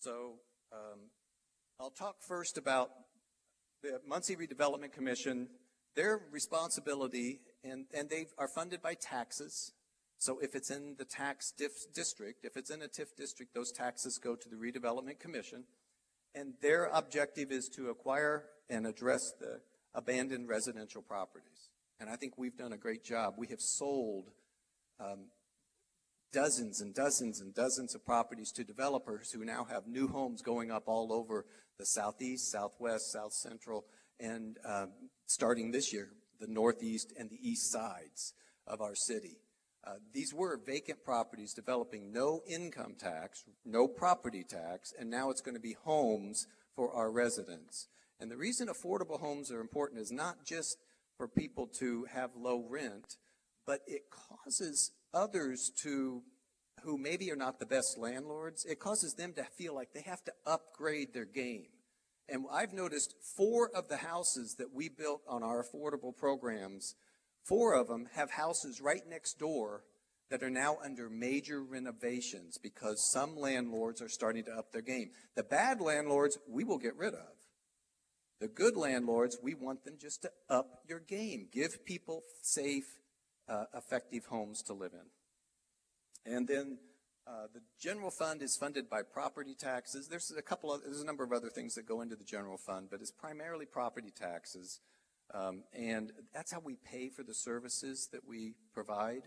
So 0.00 0.34
um, 0.72 1.00
I'll 1.80 1.90
talk 1.90 2.22
first 2.22 2.56
about 2.58 2.90
the 3.82 4.00
Muncie 4.06 4.36
Redevelopment 4.36 4.92
Commission, 4.92 5.48
their 5.96 6.20
responsibility, 6.30 7.40
and, 7.64 7.86
and 7.92 8.08
they 8.08 8.26
are 8.38 8.48
funded 8.48 8.82
by 8.82 8.94
taxes. 8.94 9.72
So 10.18 10.38
if 10.38 10.54
it's 10.54 10.70
in 10.70 10.96
the 10.98 11.04
tax 11.04 11.52
district, 11.94 12.44
if 12.44 12.56
it's 12.56 12.70
in 12.70 12.82
a 12.82 12.88
TIF 12.88 13.16
district, 13.16 13.54
those 13.54 13.72
taxes 13.72 14.18
go 14.18 14.36
to 14.36 14.48
the 14.48 14.56
Redevelopment 14.56 15.18
Commission. 15.18 15.64
And 16.34 16.54
their 16.62 16.84
objective 16.92 17.50
is 17.50 17.68
to 17.70 17.88
acquire 17.88 18.44
and 18.68 18.86
address 18.86 19.32
the 19.40 19.60
abandoned 19.94 20.48
residential 20.48 21.02
properties. 21.02 21.59
And 22.00 22.08
I 22.08 22.16
think 22.16 22.38
we've 22.38 22.56
done 22.56 22.72
a 22.72 22.78
great 22.78 23.04
job. 23.04 23.34
We 23.36 23.48
have 23.48 23.60
sold 23.60 24.30
um, 24.98 25.26
dozens 26.32 26.80
and 26.80 26.94
dozens 26.94 27.40
and 27.40 27.54
dozens 27.54 27.94
of 27.94 28.06
properties 28.06 28.50
to 28.52 28.64
developers 28.64 29.30
who 29.30 29.44
now 29.44 29.66
have 29.70 29.86
new 29.86 30.08
homes 30.08 30.40
going 30.40 30.70
up 30.70 30.84
all 30.86 31.12
over 31.12 31.44
the 31.78 31.84
southeast, 31.84 32.50
southwest, 32.50 33.12
south 33.12 33.32
central, 33.34 33.84
and 34.18 34.56
um, 34.64 34.88
starting 35.26 35.72
this 35.72 35.92
year, 35.92 36.08
the 36.40 36.46
northeast 36.46 37.12
and 37.18 37.28
the 37.28 37.38
east 37.42 37.70
sides 37.70 38.32
of 38.66 38.80
our 38.80 38.94
city. 38.94 39.36
Uh, 39.86 39.94
these 40.14 40.32
were 40.34 40.58
vacant 40.66 41.04
properties 41.04 41.52
developing 41.52 42.12
no 42.12 42.40
income 42.46 42.94
tax, 42.98 43.44
no 43.64 43.86
property 43.86 44.44
tax, 44.44 44.92
and 44.98 45.10
now 45.10 45.30
it's 45.30 45.40
going 45.40 45.54
to 45.54 45.60
be 45.60 45.76
homes 45.84 46.46
for 46.74 46.92
our 46.94 47.10
residents. 47.10 47.88
And 48.18 48.30
the 48.30 48.36
reason 48.36 48.68
affordable 48.68 49.20
homes 49.20 49.50
are 49.50 49.60
important 49.60 50.00
is 50.00 50.12
not 50.12 50.44
just 50.46 50.76
for 51.20 51.28
people 51.28 51.66
to 51.66 52.06
have 52.10 52.30
low 52.34 52.64
rent, 52.66 53.18
but 53.66 53.80
it 53.86 54.04
causes 54.10 54.92
others 55.12 55.70
to 55.82 56.22
who 56.82 56.96
maybe 56.96 57.30
are 57.30 57.36
not 57.36 57.60
the 57.60 57.66
best 57.66 57.98
landlords, 57.98 58.64
it 58.64 58.80
causes 58.80 59.12
them 59.12 59.34
to 59.34 59.44
feel 59.44 59.74
like 59.74 59.92
they 59.92 60.00
have 60.00 60.24
to 60.24 60.32
upgrade 60.46 61.12
their 61.12 61.26
game. 61.26 61.66
And 62.26 62.46
I've 62.50 62.72
noticed 62.72 63.12
four 63.36 63.68
of 63.74 63.88
the 63.88 63.98
houses 63.98 64.56
that 64.58 64.72
we 64.72 64.88
built 64.88 65.20
on 65.28 65.42
our 65.42 65.62
affordable 65.62 66.16
programs, 66.16 66.94
four 67.46 67.74
of 67.74 67.88
them 67.88 68.08
have 68.14 68.30
houses 68.30 68.80
right 68.80 69.02
next 69.06 69.38
door 69.38 69.84
that 70.30 70.42
are 70.42 70.48
now 70.48 70.78
under 70.82 71.10
major 71.10 71.62
renovations 71.62 72.56
because 72.56 73.10
some 73.12 73.36
landlords 73.36 74.00
are 74.00 74.08
starting 74.08 74.44
to 74.44 74.52
up 74.52 74.72
their 74.72 74.80
game. 74.80 75.10
The 75.36 75.42
bad 75.42 75.82
landlords, 75.82 76.38
we 76.48 76.64
will 76.64 76.78
get 76.78 76.96
rid 76.96 77.12
of. 77.12 77.39
The 78.40 78.48
good 78.48 78.76
landlords, 78.76 79.36
we 79.42 79.54
want 79.54 79.84
them 79.84 79.96
just 80.00 80.22
to 80.22 80.30
up 80.48 80.80
your 80.88 81.00
game. 81.00 81.48
Give 81.52 81.84
people 81.84 82.22
safe, 82.40 82.86
uh, 83.48 83.64
effective 83.74 84.26
homes 84.26 84.62
to 84.62 84.72
live 84.72 84.92
in. 84.94 86.32
And 86.32 86.48
then 86.48 86.78
uh, 87.26 87.48
the 87.52 87.60
general 87.78 88.10
fund 88.10 88.42
is 88.42 88.56
funded 88.56 88.88
by 88.88 89.02
property 89.02 89.54
taxes. 89.54 90.08
There's 90.08 90.32
a 90.36 90.42
couple 90.42 90.72
of, 90.72 90.82
there's 90.82 91.02
a 91.02 91.06
number 91.06 91.22
of 91.22 91.32
other 91.32 91.50
things 91.50 91.74
that 91.74 91.86
go 91.86 92.00
into 92.00 92.16
the 92.16 92.24
general 92.24 92.56
fund, 92.56 92.88
but 92.90 93.00
it's 93.00 93.12
primarily 93.12 93.66
property 93.66 94.10
taxes. 94.10 94.80
Um, 95.34 95.62
and 95.72 96.10
that's 96.34 96.50
how 96.50 96.60
we 96.60 96.76
pay 96.76 97.10
for 97.10 97.22
the 97.22 97.34
services 97.34 98.08
that 98.12 98.26
we 98.26 98.54
provide. 98.72 99.24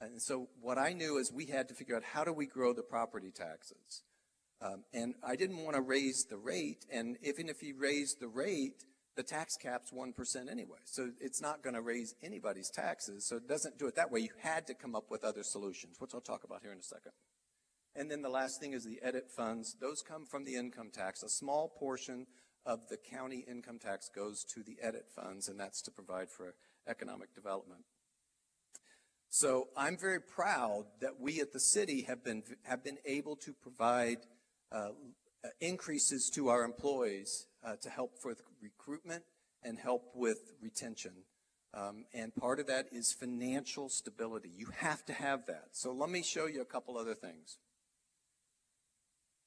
And 0.00 0.22
so 0.22 0.48
what 0.60 0.78
I 0.78 0.94
knew 0.94 1.18
is 1.18 1.32
we 1.32 1.46
had 1.46 1.68
to 1.68 1.74
figure 1.74 1.96
out 1.96 2.02
how 2.02 2.24
do 2.24 2.32
we 2.32 2.46
grow 2.46 2.72
the 2.72 2.82
property 2.82 3.30
taxes. 3.30 4.02
Um, 4.60 4.84
and 4.92 5.14
I 5.22 5.36
didn't 5.36 5.62
want 5.62 5.76
to 5.76 5.82
raise 5.82 6.26
the 6.28 6.36
rate. 6.36 6.84
And 6.90 7.16
even 7.22 7.48
if 7.48 7.62
you 7.62 7.76
raise 7.76 8.16
the 8.20 8.28
rate, 8.28 8.84
the 9.16 9.22
tax 9.22 9.56
cap's 9.56 9.92
1% 9.92 10.50
anyway. 10.50 10.78
So 10.84 11.10
it's 11.20 11.40
not 11.40 11.62
going 11.62 11.74
to 11.74 11.80
raise 11.80 12.14
anybody's 12.22 12.70
taxes. 12.70 13.26
So 13.26 13.36
it 13.36 13.48
doesn't 13.48 13.78
do 13.78 13.86
it 13.86 13.96
that 13.96 14.10
way. 14.10 14.20
You 14.20 14.30
had 14.42 14.66
to 14.68 14.74
come 14.74 14.94
up 14.94 15.10
with 15.10 15.24
other 15.24 15.42
solutions, 15.42 15.96
which 15.98 16.12
I'll 16.14 16.20
talk 16.20 16.44
about 16.44 16.62
here 16.62 16.72
in 16.72 16.78
a 16.78 16.82
second. 16.82 17.12
And 17.94 18.10
then 18.10 18.22
the 18.22 18.28
last 18.28 18.60
thing 18.60 18.74
is 18.74 18.84
the 18.84 19.00
edit 19.02 19.28
funds. 19.28 19.76
Those 19.80 20.02
come 20.02 20.24
from 20.24 20.44
the 20.44 20.54
income 20.54 20.90
tax. 20.92 21.22
A 21.22 21.28
small 21.28 21.68
portion 21.68 22.26
of 22.64 22.80
the 22.88 22.96
county 22.96 23.44
income 23.48 23.78
tax 23.78 24.08
goes 24.14 24.44
to 24.54 24.62
the 24.62 24.76
edit 24.80 25.06
funds, 25.14 25.48
and 25.48 25.58
that's 25.58 25.82
to 25.82 25.90
provide 25.90 26.30
for 26.30 26.54
economic 26.86 27.34
development. 27.34 27.82
So 29.30 29.68
I'm 29.76 29.98
very 29.98 30.20
proud 30.20 30.84
that 31.00 31.20
we 31.20 31.40
at 31.40 31.52
the 31.52 31.60
city 31.60 32.02
have 32.02 32.24
been, 32.24 32.42
have 32.62 32.84
been 32.84 32.98
able 33.04 33.36
to 33.36 33.52
provide 33.52 34.18
uh, 34.72 34.90
increases 35.60 36.30
to 36.34 36.48
our 36.48 36.64
employees 36.64 37.46
uh, 37.64 37.76
to 37.80 37.90
help 37.90 38.12
with 38.24 38.42
recruitment 38.62 39.24
and 39.62 39.78
help 39.78 40.10
with 40.14 40.52
retention. 40.60 41.12
Um, 41.74 42.04
and 42.14 42.34
part 42.34 42.60
of 42.60 42.66
that 42.68 42.86
is 42.92 43.12
financial 43.12 43.88
stability. 43.88 44.50
You 44.56 44.68
have 44.78 45.04
to 45.06 45.12
have 45.12 45.46
that. 45.46 45.68
So 45.72 45.92
let 45.92 46.10
me 46.10 46.22
show 46.22 46.46
you 46.46 46.62
a 46.62 46.66
couple 46.66 46.96
other 46.96 47.14
things. 47.14 47.58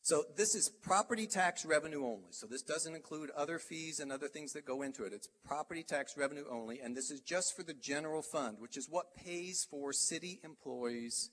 So 0.04 0.24
this 0.36 0.56
is 0.56 0.70
property 0.70 1.28
tax 1.28 1.64
revenue 1.64 2.06
only. 2.06 2.32
So 2.32 2.48
this 2.48 2.64
doesn't 2.64 2.96
include 2.96 3.30
other 3.32 3.60
fees 3.60 4.00
and 4.00 4.12
other 4.12 4.28
things 4.28 4.54
that 4.54 4.66
go 4.66 4.82
into 4.82 5.04
it. 5.04 5.14
It's 5.14 5.30
property 5.46 5.84
tax 5.84 6.18
revenue 6.18 6.46
only. 6.50 6.80
And 6.80 6.96
this 6.96 7.12
is 7.12 7.22
just 7.22 7.56
for 7.56 7.64
the 7.64 7.76
general 7.76 8.24
fund, 8.24 8.58
which 8.60 8.78
is 8.78 8.88
what 8.90 9.16
pays 9.16 9.66
for 9.70 9.94
city 9.94 10.40
employees 10.44 11.30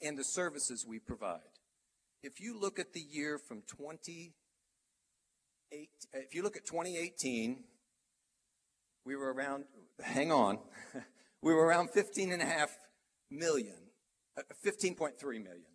and 0.00 0.16
the 0.16 0.24
services 0.24 0.86
we 0.88 1.00
provide. 1.00 1.40
If 2.24 2.40
you 2.40 2.58
look 2.58 2.78
at 2.78 2.94
the 2.94 3.02
year 3.02 3.36
from 3.36 3.60
28, 3.66 4.32
if 6.14 6.34
you 6.34 6.42
look 6.42 6.56
at 6.56 6.64
2018, 6.64 7.62
we 9.04 9.14
were 9.14 9.30
around, 9.30 9.64
hang 10.02 10.32
on, 10.32 10.58
we 11.42 11.52
were 11.52 11.66
around 11.66 11.90
15 11.90 12.32
and 12.32 12.40
a 12.40 12.46
half 12.46 12.74
million, 13.30 13.76
uh, 14.38 14.42
15.3 14.64 15.12
million. 15.22 15.66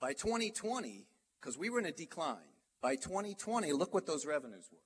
By 0.00 0.14
2020, 0.14 1.06
because 1.40 1.56
we 1.56 1.70
were 1.70 1.78
in 1.78 1.86
a 1.86 1.92
decline, 1.92 2.38
by 2.82 2.96
2020, 2.96 3.72
look 3.74 3.94
what 3.94 4.04
those 4.04 4.26
revenues 4.26 4.68
were. 4.72 4.78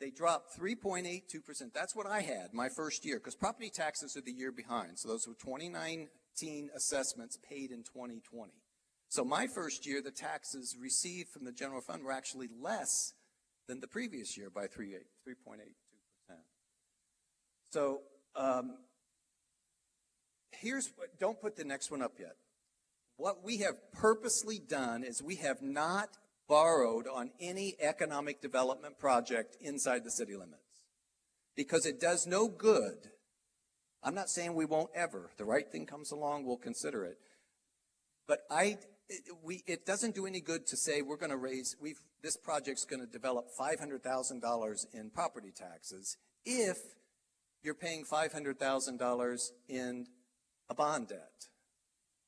They 0.00 0.10
dropped 0.10 0.58
3.82%. 0.58 1.74
That's 1.74 1.94
what 1.94 2.06
I 2.06 2.22
had 2.22 2.54
my 2.54 2.70
first 2.70 3.04
year, 3.04 3.18
because 3.18 3.34
property 3.34 3.68
taxes 3.68 4.16
are 4.16 4.22
the 4.22 4.32
year 4.32 4.52
behind. 4.52 4.98
So 4.98 5.08
those 5.08 5.28
were 5.28 5.34
2019 5.34 6.70
assessments 6.74 7.36
paid 7.46 7.72
in 7.72 7.82
2020. 7.82 8.52
So 9.12 9.26
my 9.26 9.46
first 9.46 9.84
year, 9.86 10.00
the 10.00 10.10
taxes 10.10 10.74
received 10.80 11.28
from 11.28 11.44
the 11.44 11.52
general 11.52 11.82
fund 11.82 12.02
were 12.02 12.12
actually 12.12 12.48
less 12.58 13.12
than 13.68 13.78
the 13.78 13.86
previous 13.86 14.38
year 14.38 14.48
by 14.48 14.62
3.82%. 14.62 14.96
So 17.68 18.00
um, 18.34 18.78
here's 20.52 20.90
what, 20.96 21.08
don't 21.20 21.38
put 21.38 21.56
the 21.56 21.64
next 21.64 21.90
one 21.90 22.00
up 22.00 22.14
yet. 22.18 22.36
What 23.18 23.44
we 23.44 23.58
have 23.58 23.74
purposely 23.92 24.58
done 24.58 25.04
is 25.04 25.22
we 25.22 25.36
have 25.36 25.60
not 25.60 26.16
borrowed 26.48 27.06
on 27.06 27.32
any 27.38 27.76
economic 27.80 28.40
development 28.40 28.98
project 28.98 29.58
inside 29.60 30.04
the 30.04 30.10
city 30.10 30.36
limits 30.36 30.86
because 31.54 31.84
it 31.84 32.00
does 32.00 32.26
no 32.26 32.48
good. 32.48 33.10
I'm 34.02 34.14
not 34.14 34.30
saying 34.30 34.54
we 34.54 34.64
won't 34.64 34.90
ever. 34.94 35.32
The 35.36 35.44
right 35.44 35.70
thing 35.70 35.84
comes 35.84 36.12
along, 36.12 36.46
we'll 36.46 36.56
consider 36.56 37.04
it. 37.04 37.18
But 38.26 38.44
I, 38.50 38.78
it, 39.12 39.34
we, 39.42 39.62
it 39.66 39.84
doesn't 39.84 40.14
do 40.14 40.26
any 40.26 40.40
good 40.40 40.66
to 40.66 40.76
say 40.76 41.02
we're 41.02 41.16
going 41.16 41.30
to 41.30 41.36
raise, 41.36 41.76
we've, 41.80 42.00
this 42.22 42.36
project's 42.36 42.84
going 42.84 43.00
to 43.00 43.10
develop 43.10 43.46
$500,000 43.58 44.86
in 44.94 45.10
property 45.10 45.52
taxes 45.54 46.16
if 46.44 46.78
you're 47.62 47.74
paying 47.74 48.04
$500,000 48.10 49.40
in 49.68 50.06
a 50.68 50.74
bond 50.74 51.08
debt. 51.08 51.48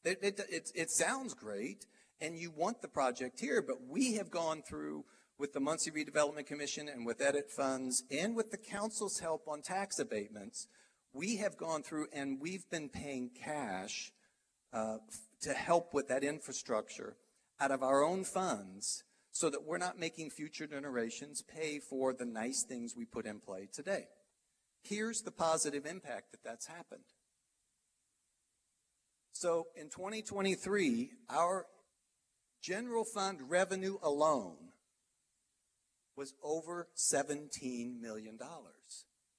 It, 0.04 0.18
it, 0.22 0.40
it, 0.50 0.70
it 0.74 0.90
sounds 0.90 1.34
great, 1.34 1.86
and 2.20 2.38
you 2.38 2.50
want 2.50 2.82
the 2.82 2.88
project 2.88 3.40
here, 3.40 3.62
but 3.62 3.88
we 3.88 4.14
have 4.14 4.30
gone 4.30 4.62
through 4.62 5.04
with 5.38 5.52
the 5.52 5.60
Muncie 5.60 5.90
Redevelopment 5.90 6.46
Commission 6.46 6.88
and 6.88 7.04
with 7.04 7.20
edit 7.20 7.50
funds 7.50 8.04
and 8.10 8.36
with 8.36 8.50
the 8.50 8.56
council's 8.56 9.18
help 9.18 9.48
on 9.48 9.62
tax 9.62 9.98
abatements, 9.98 10.68
we 11.12 11.36
have 11.36 11.56
gone 11.56 11.82
through 11.82 12.06
and 12.12 12.40
we've 12.40 12.68
been 12.70 12.88
paying 12.88 13.30
cash 13.42 14.12
uh, 14.72 14.98
to 15.44 15.52
help 15.52 15.92
with 15.92 16.08
that 16.08 16.24
infrastructure 16.24 17.16
out 17.60 17.70
of 17.70 17.82
our 17.82 18.02
own 18.02 18.24
funds 18.24 19.04
so 19.30 19.50
that 19.50 19.64
we're 19.64 19.78
not 19.78 19.98
making 19.98 20.30
future 20.30 20.66
generations 20.66 21.42
pay 21.42 21.78
for 21.78 22.12
the 22.12 22.24
nice 22.24 22.62
things 22.62 22.94
we 22.96 23.04
put 23.04 23.26
in 23.26 23.40
play 23.40 23.68
today. 23.72 24.06
Here's 24.82 25.22
the 25.22 25.30
positive 25.30 25.86
impact 25.86 26.32
that 26.32 26.42
that's 26.44 26.66
happened. 26.66 27.04
So 29.32 29.66
in 29.76 29.90
2023, 29.90 31.10
our 31.28 31.66
general 32.62 33.04
fund 33.04 33.40
revenue 33.48 33.98
alone 34.02 34.70
was 36.16 36.32
over 36.42 36.88
$17 36.96 38.00
million. 38.00 38.38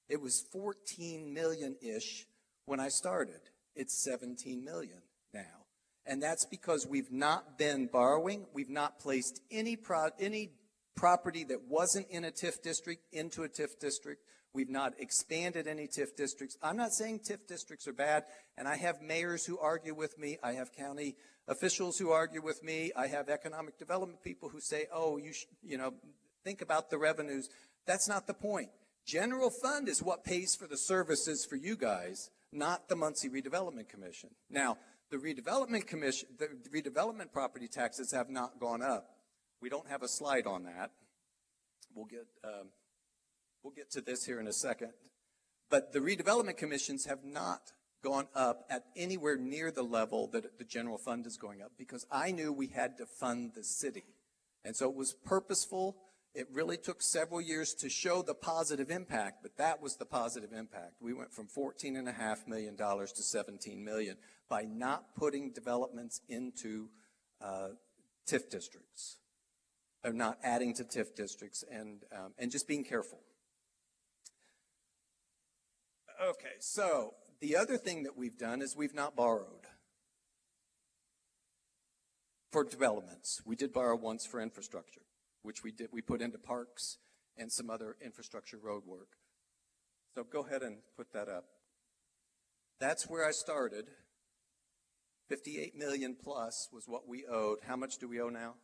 It 0.08 0.20
was 0.20 0.44
14 0.52 1.32
million 1.32 1.76
ish 1.82 2.26
when 2.66 2.78
I 2.78 2.88
started. 2.88 3.40
It's 3.74 4.04
17 4.04 4.64
million 4.64 5.02
now. 5.32 5.65
And 6.06 6.22
that's 6.22 6.44
because 6.44 6.86
we've 6.86 7.10
not 7.10 7.58
been 7.58 7.86
borrowing. 7.86 8.46
We've 8.54 8.70
not 8.70 9.00
placed 9.00 9.40
any, 9.50 9.76
pro- 9.76 10.10
any 10.20 10.52
property 10.94 11.44
that 11.44 11.68
wasn't 11.68 12.06
in 12.10 12.24
a 12.24 12.30
TIF 12.30 12.62
district 12.62 13.02
into 13.12 13.42
a 13.42 13.48
TIF 13.48 13.78
district. 13.80 14.22
We've 14.54 14.70
not 14.70 14.94
expanded 14.98 15.66
any 15.66 15.86
TIF 15.86 16.16
districts. 16.16 16.56
I'm 16.62 16.76
not 16.76 16.92
saying 16.92 17.20
TIF 17.20 17.46
districts 17.46 17.86
are 17.86 17.92
bad, 17.92 18.24
and 18.56 18.66
I 18.66 18.76
have 18.76 19.02
mayors 19.02 19.44
who 19.44 19.58
argue 19.58 19.94
with 19.94 20.18
me. 20.18 20.38
I 20.42 20.52
have 20.52 20.72
county 20.72 21.16
officials 21.46 21.98
who 21.98 22.10
argue 22.10 22.42
with 22.42 22.62
me. 22.62 22.90
I 22.96 23.08
have 23.08 23.28
economic 23.28 23.78
development 23.78 24.22
people 24.22 24.48
who 24.48 24.60
say, 24.60 24.86
oh, 24.92 25.18
you, 25.18 25.32
sh- 25.32 25.44
you 25.62 25.76
know, 25.76 25.92
think 26.42 26.62
about 26.62 26.88
the 26.88 26.98
revenues. 26.98 27.50
That's 27.86 28.08
not 28.08 28.26
the 28.26 28.34
point. 28.34 28.70
General 29.06 29.50
fund 29.50 29.88
is 29.88 30.02
what 30.02 30.24
pays 30.24 30.56
for 30.58 30.66
the 30.66 30.78
services 30.78 31.46
for 31.48 31.56
you 31.56 31.76
guys, 31.76 32.30
not 32.50 32.88
the 32.88 32.96
Muncie 32.96 33.28
Redevelopment 33.28 33.88
Commission. 33.88 34.30
Now, 34.50 34.78
the 35.10 35.16
redevelopment 35.16 35.86
commission, 35.86 36.28
the 36.38 36.48
redevelopment 36.70 37.32
property 37.32 37.68
taxes 37.68 38.12
have 38.12 38.28
not 38.28 38.58
gone 38.60 38.82
up. 38.82 39.08
We 39.60 39.68
don't 39.68 39.88
have 39.88 40.02
a 40.02 40.08
slide 40.08 40.46
on 40.46 40.64
that. 40.64 40.90
We'll 41.94 42.06
get 42.06 42.26
um, 42.44 42.68
We'll 43.66 43.74
get 43.74 43.90
to 43.94 44.00
this 44.00 44.24
here 44.24 44.38
in 44.38 44.46
a 44.46 44.52
second. 44.52 44.92
But 45.70 45.92
the 45.92 45.98
redevelopment 45.98 46.56
commissions 46.56 47.04
have 47.06 47.24
not 47.24 47.72
gone 48.00 48.28
up 48.32 48.64
at 48.70 48.84
anywhere 48.94 49.36
near 49.36 49.72
the 49.72 49.82
level 49.82 50.28
that 50.28 50.56
the 50.56 50.64
general 50.64 50.98
fund 50.98 51.26
is 51.26 51.36
going 51.36 51.62
up 51.62 51.72
because 51.76 52.06
I 52.08 52.30
knew 52.30 52.52
we 52.52 52.68
had 52.68 52.96
to 52.98 53.06
fund 53.06 53.54
the 53.56 53.64
city. 53.64 54.04
And 54.64 54.76
so 54.76 54.88
it 54.88 54.94
was 54.94 55.14
purposeful. 55.14 55.96
It 56.36 56.48
really 56.52 56.76
took 56.76 57.00
several 57.00 57.40
years 57.40 57.72
to 57.76 57.88
show 57.88 58.20
the 58.20 58.34
positive 58.34 58.90
impact, 58.90 59.38
but 59.42 59.56
that 59.56 59.80
was 59.80 59.96
the 59.96 60.04
positive 60.04 60.52
impact. 60.52 60.96
We 61.00 61.14
went 61.14 61.32
from 61.32 61.46
$14.5 61.46 62.46
million 62.46 62.76
to 62.76 63.06
17 63.06 63.82
million 63.82 64.18
by 64.46 64.64
not 64.64 65.14
putting 65.14 65.52
developments 65.52 66.20
into 66.28 66.90
uh, 67.40 67.68
TIF 68.28 68.50
districts, 68.50 69.16
or 70.04 70.12
not 70.12 70.36
adding 70.44 70.74
to 70.74 70.84
TIF 70.84 71.14
districts, 71.14 71.64
and, 71.70 72.04
um, 72.14 72.34
and 72.38 72.50
just 72.50 72.68
being 72.68 72.84
careful. 72.84 73.20
Okay, 76.22 76.56
so 76.58 77.14
the 77.40 77.56
other 77.56 77.78
thing 77.78 78.02
that 78.02 78.14
we've 78.14 78.36
done 78.36 78.60
is 78.60 78.76
we've 78.76 78.94
not 78.94 79.16
borrowed 79.16 79.66
for 82.52 82.62
developments. 82.62 83.40
We 83.46 83.56
did 83.56 83.72
borrow 83.72 83.96
once 83.96 84.26
for 84.26 84.38
infrastructure, 84.38 85.00
which 85.46 85.62
we 85.62 85.70
did 85.70 85.88
we 85.92 86.02
put 86.02 86.20
into 86.20 86.38
parks 86.38 86.98
and 87.38 87.50
some 87.50 87.70
other 87.70 87.96
infrastructure 88.04 88.58
road 88.58 88.82
work. 88.84 89.16
So 90.14 90.24
go 90.24 90.40
ahead 90.40 90.62
and 90.62 90.78
put 90.96 91.12
that 91.12 91.28
up. 91.28 91.44
That's 92.80 93.08
where 93.08 93.26
I 93.26 93.30
started. 93.30 93.86
58 95.28 95.76
million 95.76 96.16
plus 96.22 96.68
was 96.72 96.84
what 96.86 97.08
we 97.08 97.26
owed. 97.26 97.58
How 97.66 97.76
much 97.76 97.98
do 97.98 98.08
we 98.08 98.20
owe 98.20 98.28
now? 98.28 98.54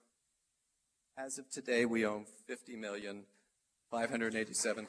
As 1.16 1.38
of 1.38 1.50
today, 1.50 1.84
we 1.84 2.06
owe 2.06 2.24
50 2.46 2.76
million, 2.76 3.24
$587,000. 3.92 4.86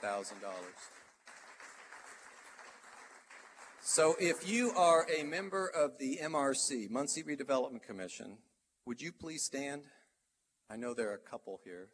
So 3.81 4.15
if 4.19 4.47
you 4.47 4.71
are 4.71 5.05
a 5.13 5.23
member 5.23 5.67
of 5.67 5.97
the 5.99 6.19
MRC, 6.23 6.89
Muncie 6.89 7.23
Redevelopment 7.23 7.83
Commission, 7.83 8.37
would 8.85 9.01
you 9.01 9.11
please 9.11 9.43
stand? 9.43 9.83
I 10.69 10.75
know 10.75 10.93
there 10.93 11.09
are 11.09 11.15
a 11.15 11.29
couple 11.29 11.59
here. 11.63 11.89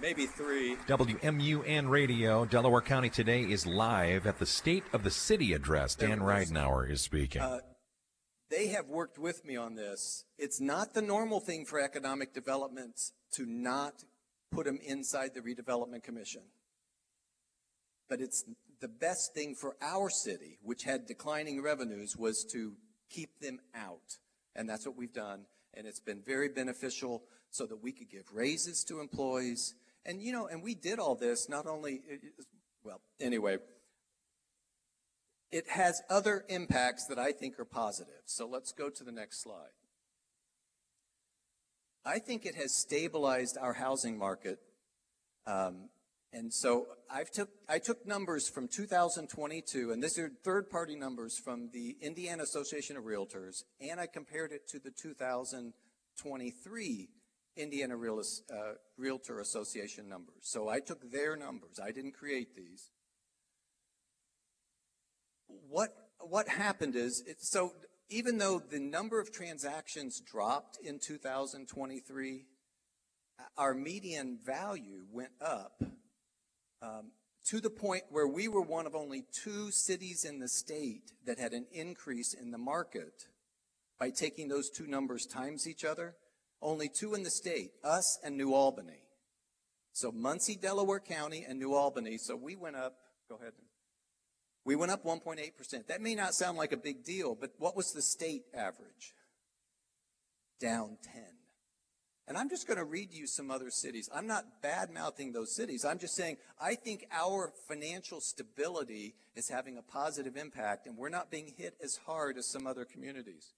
Maybe 0.00 0.26
three. 0.26 0.76
WMUN 0.88 1.88
Radio, 1.88 2.44
Delaware 2.44 2.80
County 2.80 3.08
Today 3.08 3.42
is 3.42 3.64
live 3.64 4.26
at 4.26 4.38
the 4.38 4.46
State 4.46 4.82
of 4.92 5.04
the 5.04 5.10
City 5.10 5.52
address. 5.52 5.94
Dan 5.94 6.20
Ridenour 6.20 6.90
is 6.90 7.00
speaking. 7.00 7.42
Uh, 7.42 7.60
they 8.50 8.68
have 8.68 8.88
worked 8.88 9.18
with 9.18 9.44
me 9.44 9.56
on 9.56 9.76
this. 9.76 10.24
It's 10.36 10.60
not 10.60 10.94
the 10.94 11.02
normal 11.02 11.40
thing 11.40 11.64
for 11.64 11.80
economic 11.80 12.34
development 12.34 13.00
to 13.32 13.46
not 13.46 14.04
put 14.50 14.66
them 14.66 14.78
inside 14.84 15.30
the 15.34 15.40
redevelopment 15.40 16.02
commission. 16.02 16.42
But 18.08 18.20
it's 18.20 18.44
the 18.80 18.88
best 18.88 19.32
thing 19.32 19.54
for 19.54 19.76
our 19.80 20.10
city, 20.10 20.58
which 20.62 20.82
had 20.82 21.06
declining 21.06 21.62
revenues, 21.62 22.16
was 22.16 22.44
to 22.52 22.74
keep 23.10 23.40
them 23.40 23.60
out. 23.74 24.18
And 24.54 24.68
that's 24.68 24.86
what 24.86 24.96
we've 24.96 25.12
done. 25.12 25.46
And 25.76 25.86
it's 25.86 26.00
been 26.00 26.22
very 26.24 26.48
beneficial 26.48 27.22
so 27.50 27.66
that 27.66 27.82
we 27.82 27.92
could 27.92 28.10
give 28.10 28.24
raises 28.32 28.84
to 28.84 29.00
employees. 29.00 29.74
And, 30.04 30.22
you 30.22 30.32
know, 30.32 30.46
and 30.46 30.62
we 30.62 30.74
did 30.74 30.98
all 30.98 31.14
this 31.14 31.48
not 31.48 31.66
only, 31.66 32.02
well, 32.82 33.00
anyway, 33.20 33.58
it 35.50 35.68
has 35.68 36.02
other 36.10 36.44
impacts 36.48 37.06
that 37.06 37.18
I 37.18 37.32
think 37.32 37.58
are 37.58 37.64
positive. 37.64 38.22
So 38.24 38.46
let's 38.46 38.72
go 38.72 38.90
to 38.90 39.04
the 39.04 39.12
next 39.12 39.42
slide. 39.42 39.70
I 42.04 42.18
think 42.18 42.44
it 42.44 42.54
has 42.56 42.74
stabilized 42.74 43.56
our 43.58 43.74
housing 43.74 44.18
market 44.18 44.58
um, 45.46 45.88
And 46.34 46.52
so 46.52 46.88
I've 47.08 47.30
took, 47.30 47.48
I 47.68 47.78
took 47.78 48.04
numbers 48.04 48.48
from 48.48 48.66
2022, 48.66 49.92
and 49.92 50.02
these 50.02 50.18
are 50.18 50.32
third-party 50.42 50.96
numbers 50.96 51.38
from 51.38 51.70
the 51.72 51.96
Indiana 52.02 52.42
Association 52.42 52.96
of 52.96 53.04
Realtors, 53.04 53.62
and 53.80 54.00
I 54.00 54.08
compared 54.08 54.50
it 54.50 54.66
to 54.70 54.80
the 54.80 54.90
2023 54.90 57.08
Indiana 57.56 57.94
uh, 57.94 58.72
Realtor 58.98 59.38
Association 59.38 60.08
numbers. 60.08 60.40
So 60.40 60.68
I 60.68 60.80
took 60.80 61.08
their 61.12 61.36
numbers. 61.36 61.78
I 61.80 61.92
didn't 61.92 62.14
create 62.14 62.56
these. 62.56 62.90
What, 65.46 65.90
what 66.18 66.48
happened 66.48 66.96
is, 66.96 67.22
it, 67.28 67.36
so 67.42 67.74
even 68.10 68.38
though 68.38 68.58
the 68.58 68.80
number 68.80 69.20
of 69.20 69.32
transactions 69.32 70.20
dropped 70.20 70.78
in 70.82 70.98
2023, 70.98 72.46
our 73.56 73.72
median 73.72 74.40
value 74.44 75.06
went 75.12 75.30
up 75.40 75.80
um, 76.84 77.12
to 77.46 77.60
the 77.60 77.70
point 77.70 78.04
where 78.10 78.26
we 78.26 78.48
were 78.48 78.62
one 78.62 78.86
of 78.86 78.94
only 78.94 79.24
two 79.32 79.70
cities 79.70 80.24
in 80.24 80.38
the 80.38 80.48
state 80.48 81.12
that 81.26 81.38
had 81.38 81.52
an 81.52 81.66
increase 81.72 82.34
in 82.34 82.50
the 82.50 82.58
market 82.58 83.26
by 83.98 84.10
taking 84.10 84.48
those 84.48 84.70
two 84.70 84.86
numbers 84.86 85.26
times 85.26 85.68
each 85.68 85.84
other. 85.84 86.14
Only 86.62 86.88
two 86.88 87.14
in 87.14 87.22
the 87.22 87.30
state, 87.30 87.72
us 87.82 88.18
and 88.24 88.36
New 88.36 88.54
Albany. 88.54 89.02
So 89.92 90.10
Muncie, 90.10 90.56
Delaware 90.56 91.00
County, 91.00 91.44
and 91.46 91.58
New 91.58 91.74
Albany. 91.74 92.16
So 92.16 92.34
we 92.34 92.56
went 92.56 92.76
up, 92.76 92.94
go 93.28 93.36
ahead. 93.36 93.52
We 94.64 94.76
went 94.76 94.90
up 94.90 95.04
1.8%. 95.04 95.86
That 95.88 96.00
may 96.00 96.14
not 96.14 96.34
sound 96.34 96.56
like 96.56 96.72
a 96.72 96.78
big 96.78 97.04
deal, 97.04 97.36
but 97.38 97.52
what 97.58 97.76
was 97.76 97.92
the 97.92 98.00
state 98.00 98.44
average? 98.54 99.14
Down 100.58 100.96
10. 101.12 101.22
And 102.26 102.38
I'm 102.38 102.48
just 102.48 102.66
going 102.66 102.78
to 102.78 102.84
read 102.84 103.12
you 103.12 103.26
some 103.26 103.50
other 103.50 103.70
cities. 103.70 104.08
I'm 104.14 104.26
not 104.26 104.62
bad 104.62 104.90
mouthing 104.90 105.32
those 105.32 105.54
cities. 105.54 105.84
I'm 105.84 105.98
just 105.98 106.14
saying 106.14 106.38
I 106.60 106.74
think 106.74 107.06
our 107.12 107.52
financial 107.68 108.20
stability 108.20 109.14
is 109.36 109.48
having 109.48 109.76
a 109.76 109.82
positive 109.82 110.36
impact, 110.36 110.86
and 110.86 110.96
we're 110.96 111.10
not 111.10 111.30
being 111.30 111.52
hit 111.56 111.74
as 111.82 111.96
hard 112.06 112.38
as 112.38 112.50
some 112.50 112.66
other 112.66 112.86
communities. 112.86 113.52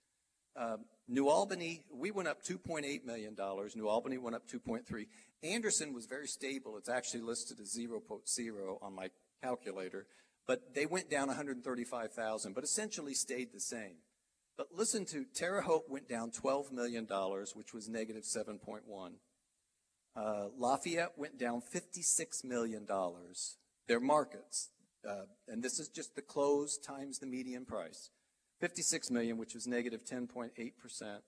Um, 0.57 0.87
New 1.07 1.29
Albany, 1.29 1.85
we 1.93 2.11
went 2.11 2.29
up 2.29 2.43
$2.8 2.43 3.05
million. 3.05 3.37
New 3.77 3.89
Albany 3.89 4.19
went 4.19 4.35
up 4.35 4.49
2.3. 4.49 5.07
Anderson 5.43 5.93
was 5.93 6.07
very 6.07 6.27
stable. 6.27 6.77
It's 6.77 6.89
actually 6.89 7.21
listed 7.21 7.61
as 7.61 7.77
0.0 7.79 8.83
on 8.83 8.95
my 8.95 9.11
calculator, 9.43 10.07
but 10.47 10.75
they 10.75 10.87
went 10.87 11.11
down 11.11 11.29
135,000, 11.29 12.55
but 12.55 12.65
essentially 12.65 13.15
stayed 13.15 13.53
the 13.53 13.61
same. 13.61 13.97
But 14.57 14.69
listen 14.75 15.05
to 15.07 15.25
Terre 15.35 15.61
Haute 15.61 15.91
went 15.91 16.09
down 16.09 16.31
$12 16.31 16.73
million, 16.73 17.07
which 17.55 17.75
was 17.75 17.89
negative 17.89 18.23
7.1. 18.23 18.81
Uh, 20.17 20.49
Lafayette 20.59 21.13
went 21.17 21.39
down 21.39 21.61
$56 21.61 22.45
million. 22.45 22.87
Their 23.87 24.01
markets, 24.01 24.71
uh, 25.09 25.27
and 25.47 25.63
this 25.63 25.79
is 25.79 25.89
just 25.89 26.17
the 26.17 26.23
close 26.23 26.79
times 26.79 27.19
the 27.19 27.27
median 27.27 27.67
price, 27.67 28.11
56 28.61 29.11
million, 29.11 29.37
which 29.37 29.55
was 29.55 29.67
negative 29.67 30.05
10.8 30.05 30.51
percent. 30.79 31.23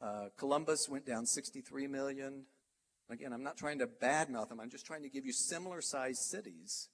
Uh, 0.00 0.28
Columbus 0.36 0.88
went 0.88 1.06
down 1.06 1.26
63 1.26 1.86
million. 1.86 2.44
Again, 3.10 3.32
I'm 3.32 3.42
not 3.42 3.56
trying 3.56 3.78
to 3.78 3.86
badmouth 3.86 4.48
them. 4.48 4.60
I'm 4.60 4.70
just 4.70 4.86
trying 4.86 5.02
to 5.02 5.08
give 5.08 5.24
you 5.24 5.32
similar 5.32 5.80
sized 5.80 6.22
cities. 6.22 6.88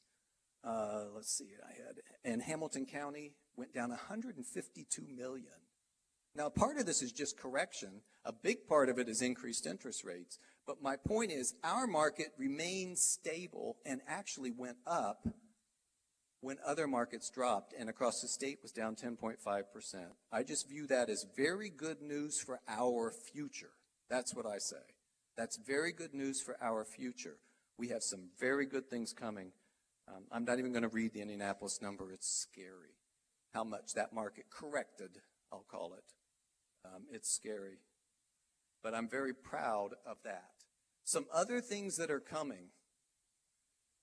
Uh, 0.62 1.04
let's 1.14 1.36
see, 1.36 1.50
I 1.62 1.72
had, 1.72 1.96
and 2.24 2.42
Hamilton 2.42 2.86
County 2.86 3.34
went 3.56 3.74
down 3.74 3.90
152 3.90 5.02
million. 5.16 5.46
Now, 6.36 6.48
part 6.48 6.78
of 6.78 6.86
this 6.86 7.00
is 7.00 7.12
just 7.12 7.38
correction. 7.38 8.00
A 8.24 8.32
big 8.32 8.66
part 8.66 8.88
of 8.88 8.98
it 8.98 9.08
is 9.08 9.22
increased 9.22 9.66
interest 9.66 10.04
rates. 10.04 10.38
But 10.66 10.82
my 10.82 10.96
point 10.96 11.30
is, 11.30 11.54
our 11.62 11.86
market 11.86 12.32
remained 12.38 12.98
stable 12.98 13.76
and 13.86 14.00
actually 14.08 14.50
went 14.50 14.78
up 14.86 15.28
when 16.40 16.56
other 16.66 16.86
markets 16.86 17.30
dropped 17.30 17.72
and 17.78 17.88
across 17.88 18.20
the 18.20 18.28
state 18.28 18.58
was 18.62 18.72
down 18.72 18.96
10.5%. 18.96 19.36
I 20.32 20.42
just 20.42 20.68
view 20.68 20.86
that 20.88 21.08
as 21.08 21.24
very 21.36 21.70
good 21.70 22.02
news 22.02 22.40
for 22.40 22.60
our 22.68 23.12
future. 23.12 23.70
That's 24.10 24.34
what 24.34 24.46
I 24.46 24.58
say. 24.58 24.76
That's 25.36 25.56
very 25.56 25.92
good 25.92 26.14
news 26.14 26.40
for 26.40 26.56
our 26.60 26.84
future. 26.84 27.38
We 27.78 27.88
have 27.88 28.02
some 28.02 28.28
very 28.38 28.66
good 28.66 28.90
things 28.90 29.12
coming. 29.12 29.52
Um, 30.08 30.24
I'm 30.32 30.44
not 30.44 30.58
even 30.58 30.72
going 30.72 30.82
to 30.82 30.88
read 30.88 31.12
the 31.12 31.22
Indianapolis 31.22 31.80
number. 31.80 32.12
It's 32.12 32.28
scary 32.28 32.94
how 33.54 33.64
much 33.64 33.94
that 33.94 34.12
market 34.12 34.46
corrected, 34.50 35.10
I'll 35.52 35.64
call 35.70 35.94
it. 35.94 36.04
Um, 36.84 37.04
it's 37.10 37.32
scary. 37.32 37.78
But 38.82 38.94
I'm 38.94 39.08
very 39.08 39.32
proud 39.32 39.90
of 40.04 40.18
that. 40.24 40.50
Some 41.04 41.26
other 41.32 41.60
things 41.60 41.96
that 41.96 42.10
are 42.10 42.20
coming. 42.20 42.68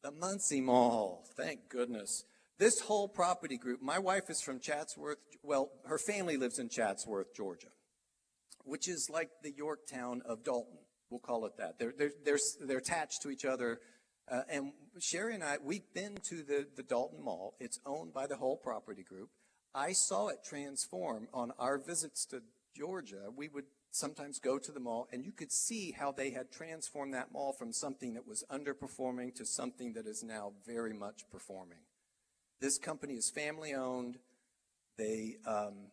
The 0.04 0.12
Muncie 0.12 0.62
Mall, 0.62 1.26
thank 1.38 1.70
goodness. 1.70 2.24
This 2.58 2.80
Hull 2.82 3.08
Property 3.08 3.58
Group, 3.58 3.82
my 3.82 4.00
wife 4.00 4.30
is 4.30 4.42
from 4.42 4.60
Chatsworth, 4.60 5.18
well, 5.44 5.70
her 5.86 6.00
family 6.00 6.38
lives 6.38 6.58
in 6.58 6.70
Chatsworth, 6.70 7.36
Georgia, 7.36 7.68
which 8.64 8.88
is 8.88 9.10
like 9.12 9.30
the 9.44 9.52
Yorktown 9.52 10.22
of 10.26 10.44
Dalton. 10.44 10.80
We'll 11.10 11.20
call 11.20 11.46
it 11.46 11.54
that. 11.58 11.78
They're, 11.78 11.94
they're, 11.96 12.12
they're, 12.24 12.40
they're 12.66 12.78
attached 12.78 13.22
to 13.24 13.30
each 13.30 13.46
other. 13.46 13.80
Uh, 14.32 14.42
and 14.50 14.72
Sherry 15.00 15.36
and 15.36 15.44
I, 15.44 15.58
we've 15.64 15.94
been 15.94 16.18
to 16.30 16.44
the, 16.44 16.68
the 16.76 16.84
Dalton 16.84 17.24
Mall. 17.24 17.56
It's 17.60 17.80
owned 17.86 18.14
by 18.14 18.28
the 18.28 18.38
Hull 18.38 18.58
Property 18.58 19.04
Group. 19.04 19.30
I 19.74 19.94
saw 19.94 20.28
it 20.28 20.44
transform 20.44 21.28
on 21.34 21.52
our 21.58 21.78
visits 21.78 22.26
to 22.28 22.42
Georgia. 22.76 23.30
We 23.36 23.48
would 23.48 23.66
sometimes 23.92 24.40
go 24.40 24.58
to 24.58 24.72
the 24.72 24.80
mall 24.80 25.08
and 25.12 25.24
you 25.24 25.32
could 25.32 25.52
see 25.52 25.92
how 25.92 26.12
they 26.12 26.32
had 26.32 26.52
transformed 26.52 27.14
that 27.14 27.32
mall 27.32 27.54
from 27.54 27.74
something 27.74 28.14
that 28.14 28.28
was 28.28 28.44
underperforming 28.52 29.36
to 29.36 29.46
something 29.46 29.94
that 29.94 30.08
is 30.08 30.24
now 30.24 30.54
very 30.66 30.94
much 30.94 31.24
performing. 31.32 31.80
This 32.60 32.78
company 32.78 33.16
is 33.16 33.30
family 33.30 33.74
owned. 33.74 34.18
They, 34.98 35.38
um, 35.46 35.92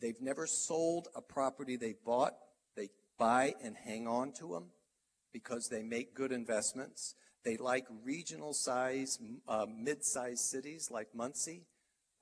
they've 0.00 0.20
never 0.20 0.46
sold 0.46 1.08
a 1.14 1.20
property 1.20 1.76
they 1.76 1.94
bought. 2.04 2.34
They 2.76 2.90
buy 3.18 3.54
and 3.62 3.76
hang 3.76 4.06
on 4.06 4.32
to 4.32 4.48
them 4.48 4.66
because 5.32 5.68
they 5.68 5.82
make 5.82 6.14
good 6.14 6.32
investments. 6.32 7.14
They 7.44 7.56
like 7.56 7.86
regional 8.04 8.54
size, 8.54 9.18
uh, 9.48 9.66
mid-sized 9.66 10.38
cities 10.38 10.90
like 10.90 11.14
Muncie. 11.14 11.66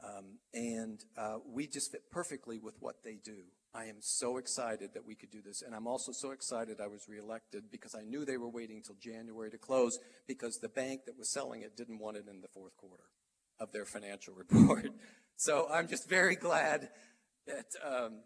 Um, 0.04 0.38
and 0.52 1.00
uh, 1.16 1.36
we 1.46 1.66
just 1.66 1.92
fit 1.92 2.10
perfectly 2.10 2.58
with 2.58 2.74
what 2.80 2.96
they 3.04 3.18
do. 3.22 3.44
I 3.74 3.84
am 3.84 3.96
so 4.00 4.36
excited 4.36 4.90
that 4.94 5.06
we 5.06 5.14
could 5.14 5.30
do 5.30 5.40
this. 5.40 5.62
And 5.62 5.74
I'm 5.74 5.86
also 5.86 6.12
so 6.12 6.32
excited 6.32 6.80
I 6.80 6.88
was 6.88 7.06
reelected 7.08 7.64
because 7.70 7.94
I 7.94 8.02
knew 8.02 8.24
they 8.24 8.36
were 8.36 8.48
waiting 8.48 8.76
until 8.76 8.96
January 8.96 9.50
to 9.50 9.58
close 9.58 9.98
because 10.26 10.58
the 10.58 10.68
bank 10.68 11.02
that 11.06 11.16
was 11.16 11.32
selling 11.32 11.62
it 11.62 11.76
didn't 11.76 11.98
want 11.98 12.16
it 12.16 12.24
in 12.28 12.40
the 12.40 12.48
fourth 12.48 12.76
quarter 12.76 13.04
of 13.60 13.72
their 13.72 13.86
financial 13.86 14.34
report. 14.36 14.88
so 15.36 15.68
I'm 15.72 15.88
just 15.88 16.08
very 16.08 16.36
glad 16.36 16.88
that, 17.46 17.66
um, 17.84 18.20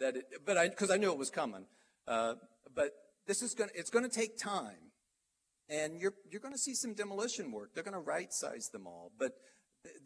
that 0.00 0.16
it, 0.16 0.24
but 0.46 0.56
I, 0.56 0.68
because 0.68 0.90
I 0.90 0.96
knew 0.96 1.12
it 1.12 1.18
was 1.18 1.30
coming. 1.30 1.66
Uh, 2.06 2.34
but 2.74 2.90
this 3.26 3.42
is 3.42 3.54
going 3.54 3.70
to, 3.70 3.78
it's 3.78 3.90
going 3.90 4.08
to 4.08 4.14
take 4.14 4.38
time. 4.38 4.92
And 5.68 5.98
you're, 5.98 6.12
you're 6.30 6.42
going 6.42 6.52
to 6.52 6.58
see 6.58 6.74
some 6.74 6.94
demolition 6.94 7.50
work. 7.50 7.70
They're 7.74 7.84
going 7.84 7.94
to 7.94 8.00
right 8.00 8.32
size 8.32 8.68
them 8.68 8.86
all. 8.86 9.12
But 9.18 9.32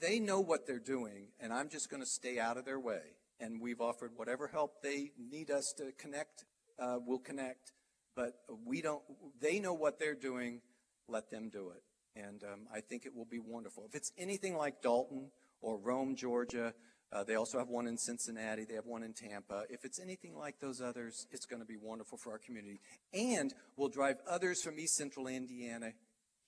they 0.00 0.18
know 0.18 0.40
what 0.40 0.66
they're 0.66 0.78
doing, 0.78 1.28
and 1.40 1.52
I'm 1.52 1.68
just 1.68 1.90
going 1.90 2.02
to 2.02 2.08
stay 2.08 2.38
out 2.38 2.56
of 2.56 2.64
their 2.64 2.80
way. 2.80 3.00
And 3.40 3.60
we've 3.60 3.80
offered 3.80 4.12
whatever 4.16 4.48
help 4.48 4.82
they 4.82 5.12
need 5.18 5.50
us 5.50 5.72
to 5.78 5.92
connect, 5.98 6.44
uh, 6.78 6.98
we'll 7.04 7.20
connect. 7.20 7.72
But 8.16 8.32
we 8.66 8.82
don't, 8.82 9.02
they 9.40 9.60
know 9.60 9.74
what 9.74 10.00
they're 10.00 10.16
doing, 10.16 10.60
let 11.08 11.30
them 11.30 11.50
do 11.50 11.70
it. 11.70 11.82
And 12.20 12.42
um, 12.42 12.66
I 12.74 12.80
think 12.80 13.06
it 13.06 13.14
will 13.14 13.26
be 13.26 13.38
wonderful. 13.38 13.84
If 13.88 13.94
it's 13.94 14.10
anything 14.18 14.56
like 14.56 14.82
Dalton 14.82 15.30
or 15.60 15.78
Rome, 15.78 16.16
Georgia, 16.16 16.74
uh, 17.12 17.22
they 17.24 17.36
also 17.36 17.58
have 17.58 17.68
one 17.68 17.86
in 17.86 17.96
Cincinnati. 17.96 18.64
They 18.64 18.74
have 18.74 18.86
one 18.86 19.02
in 19.02 19.14
Tampa. 19.14 19.62
If 19.70 19.84
it's 19.84 20.00
anything 20.00 20.36
like 20.36 20.58
those 20.60 20.80
others, 20.80 21.26
it's 21.30 21.46
going 21.46 21.62
to 21.62 21.66
be 21.66 21.76
wonderful 21.80 22.18
for 22.18 22.32
our 22.32 22.38
community. 22.38 22.80
And 23.14 23.54
we'll 23.76 23.88
drive 23.88 24.16
others 24.28 24.62
from 24.62 24.78
East 24.78 24.96
Central 24.96 25.26
Indiana 25.26 25.92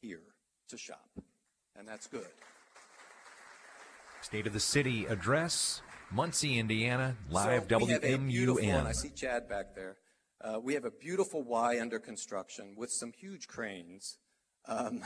here 0.02 0.22
to 0.68 0.76
shop. 0.76 1.08
And 1.76 1.86
that's 1.86 2.08
good. 2.08 2.26
State 4.22 4.46
of 4.46 4.52
the 4.52 4.60
City 4.60 5.06
address, 5.06 5.82
Muncie, 6.10 6.58
Indiana, 6.58 7.16
live 7.30 7.66
so 7.68 7.78
we 7.78 7.92
have 7.92 8.04
a 8.04 8.18
beautiful, 8.18 8.62
and 8.62 8.86
I 8.86 8.92
see 8.92 9.10
Chad 9.10 9.48
back 9.48 9.74
there. 9.74 9.96
Uh, 10.42 10.58
we 10.58 10.74
have 10.74 10.84
a 10.84 10.90
beautiful 10.90 11.42
Y 11.42 11.80
under 11.80 11.98
construction 11.98 12.74
with 12.76 12.90
some 12.90 13.12
huge 13.12 13.48
cranes. 13.48 14.18
Um, 14.66 15.02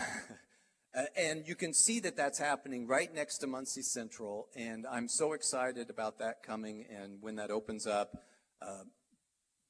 and 1.17 1.47
you 1.47 1.55
can 1.55 1.73
see 1.73 2.01
that 2.01 2.17
that's 2.17 2.39
happening 2.39 2.87
right 2.87 3.13
next 3.13 3.39
to 3.39 3.47
Muncie 3.47 3.83
Central. 3.83 4.49
And 4.57 4.87
I'm 4.91 5.09
so 5.09 5.33
excited 5.33 5.91
about 5.91 6.19
that 6.19 6.43
coming 6.43 6.87
and 6.89 7.19
when 7.21 7.37
that 7.37 7.51
opens 7.51 7.87
up. 7.87 8.17
Uh, 8.63 8.85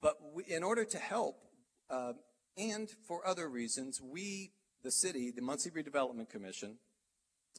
but 0.03 0.16
we, 0.34 0.45
in 0.45 0.62
order 0.62 0.84
to 0.84 0.99
help, 0.99 1.36
uh, 1.88 2.12
and 2.57 2.90
for 3.07 3.26
other 3.26 3.49
reasons, 3.49 4.01
we, 4.03 4.53
the 4.82 4.90
city, 4.90 5.32
the 5.34 5.42
Muncie 5.42 5.70
Redevelopment 5.70 6.28
Commission, 6.28 6.76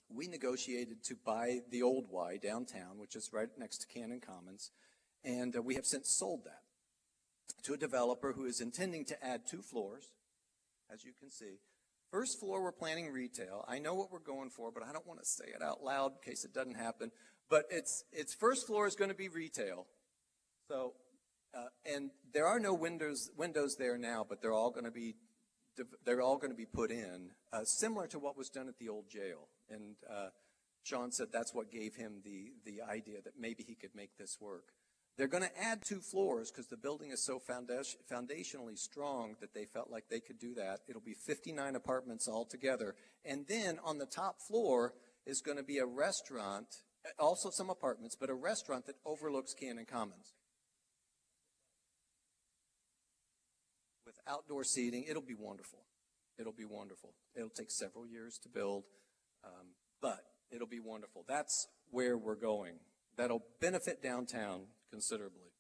we 0.10 0.28
negotiated 0.28 1.04
to 1.04 1.16
buy 1.16 1.60
the 1.72 1.82
old 1.82 2.06
Y 2.10 2.38
downtown, 2.38 2.98
which 2.98 3.16
is 3.16 3.32
right 3.34 3.50
next 3.58 3.80
to 3.80 3.88
Canan 3.88 4.22
Commons, 4.22 4.72
and 5.24 5.56
uh, 5.56 5.62
we 5.62 5.76
have 5.76 5.86
since 5.86 6.10
sold 6.10 6.46
that 6.46 6.62
to 7.64 7.74
a 7.74 7.78
developer 7.78 8.34
who 8.34 8.46
is 8.46 8.62
intending 8.62 9.06
to 9.06 9.26
add 9.26 9.42
two 9.48 9.62
floors, 9.62 10.14
as 10.94 11.04
you 11.04 11.12
can 11.20 11.32
see. 11.32 11.60
First 12.12 12.40
floor, 12.40 12.62
we're 12.62 12.72
planning 12.72 13.12
retail. 13.12 13.66
I 13.68 13.80
know 13.80 13.96
what 13.96 14.12
we're 14.12 14.20
going 14.20 14.50
for, 14.50 14.72
but 14.72 14.84
I 14.84 14.94
don't 14.94 15.08
want 15.08 15.20
to 15.20 15.26
say 15.26 15.46
it 15.46 15.62
out 15.62 15.84
loud 15.84 16.14
in 16.14 16.32
case 16.32 16.46
it 16.46 16.54
doesn't 16.54 16.76
happen. 16.76 17.12
But 17.50 17.66
it's, 17.70 18.04
it's 18.12 18.34
first 18.34 18.68
floor 18.68 18.88
is 18.88 18.96
going 18.96 19.10
to 19.10 19.16
be 19.16 19.28
retail. 19.28 19.88
So, 20.68 20.94
uh, 21.54 21.68
and 21.86 22.12
there 22.34 22.46
are 22.46 22.60
no 22.60 22.74
windows, 22.74 23.32
windows 23.36 23.76
there 23.78 23.98
now, 23.98 24.26
but 24.28 24.42
they're 24.42 24.54
all 24.54 24.72
going 24.72 24.86
to 24.86 24.92
be, 24.92 25.16
they're 26.06 26.22
all 26.22 26.38
going 26.38 26.52
to 26.52 26.58
be 26.58 26.66
put 26.66 26.92
in, 26.92 27.32
uh, 27.52 27.64
similar 27.64 28.08
to 28.08 28.20
what 28.20 28.38
was 28.38 28.50
done 28.50 28.68
at 28.68 28.78
the 28.78 28.90
old 28.90 29.10
jail. 29.10 29.48
And, 29.70 29.96
uh, 30.10 30.30
Sean 30.86 31.12
said 31.12 31.28
that's 31.32 31.54
what 31.54 31.72
gave 31.72 31.96
him 31.96 32.22
the, 32.24 32.54
the 32.64 32.84
idea 32.84 33.20
that 33.24 33.34
maybe 33.40 33.64
he 33.64 33.74
could 33.74 33.96
make 33.96 34.18
this 34.18 34.38
work. 34.40 34.66
They're 35.18 35.28
going 35.28 35.44
to 35.44 35.62
add 35.62 35.82
two 35.84 36.02
floors 36.02 36.52
because 36.52 36.68
the 36.68 36.78
building 36.78 37.10
is 37.10 37.26
so 37.26 37.40
foundation, 37.40 38.02
foundationally 38.12 38.78
strong 38.78 39.36
that 39.40 39.54
they 39.54 39.66
felt 39.66 39.90
like 39.90 40.10
they 40.10 40.20
could 40.20 40.40
do 40.40 40.54
that. 40.56 40.82
It'll 40.88 41.02
be 41.02 41.16
59 41.26 41.76
apartments 41.76 42.28
altogether. 42.28 42.96
And 43.24 43.46
then 43.48 43.80
on 43.84 43.98
the 43.98 44.06
top 44.06 44.36
floor 44.48 44.94
is 45.26 45.42
going 45.42 45.58
to 45.58 45.64
be 45.64 45.80
a 45.80 45.86
restaurant, 45.86 46.68
also 47.18 47.50
some 47.50 47.70
apartments, 47.70 48.16
but 48.20 48.30
a 48.30 48.36
restaurant 48.36 48.86
that 48.86 48.96
overlooks 49.06 49.54
Canan 49.54 49.86
Commons. 49.86 50.34
With 54.06 54.20
outdoor 54.28 54.66
seating, 54.66 55.06
it'll 55.10 55.22
be 55.22 55.34
wonderful. 55.34 55.80
It'll 56.38 56.52
be 56.52 56.66
wonderful. 56.66 57.14
It'll 57.36 57.50
take 57.50 57.72
several 57.72 58.06
years 58.06 58.38
to 58.44 58.50
build, 58.50 58.84
um, 59.46 59.68
but 60.02 60.24
it'll 60.52 60.68
be 60.68 60.80
wonderful. 60.80 61.24
That's 61.28 61.68
where 61.92 62.18
we're 62.18 62.36
going. 62.36 62.76
That'll 63.18 63.44
benefit 63.62 64.02
downtown 64.02 64.64
considerably. 64.92 65.52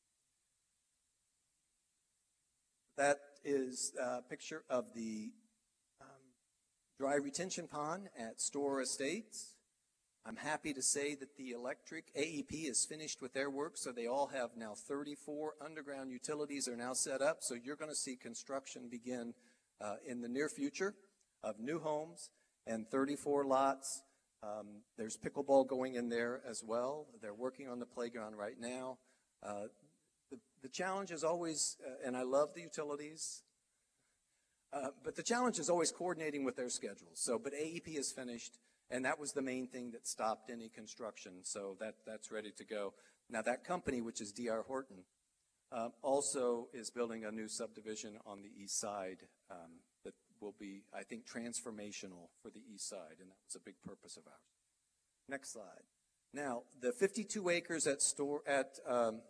That 2.97 3.19
is 3.43 3.93
a 4.01 4.21
picture 4.21 4.63
of 4.69 4.85
the 4.95 5.31
um, 6.01 6.07
dry 6.97 7.15
retention 7.15 7.67
pond 7.67 8.09
at 8.17 8.39
Store 8.39 8.81
Estates. 8.81 9.55
I'm 10.25 10.37
happy 10.37 10.73
to 10.73 10.81
say 10.81 11.13
that 11.15 11.37
the 11.37 11.51
electric 11.51 12.11
AEP 12.15 12.67
is 12.67 12.83
finished 12.83 13.21
with 13.21 13.33
their 13.33 13.49
work, 13.49 13.73
so 13.75 13.91
they 13.91 14.07
all 14.07 14.27
have 14.27 14.51
now 14.57 14.73
34 14.73 15.53
underground 15.63 16.11
utilities 16.11 16.67
are 16.67 16.75
now 16.75 16.93
set 16.93 17.21
up. 17.21 17.37
So 17.41 17.53
you're 17.53 17.75
going 17.75 17.91
to 17.91 17.95
see 17.95 18.15
construction 18.15 18.87
begin 18.89 19.33
uh, 19.79 19.95
in 20.07 20.21
the 20.21 20.27
near 20.27 20.49
future 20.49 20.95
of 21.43 21.59
new 21.59 21.79
homes 21.79 22.31
and 22.67 22.87
34 22.89 23.45
lots 23.45 24.03
um, 24.45 24.67
there's 24.97 25.17
pickleball 25.17 25.67
going 25.67 25.95
in 25.95 26.09
there 26.09 26.41
as 26.47 26.63
well. 26.63 27.07
They're 27.21 27.33
working 27.33 27.67
on 27.67 27.79
the 27.79 27.85
playground 27.85 28.35
right 28.35 28.59
now. 28.59 28.97
Uh, 29.41 29.67
the, 30.29 30.37
the 30.61 30.69
challenge 30.69 31.11
is 31.11 31.23
always, 31.23 31.77
uh, 31.85 32.05
and 32.05 32.15
I 32.15 32.23
love 32.23 32.49
the 32.53 32.61
utilities, 32.61 33.43
uh, 34.71 34.89
but 35.03 35.15
the 35.15 35.23
challenge 35.23 35.57
is 35.57 35.69
always 35.69 35.91
coordinating 35.91 36.43
with 36.43 36.55
their 36.55 36.69
schedules. 36.69 37.15
So, 37.15 37.39
but 37.39 37.53
AEP 37.53 37.97
is 37.97 38.11
finished, 38.11 38.59
and 38.91 39.05
that 39.05 39.19
was 39.19 39.31
the 39.31 39.41
main 39.41 39.67
thing 39.67 39.91
that 39.91 40.07
stopped 40.07 40.51
any 40.51 40.69
construction. 40.69 41.33
So 41.43 41.75
that 41.79 41.95
that's 42.05 42.31
ready 42.31 42.51
to 42.57 42.65
go. 42.65 42.93
Now 43.29 43.41
that 43.43 43.63
company, 43.63 44.01
which 44.01 44.21
is 44.21 44.31
D.R. 44.31 44.63
Horton, 44.67 45.05
uh, 45.71 45.89
also 46.03 46.67
is 46.73 46.91
building 46.91 47.25
a 47.25 47.31
new 47.31 47.47
subdivision 47.47 48.17
on 48.25 48.41
the 48.43 48.51
east 48.61 48.79
side 48.79 49.19
um, 49.49 49.79
will 50.45 50.55
be, 50.59 50.83
I 50.93 51.01
think, 51.01 51.23
transformational 51.25 52.29
for 52.41 52.51
the 52.51 52.61
east 52.71 52.87
side, 52.87 53.17
and 53.19 53.29
that 53.29 53.37
was 53.43 53.55
a 53.55 53.65
big 53.65 53.75
purpose 53.83 54.15
of 54.15 54.23
ours. 54.27 54.35
Next 55.27 55.53
slide. 55.53 55.83
Now, 56.33 56.63
the 56.79 56.91
52 56.91 57.49
acres 57.49 57.87
at 57.87 58.01
store 58.01 58.41
at 58.45 58.77
um, 58.87 59.21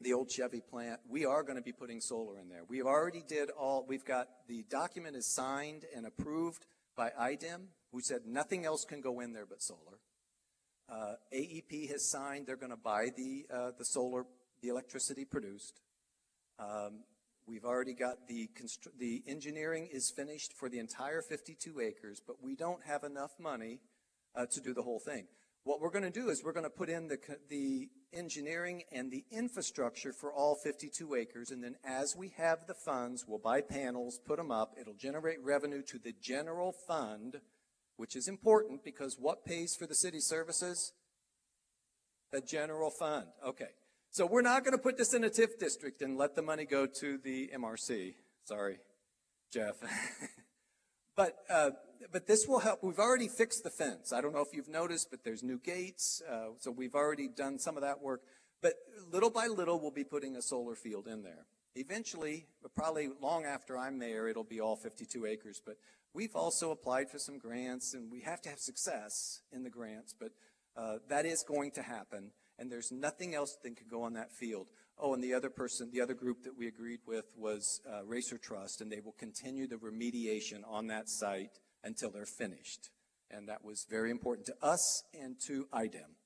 the 0.00 0.12
old 0.12 0.30
Chevy 0.30 0.60
plant, 0.60 1.00
we 1.08 1.24
are 1.24 1.42
going 1.42 1.56
to 1.56 1.62
be 1.62 1.72
putting 1.72 2.00
solar 2.00 2.38
in 2.38 2.48
there. 2.48 2.62
We've 2.68 2.86
already 2.86 3.24
did 3.26 3.50
all. 3.50 3.84
We've 3.88 4.04
got 4.04 4.28
the 4.46 4.64
document 4.70 5.16
is 5.16 5.26
signed 5.34 5.84
and 5.96 6.06
approved 6.06 6.64
by 6.96 7.10
IDEM, 7.18 7.68
who 7.90 8.00
said 8.00 8.20
nothing 8.24 8.64
else 8.64 8.84
can 8.84 9.00
go 9.00 9.18
in 9.20 9.32
there 9.32 9.46
but 9.46 9.60
solar. 9.62 9.98
Uh, 10.88 11.14
AEP 11.34 11.90
has 11.90 12.08
signed; 12.08 12.46
they're 12.46 12.56
going 12.56 12.70
to 12.70 12.76
buy 12.76 13.06
the 13.16 13.46
uh, 13.52 13.70
the 13.76 13.84
solar, 13.84 14.26
the 14.62 14.68
electricity 14.68 15.24
produced. 15.24 15.80
Um, 16.60 17.00
We've 17.46 17.64
already 17.64 17.92
got 17.92 18.26
the, 18.26 18.48
the 18.98 19.22
engineering 19.26 19.88
is 19.92 20.10
finished 20.10 20.54
for 20.54 20.70
the 20.70 20.78
entire 20.78 21.20
52 21.20 21.78
acres, 21.80 22.22
but 22.26 22.42
we 22.42 22.56
don't 22.56 22.82
have 22.84 23.04
enough 23.04 23.32
money 23.38 23.80
uh, 24.34 24.46
to 24.46 24.60
do 24.60 24.72
the 24.72 24.82
whole 24.82 24.98
thing. 24.98 25.26
What 25.64 25.80
we're 25.80 25.90
going 25.90 26.04
to 26.04 26.10
do 26.10 26.30
is 26.30 26.42
we're 26.42 26.52
going 26.52 26.64
to 26.64 26.70
put 26.70 26.88
in 26.88 27.08
the, 27.08 27.18
the 27.48 27.88
engineering 28.14 28.82
and 28.92 29.10
the 29.10 29.24
infrastructure 29.30 30.12
for 30.12 30.32
all 30.32 30.56
52 30.56 31.14
acres, 31.14 31.50
and 31.50 31.62
then 31.62 31.76
as 31.84 32.14
we 32.16 32.32
have 32.36 32.66
the 32.66 32.74
funds, 32.74 33.24
we'll 33.26 33.38
buy 33.38 33.60
panels, 33.60 34.18
put 34.26 34.38
them 34.38 34.50
up. 34.50 34.74
It'll 34.80 34.94
generate 34.94 35.42
revenue 35.42 35.82
to 35.88 35.98
the 35.98 36.14
general 36.20 36.74
fund, 36.86 37.40
which 37.96 38.16
is 38.16 38.26
important 38.26 38.84
because 38.84 39.16
what 39.18 39.44
pays 39.44 39.76
for 39.76 39.86
the 39.86 39.94
city 39.94 40.20
services? 40.20 40.92
The 42.32 42.40
general 42.40 42.90
fund. 42.90 43.26
Okay. 43.46 43.70
So 44.14 44.26
we're 44.26 44.42
not 44.42 44.62
going 44.62 44.76
to 44.76 44.80
put 44.80 44.96
this 44.96 45.12
in 45.12 45.24
a 45.24 45.28
TIF 45.28 45.58
district 45.58 46.00
and 46.00 46.16
let 46.16 46.36
the 46.36 46.42
money 46.42 46.66
go 46.66 46.86
to 46.86 47.18
the 47.18 47.50
MRC. 47.52 48.14
Sorry, 48.44 48.78
Jeff. 49.52 49.74
but 51.16 51.34
uh, 51.50 51.70
but 52.12 52.28
this 52.28 52.46
will 52.46 52.60
help. 52.60 52.84
We've 52.84 53.00
already 53.00 53.26
fixed 53.26 53.64
the 53.64 53.70
fence. 53.70 54.12
I 54.12 54.20
don't 54.20 54.32
know 54.32 54.42
if 54.42 54.54
you've 54.54 54.68
noticed, 54.68 55.10
but 55.10 55.24
there's 55.24 55.42
new 55.42 55.58
gates. 55.58 56.22
Uh, 56.30 56.50
so 56.60 56.70
we've 56.70 56.94
already 56.94 57.26
done 57.26 57.58
some 57.58 57.76
of 57.76 57.82
that 57.82 58.02
work. 58.02 58.22
But 58.62 58.74
little 59.10 59.30
by 59.30 59.48
little, 59.48 59.80
we'll 59.80 59.90
be 59.90 60.04
putting 60.04 60.36
a 60.36 60.42
solar 60.42 60.76
field 60.76 61.08
in 61.08 61.24
there. 61.24 61.46
Eventually, 61.74 62.46
probably 62.76 63.08
long 63.20 63.44
after 63.44 63.76
I'm 63.76 63.98
mayor, 63.98 64.28
it'll 64.28 64.44
be 64.44 64.60
all 64.60 64.76
52 64.76 65.26
acres. 65.26 65.60
But 65.66 65.74
we've 66.12 66.36
also 66.36 66.70
applied 66.70 67.10
for 67.10 67.18
some 67.18 67.36
grants, 67.36 67.94
and 67.94 68.12
we 68.12 68.20
have 68.20 68.40
to 68.42 68.48
have 68.48 68.60
success 68.60 69.40
in 69.50 69.64
the 69.64 69.70
grants. 69.70 70.14
But 70.16 70.30
uh, 70.76 70.98
that 71.08 71.26
is 71.26 71.42
going 71.42 71.72
to 71.72 71.82
happen 71.82 72.30
and 72.58 72.70
there's 72.70 72.92
nothing 72.92 73.34
else 73.34 73.56
that 73.62 73.76
can 73.76 73.86
go 73.88 74.02
on 74.02 74.14
that 74.14 74.32
field. 74.32 74.68
Oh, 74.98 75.12
and 75.14 75.22
the 75.22 75.34
other 75.34 75.50
person, 75.50 75.90
the 75.92 76.00
other 76.00 76.14
group 76.14 76.44
that 76.44 76.56
we 76.56 76.68
agreed 76.68 77.00
with 77.06 77.26
was 77.36 77.80
uh, 77.90 78.04
Racer 78.04 78.38
Trust, 78.38 78.80
and 78.80 78.90
they 78.90 79.00
will 79.00 79.16
continue 79.18 79.66
the 79.66 79.76
remediation 79.76 80.60
on 80.68 80.86
that 80.86 81.08
site 81.08 81.58
until 81.82 82.10
they're 82.10 82.26
finished. 82.26 82.90
And 83.30 83.48
that 83.48 83.64
was 83.64 83.86
very 83.90 84.10
important 84.10 84.46
to 84.46 84.54
us 84.62 85.02
and 85.20 85.36
to 85.46 85.66
IDEM. 85.72 86.16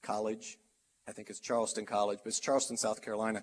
College. 0.00 0.58
I 1.08 1.12
think 1.12 1.30
it's 1.30 1.40
Charleston 1.40 1.86
College, 1.86 2.20
but 2.22 2.28
it's 2.28 2.40
Charleston, 2.40 2.76
South 2.76 3.02
Carolina. 3.02 3.42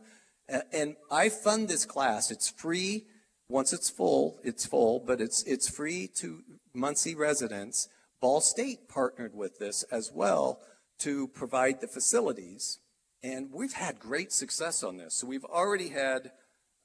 And 0.72 0.96
I 1.12 1.30
fund 1.30 1.68
this 1.68 1.86
class. 1.86 2.32
It's 2.32 2.50
free. 2.50 3.06
Once 3.50 3.74
it's 3.74 3.90
full, 3.90 4.40
it's 4.44 4.66
full, 4.66 5.00
but 5.00 5.22
it's, 5.22 5.44
it's 5.44 5.70
free 5.70 6.10
to 6.16 6.44
Muncie 6.74 7.16
residents. 7.16 7.88
Ball 8.22 8.42
State 8.42 8.90
partnered 8.90 9.36
with 9.36 9.60
this 9.60 9.84
as 9.84 10.12
well 10.14 10.60
to 11.00 11.28
provide 11.30 11.80
the 11.80 11.88
facilities. 11.88 12.80
And 13.24 13.50
we've 13.52 13.74
had 13.74 14.00
great 14.00 14.32
success 14.32 14.84
on 14.84 14.98
this. 14.98 15.16
So 15.16 15.28
we've 15.28 15.46
already 15.46 15.90
had 15.90 16.32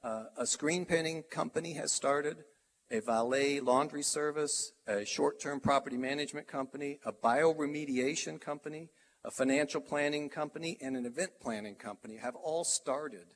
uh, 0.03 0.25
a 0.37 0.45
screen 0.45 0.85
painting 0.85 1.23
company 1.29 1.73
has 1.73 1.91
started, 1.91 2.43
a 2.91 2.99
valet 2.99 3.59
laundry 3.59 4.03
service, 4.03 4.73
a 4.87 5.05
short-term 5.05 5.59
property 5.59 5.97
management 5.97 6.47
company, 6.47 6.99
a 7.05 7.11
bioremediation 7.11 8.39
company, 8.39 8.89
a 9.25 9.31
financial 9.31 9.81
planning 9.81 10.29
company, 10.29 10.77
and 10.81 10.97
an 10.97 11.05
event 11.05 11.31
planning 11.41 11.75
company 11.75 12.17
have 12.17 12.35
all 12.35 12.63
started 12.63 13.27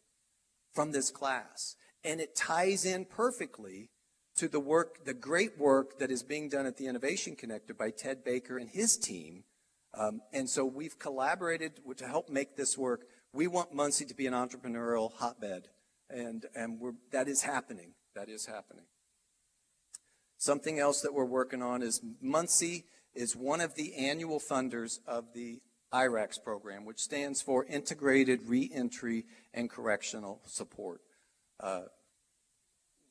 from 0.74 0.92
this 0.92 1.10
class. 1.10 1.76
And 2.04 2.20
it 2.20 2.36
ties 2.36 2.86
in 2.86 3.06
perfectly 3.06 3.90
to 4.36 4.48
the 4.48 4.60
work, 4.60 5.06
the 5.06 5.14
great 5.14 5.58
work 5.58 5.98
that 6.00 6.12
is 6.12 6.24
being 6.24 6.50
done 6.50 6.66
at 6.66 6.78
the 6.78 6.88
Innovation 6.88 7.36
Connector 7.36 7.76
by 7.78 7.90
Ted 7.90 8.24
Baker 8.24 8.58
and 8.58 8.70
his 8.70 8.98
team. 8.98 9.44
Um, 9.98 10.22
and 10.32 10.50
so 10.50 10.66
we've 10.66 11.00
collaborated 11.00 11.80
to 11.98 12.08
help 12.08 12.30
make 12.30 12.56
this 12.56 12.78
work. 12.78 13.08
We 13.34 13.48
want 13.48 13.74
Muncie 13.74 14.06
to 14.06 14.14
be 14.14 14.28
an 14.28 14.34
entrepreneurial 14.34 15.14
hotbed, 15.14 15.70
and, 16.10 16.46
and 16.56 16.80
that 17.12 17.28
is 17.28 17.42
happening. 17.42 17.94
That 18.16 18.30
is 18.30 18.46
happening. 18.46 18.86
Something 20.38 20.80
else 20.80 21.02
that 21.02 21.14
we're 21.14 21.26
working 21.26 21.64
on 21.64 21.82
is 21.82 22.02
Muncie 22.22 22.86
is 23.16 23.36
one 23.36 23.60
of 23.60 23.74
the 23.74 23.96
annual 23.96 24.40
funders 24.40 25.00
of 25.08 25.34
the 25.34 25.62
IRAX 25.94 26.44
program, 26.44 26.86
which 26.86 27.00
stands 27.00 27.42
for 27.42 27.66
Integrated 27.66 28.42
Reentry 28.48 29.26
and 29.54 29.70
Correctional 29.70 30.42
Support. 30.46 31.02
Uh, 31.60 31.84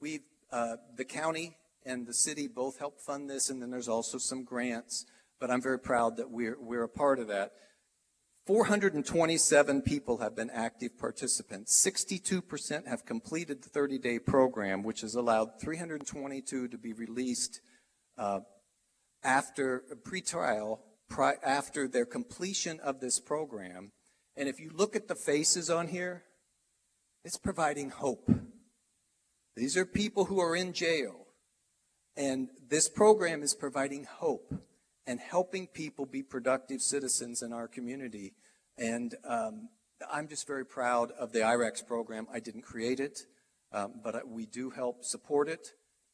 we, 0.01 0.21
uh, 0.53 0.77
the 0.97 1.05
county 1.05 1.57
and 1.85 2.07
the 2.07 2.15
city 2.15 2.47
both 2.47 2.79
help 2.79 3.01
fund 3.01 3.31
this, 3.31 3.49
and 3.49 3.63
then 3.63 3.71
there's 3.71 3.89
also 3.89 4.19
some 4.19 4.45
grants. 4.45 5.07
But 5.41 5.51
I'm 5.51 5.63
very 5.63 5.79
proud 5.79 6.17
that 6.17 6.31
we're 6.31 6.57
we're 6.61 6.85
a 6.85 6.89
part 6.89 7.19
of 7.19 7.29
that. 7.29 7.53
427 8.47 9.83
people 9.83 10.19
have 10.19 10.37
been 10.37 10.51
active 10.51 10.97
participants. 10.97 11.85
62% 11.85 12.87
have 12.87 13.05
completed 13.05 13.61
the 13.61 13.71
30-day 13.71 14.21
program, 14.21 14.85
which 14.85 15.01
has 15.01 15.17
allowed 15.17 15.61
322 15.61 16.69
to 16.69 16.79
be 16.79 16.93
released 16.93 17.61
uh, 18.17 18.41
after 19.25 19.83
a 19.91 19.97
pretrial, 19.97 20.79
pri- 21.09 21.37
after 21.45 21.89
their 21.89 22.07
completion 22.07 22.81
of 22.81 23.01
this 23.01 23.21
program. 23.21 23.93
And 24.37 24.49
if 24.49 24.61
you 24.61 24.71
look 24.75 24.95
at 24.95 25.09
the 25.09 25.15
faces 25.15 25.71
on 25.71 25.89
here, 25.89 26.25
it's 27.25 27.39
providing 27.39 27.91
hope. 27.91 28.31
These 29.57 29.77
are 29.77 29.87
people 29.87 30.27
who 30.27 30.39
are 30.39 30.55
in 30.55 30.73
jail. 30.73 31.27
And 32.17 32.49
this 32.69 32.89
program 32.89 33.43
is 33.43 33.55
providing 33.55 34.05
hope 34.05 34.55
and 35.07 35.21
helping 35.21 35.67
people 35.67 36.07
be 36.07 36.23
productive 36.23 36.81
citizens 36.81 37.43
in 37.43 37.53
our 37.53 37.69
community. 37.69 38.35
And 38.79 39.15
um, 39.29 39.69
I'm 40.11 40.29
just 40.29 40.47
very 40.47 40.65
proud 40.65 41.11
of 41.13 41.33
the 41.33 41.41
IREX 41.41 41.87
program. 41.87 42.27
I 42.33 42.41
didn't 42.41 42.63
create 42.63 43.01
it, 43.01 43.21
um, 43.73 44.01
but 44.03 44.29
we 44.29 44.47
do 44.47 44.71
help 44.71 45.05
support 45.05 45.49
it. 45.49 45.69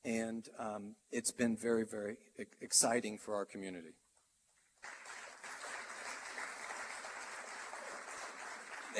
And 0.04 0.48
um, 0.58 0.96
it's 1.10 1.30
been 1.30 1.56
very, 1.56 1.84
very 1.84 2.16
exciting 2.60 3.18
for 3.18 3.34
our 3.34 3.44
community. 3.44 3.94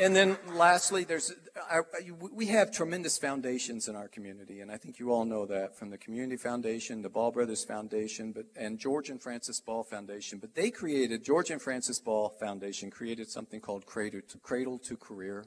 And 0.01 0.17
then 0.17 0.39
lastly, 0.55 1.05
there's, 1.05 1.33
I, 1.71 1.81
we 2.11 2.47
have 2.47 2.73
tremendous 2.73 3.19
foundations 3.19 3.89
in 3.89 3.97
our 3.97 4.09
community, 4.09 4.61
and 4.61 4.71
I 4.71 4.77
think 4.77 4.99
you 4.99 5.13
all 5.13 5.25
know 5.25 5.45
that 5.47 5.77
from 5.77 5.91
the 5.91 5.99
Community 5.99 6.37
Foundation, 6.37 7.03
the 7.03 7.11
Ball 7.11 7.31
Brothers 7.31 7.65
Foundation, 7.65 8.33
but, 8.33 8.47
and 8.57 8.79
George 8.79 9.11
and 9.11 9.21
Frances 9.21 9.61
Ball 9.61 9.85
Foundation. 9.85 10.39
But 10.39 10.55
they 10.55 10.71
created, 10.71 11.25
George 11.25 11.51
and 11.51 11.61
Frances 11.61 12.01
Ball 12.01 12.31
Foundation 12.41 12.91
created 12.91 13.31
something 13.31 13.61
called 13.61 13.85
Cradle 13.85 14.23
to, 14.29 14.39
Cradle 14.39 14.79
to 14.79 14.97
Career. 14.97 15.45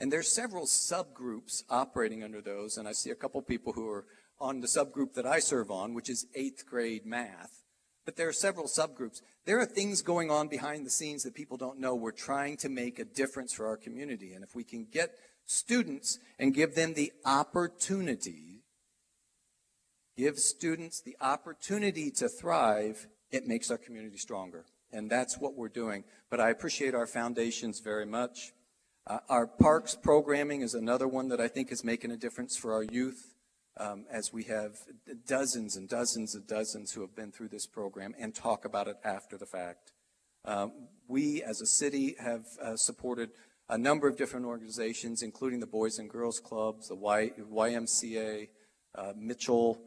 And 0.00 0.12
there's 0.12 0.32
several 0.32 0.66
subgroups 0.66 1.62
operating 1.68 2.22
under 2.22 2.40
those, 2.40 2.76
and 2.76 2.88
I 2.88 2.92
see 2.92 3.10
a 3.10 3.14
couple 3.14 3.40
people 3.42 3.72
who 3.72 3.88
are 3.88 4.06
on 4.40 4.60
the 4.60 4.66
subgroup 4.66 5.14
that 5.14 5.26
I 5.26 5.38
serve 5.38 5.70
on, 5.70 5.94
which 5.94 6.10
is 6.10 6.26
eighth 6.34 6.66
grade 6.66 7.04
math. 7.04 7.65
But 8.06 8.16
there 8.16 8.28
are 8.28 8.32
several 8.32 8.66
subgroups. 8.66 9.20
There 9.44 9.58
are 9.58 9.66
things 9.66 10.00
going 10.00 10.30
on 10.30 10.46
behind 10.46 10.86
the 10.86 10.90
scenes 10.90 11.24
that 11.24 11.34
people 11.34 11.56
don't 11.56 11.80
know. 11.80 11.94
We're 11.94 12.12
trying 12.12 12.56
to 12.58 12.68
make 12.68 12.98
a 12.98 13.04
difference 13.04 13.52
for 13.52 13.66
our 13.66 13.76
community. 13.76 14.32
And 14.32 14.44
if 14.44 14.54
we 14.54 14.64
can 14.64 14.86
get 14.90 15.18
students 15.44 16.20
and 16.38 16.54
give 16.54 16.76
them 16.76 16.94
the 16.94 17.12
opportunity, 17.24 18.62
give 20.16 20.38
students 20.38 21.00
the 21.00 21.16
opportunity 21.20 22.12
to 22.12 22.28
thrive, 22.28 23.08
it 23.32 23.46
makes 23.46 23.72
our 23.72 23.78
community 23.78 24.18
stronger. 24.18 24.64
And 24.92 25.10
that's 25.10 25.36
what 25.38 25.54
we're 25.54 25.68
doing. 25.68 26.04
But 26.30 26.40
I 26.40 26.50
appreciate 26.50 26.94
our 26.94 27.08
foundations 27.08 27.80
very 27.80 28.06
much. 28.06 28.52
Uh, 29.08 29.18
our 29.28 29.48
parks 29.48 29.96
programming 30.00 30.62
is 30.62 30.74
another 30.74 31.08
one 31.08 31.28
that 31.28 31.40
I 31.40 31.48
think 31.48 31.72
is 31.72 31.82
making 31.84 32.12
a 32.12 32.16
difference 32.16 32.56
for 32.56 32.72
our 32.72 32.84
youth 32.84 33.35
um, 33.76 34.06
as 34.10 34.32
we 34.32 34.44
have 34.44 34.76
dozens 35.26 35.76
and 35.76 35.88
dozens 35.88 36.34
and 36.34 36.46
dozens 36.46 36.92
who 36.92 37.00
have 37.02 37.14
been 37.14 37.30
through 37.30 37.48
this 37.48 37.66
program 37.66 38.14
and 38.18 38.34
talk 38.34 38.64
about 38.64 38.88
it 38.88 38.96
after 39.04 39.36
the 39.36 39.46
fact. 39.46 39.92
Um, 40.44 40.72
we, 41.08 41.42
as 41.42 41.60
a 41.60 41.66
city, 41.66 42.16
have 42.18 42.46
uh, 42.62 42.76
supported 42.76 43.30
a 43.68 43.76
number 43.76 44.06
of 44.08 44.16
different 44.16 44.46
organizations, 44.46 45.22
including 45.22 45.60
the 45.60 45.66
Boys 45.66 45.98
and 45.98 46.08
Girls 46.08 46.38
Clubs, 46.38 46.88
the 46.88 46.94
y- 46.94 47.32
YMCA, 47.38 48.48
uh, 48.94 49.12
Mitchell, 49.16 49.80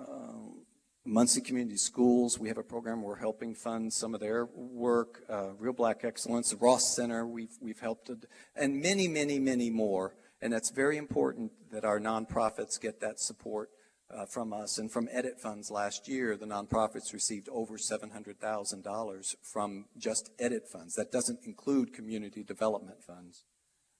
um, 0.00 0.64
Muncie 1.04 1.40
Community 1.40 1.76
Schools. 1.76 2.38
We 2.38 2.48
have 2.48 2.58
a 2.58 2.62
program 2.62 3.02
we're 3.02 3.16
helping 3.16 3.54
fund 3.54 3.92
some 3.92 4.14
of 4.14 4.20
their 4.20 4.46
work. 4.46 5.22
Uh, 5.28 5.50
Real 5.58 5.72
Black 5.72 6.04
Excellence, 6.04 6.50
the 6.50 6.56
Ross 6.56 6.94
Center, 6.96 7.26
we've, 7.26 7.56
we've 7.60 7.80
helped, 7.80 8.10
and 8.56 8.80
many, 8.80 9.06
many, 9.06 9.38
many 9.38 9.70
more. 9.70 10.14
And 10.42 10.52
that's 10.52 10.70
very 10.70 10.96
important 10.96 11.52
that 11.70 11.84
our 11.84 12.00
nonprofits 12.00 12.80
get 12.80 13.00
that 13.00 13.20
support 13.20 13.70
uh, 14.10 14.26
from 14.26 14.52
us. 14.52 14.78
And 14.78 14.90
from 14.90 15.08
EDIT 15.08 15.38
funds 15.38 15.70
last 15.70 16.08
year, 16.08 16.36
the 16.36 16.46
nonprofits 16.46 17.12
received 17.12 17.48
over 17.50 17.76
$700,000 17.76 19.36
from 19.42 19.86
just 19.96 20.30
EDIT 20.38 20.66
funds. 20.66 20.94
That 20.94 21.12
doesn't 21.12 21.40
include 21.44 21.92
community 21.92 22.42
development 22.42 23.02
funds. 23.02 23.44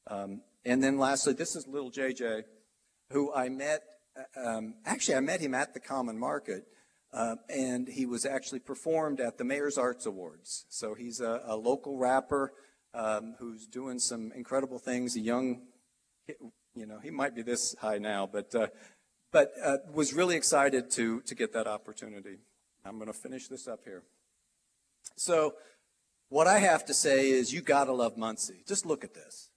Um, 0.06 0.42
and 0.64 0.82
then 0.82 0.98
lastly, 0.98 1.34
this 1.34 1.54
is 1.54 1.66
little 1.66 1.90
JJ, 1.90 2.44
who 3.10 3.32
I 3.32 3.48
met, 3.48 3.82
uh, 4.16 4.48
um, 4.48 4.74
actually, 4.84 5.16
I 5.16 5.20
met 5.20 5.40
him 5.40 5.54
at 5.54 5.74
the 5.74 5.80
Common 5.80 6.18
Market. 6.18 6.64
Uh, 7.12 7.34
and 7.48 7.88
he 7.88 8.06
was 8.06 8.24
actually 8.24 8.60
performed 8.60 9.20
at 9.20 9.36
the 9.36 9.44
Mayor's 9.44 9.76
Arts 9.76 10.06
Awards. 10.06 10.64
So 10.68 10.94
he's 10.94 11.20
a, 11.20 11.42
a 11.44 11.56
local 11.56 11.98
rapper 11.98 12.52
um, 12.94 13.34
who's 13.38 13.66
doing 13.66 13.98
some 13.98 14.32
incredible 14.32 14.78
things. 14.78 15.16
A 15.16 15.20
young 15.20 15.62
you 16.74 16.86
know, 16.86 16.98
he 16.98 17.10
might 17.10 17.34
be 17.34 17.42
this 17.42 17.74
high 17.80 17.98
now, 17.98 18.28
but, 18.30 18.54
uh, 18.54 18.68
but 19.32 19.52
uh, 19.62 19.78
was 19.92 20.12
really 20.12 20.36
excited 20.36 20.90
to, 20.92 21.20
to 21.22 21.34
get 21.34 21.52
that 21.52 21.66
opportunity. 21.66 22.38
I'm 22.84 22.96
going 22.96 23.08
to 23.08 23.12
finish 23.12 23.48
this 23.48 23.68
up 23.68 23.80
here. 23.84 24.02
So, 25.16 25.54
what 26.28 26.46
I 26.46 26.60
have 26.60 26.84
to 26.86 26.94
say 26.94 27.30
is, 27.30 27.52
you 27.52 27.60
got 27.60 27.86
to 27.86 27.92
love 27.92 28.16
Muncie. 28.16 28.62
Just 28.66 28.86
look 28.86 29.02
at 29.02 29.14
this. 29.14 29.50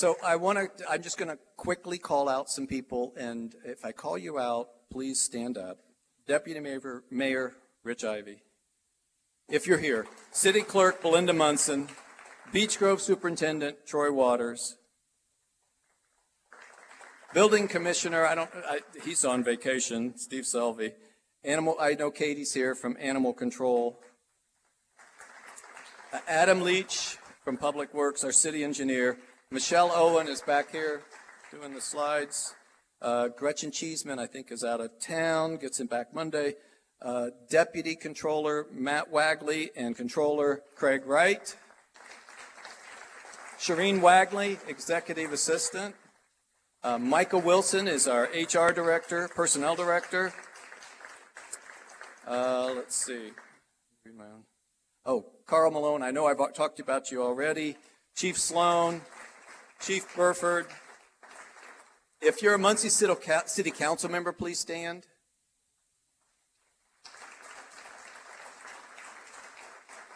So 0.00 0.16
I 0.24 0.36
want 0.36 0.78
to, 0.78 0.90
I'm 0.90 1.02
just 1.02 1.18
going 1.18 1.28
to 1.28 1.38
quickly 1.58 1.98
call 1.98 2.28
out 2.28 2.48
some 2.48 2.66
people, 2.66 3.12
and 3.18 3.54
if 3.66 3.84
I 3.84 3.92
call 3.92 4.16
you 4.16 4.38
out, 4.38 4.68
please 4.90 5.20
stand 5.20 5.58
up. 5.58 5.76
Deputy 6.26 6.58
Mayor, 6.58 7.02
Mayor 7.10 7.52
Rich 7.82 8.04
Ivy. 8.04 8.42
If 9.48 9.66
you're 9.66 9.78
here, 9.78 10.06
City 10.32 10.60
Clerk 10.60 11.00
Belinda 11.00 11.32
Munson, 11.32 11.88
Beach 12.52 12.78
Grove 12.78 13.00
Superintendent 13.00 13.86
Troy 13.86 14.12
Waters, 14.12 14.76
Building 17.32 17.68
Commissioner, 17.68 18.26
I 18.26 18.34
don't, 18.34 18.50
I, 18.68 18.80
he's 19.04 19.24
on 19.24 19.42
vacation, 19.42 20.18
Steve 20.18 20.44
Selvey, 20.44 20.92
Animal, 21.42 21.76
I 21.80 21.94
know 21.94 22.10
Katie's 22.10 22.52
here 22.52 22.74
from 22.74 22.98
Animal 23.00 23.32
Control. 23.32 23.98
Adam 26.28 26.60
Leach 26.60 27.16
from 27.44 27.56
Public 27.56 27.94
Works, 27.94 28.24
our 28.24 28.32
city 28.32 28.62
engineer. 28.62 29.16
Michelle 29.50 29.90
Owen 29.94 30.28
is 30.28 30.42
back 30.42 30.70
here 30.70 31.02
doing 31.50 31.72
the 31.72 31.80
slides. 31.80 32.54
Uh, 33.00 33.28
Gretchen 33.28 33.70
Cheeseman, 33.70 34.18
I 34.18 34.26
think, 34.26 34.52
is 34.52 34.62
out 34.62 34.82
of 34.82 34.90
town, 35.00 35.56
gets 35.56 35.80
him 35.80 35.86
back 35.86 36.12
Monday. 36.12 36.56
Uh, 37.02 37.30
Deputy 37.48 37.96
Controller 37.96 38.66
Matt 38.70 39.10
Wagley 39.10 39.70
and 39.74 39.96
Controller 39.96 40.62
Craig 40.74 41.06
Wright. 41.06 41.56
Shireen 43.58 44.00
Wagley, 44.00 44.58
Executive 44.68 45.32
Assistant. 45.32 45.94
Uh, 46.82 46.98
Michael 46.98 47.40
Wilson 47.40 47.88
is 47.88 48.06
our 48.06 48.24
HR 48.24 48.72
Director, 48.72 49.28
Personnel 49.34 49.76
Director. 49.76 50.32
Uh, 52.26 52.72
let's 52.74 52.96
see. 52.96 53.32
Oh, 55.04 55.26
Carl 55.46 55.70
Malone, 55.70 56.02
I 56.02 56.10
know 56.10 56.26
I've 56.26 56.38
talked 56.54 56.80
about 56.80 57.10
you 57.10 57.22
already. 57.22 57.76
Chief 58.14 58.38
Sloan, 58.38 59.00
Chief 59.80 60.06
Burford. 60.14 60.66
If 62.20 62.42
you're 62.42 62.54
a 62.54 62.58
Muncie 62.58 62.90
City 62.90 63.70
Council 63.70 64.10
member, 64.10 64.32
please 64.32 64.58
stand. 64.58 65.06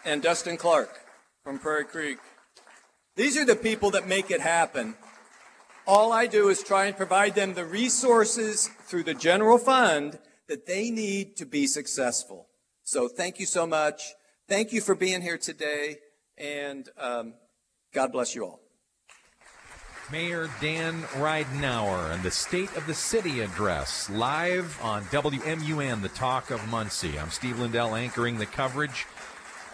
And 0.06 0.20
Dustin 0.22 0.58
Clark 0.58 1.00
from 1.42 1.58
Prairie 1.58 1.86
Creek. 1.86 2.18
These 3.16 3.38
are 3.38 3.44
the 3.44 3.56
people 3.56 3.90
that 3.92 4.06
make 4.06 4.30
it 4.30 4.40
happen. 4.40 4.96
All 5.86 6.12
I 6.12 6.26
do 6.26 6.50
is 6.50 6.62
try 6.62 6.86
and 6.86 6.96
provide 6.96 7.34
them 7.34 7.54
the 7.54 7.64
resources 7.64 8.68
through 8.86 9.04
the 9.04 9.14
general 9.14 9.56
fund 9.56 10.18
that 10.48 10.66
they 10.66 10.90
need 10.90 11.36
to 11.36 11.46
be 11.46 11.66
successful. 11.66 12.48
So 12.82 13.08
thank 13.08 13.40
you 13.40 13.46
so 13.46 13.66
much. 13.66 14.12
Thank 14.46 14.72
you 14.74 14.82
for 14.82 14.94
being 14.94 15.22
here 15.22 15.38
today, 15.38 15.98
and 16.36 16.86
um, 16.98 17.34
God 17.94 18.12
bless 18.12 18.34
you 18.34 18.44
all. 18.44 18.60
Mayor 20.12 20.50
Dan 20.60 21.00
Ridenour 21.14 22.12
and 22.12 22.22
the 22.22 22.30
State 22.30 22.76
of 22.76 22.86
the 22.86 22.92
City 22.92 23.40
address 23.40 24.10
live 24.10 24.78
on 24.82 25.02
WMUN, 25.04 26.02
the 26.02 26.10
talk 26.10 26.50
of 26.50 26.68
Muncie. 26.68 27.18
I'm 27.18 27.30
Steve 27.30 27.58
Lindell 27.58 27.94
anchoring 27.94 28.36
the 28.36 28.44
coverage 28.44 29.06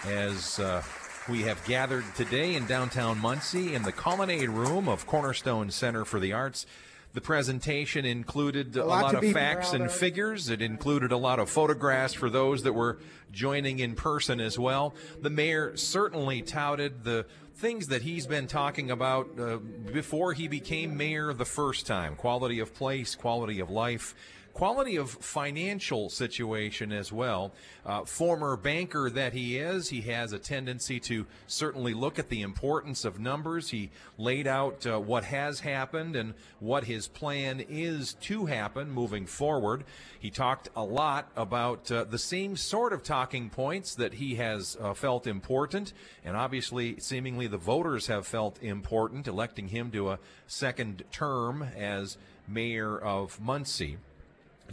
as 0.07 0.59
uh, 0.59 0.83
we 1.29 1.43
have 1.43 1.63
gathered 1.65 2.05
today 2.15 2.55
in 2.55 2.67
downtown 2.67 3.19
Muncie 3.19 3.75
in 3.75 3.83
the 3.83 3.93
Colonnade 3.93 4.49
Room 4.49 4.89
of 4.89 5.07
Cornerstone 5.07 5.71
Center 5.71 6.05
for 6.05 6.19
the 6.19 6.33
Arts. 6.33 6.67
The 7.13 7.21
presentation 7.21 8.05
included 8.05 8.77
a, 8.77 8.85
a 8.85 8.87
lot, 8.87 9.15
lot 9.15 9.25
of 9.25 9.33
facts 9.33 9.73
and 9.73 9.87
of. 9.87 9.93
figures. 9.93 10.49
It 10.49 10.63
included 10.63 11.13
a 11.13 11.17
lot 11.17 11.39
of 11.39 11.51
photographs 11.51 12.15
for 12.15 12.31
those 12.31 12.63
that 12.63 12.73
were 12.73 12.99
joining 13.33 13.81
in 13.81 13.95
person 13.95 14.41
as 14.41 14.59
well. 14.59 14.95
The 15.21 15.31
mayor 15.31 15.77
certainly 15.77 16.43
touted 16.43 17.05
the 17.05 17.27
things 17.55 17.89
that 17.89 18.03
he's 18.03 18.27
been 18.27 18.47
talking 18.47 18.91
about 18.91 19.39
uh, 19.39 19.59
before 19.93 20.33
he 20.33 20.49
became 20.49 20.97
mayor 20.97 21.33
the 21.35 21.45
first 21.45 21.87
time 21.87 22.17
quality 22.17 22.61
of 22.61 22.75
place, 22.75 23.15
quality 23.15 23.61
of 23.61 23.71
life 23.71 24.15
quality 24.53 24.97
of 24.97 25.11
financial 25.11 26.09
situation 26.09 26.93
as 26.93 27.13
well. 27.13 27.53
Uh, 27.85 28.05
former 28.05 28.57
banker 28.57 29.09
that 29.11 29.33
he 29.33 29.57
is, 29.57 29.89
he 29.89 30.03
has 30.03 30.33
a 30.33 30.39
tendency 30.39 31.01
to 31.01 31.27
certainly 31.47 31.95
look 31.95 32.19
at 32.19 32.29
the 32.29 32.43
importance 32.43 33.05
of 33.05 33.19
numbers. 33.19 33.71
He 33.71 33.91
laid 34.19 34.47
out 34.47 34.87
uh, 34.87 34.99
what 35.01 35.25
has 35.25 35.61
happened 35.61 36.17
and 36.17 36.35
what 36.59 36.85
his 36.85 37.09
plan 37.09 37.65
is 37.69 38.15
to 38.15 38.47
happen 38.47 38.91
moving 38.91 39.27
forward. 39.27 39.85
He 40.19 40.31
talked 40.31 40.69
a 40.77 40.85
lot 40.85 41.31
about 41.37 41.91
uh, 41.91 42.05
the 42.05 42.19
same 42.19 42.57
sort 42.57 42.93
of 42.93 43.03
talking 43.03 43.49
points 43.49 43.95
that 43.95 44.15
he 44.15 44.35
has 44.35 44.77
uh, 44.81 44.93
felt 44.93 45.27
important, 45.27 45.93
and 46.25 46.37
obviously, 46.37 47.01
seemingly, 47.01 47.47
the 47.47 47.57
voters 47.57 48.09
have 48.09 48.27
felt 48.27 48.63
important, 48.63 49.27
electing 49.27 49.69
him 49.69 49.91
to 49.93 50.11
a 50.11 50.19
second 50.47 51.05
term 51.11 51.63
as 51.63 52.19
mayor 52.47 52.99
of 52.99 53.41
Muncie 53.41 53.97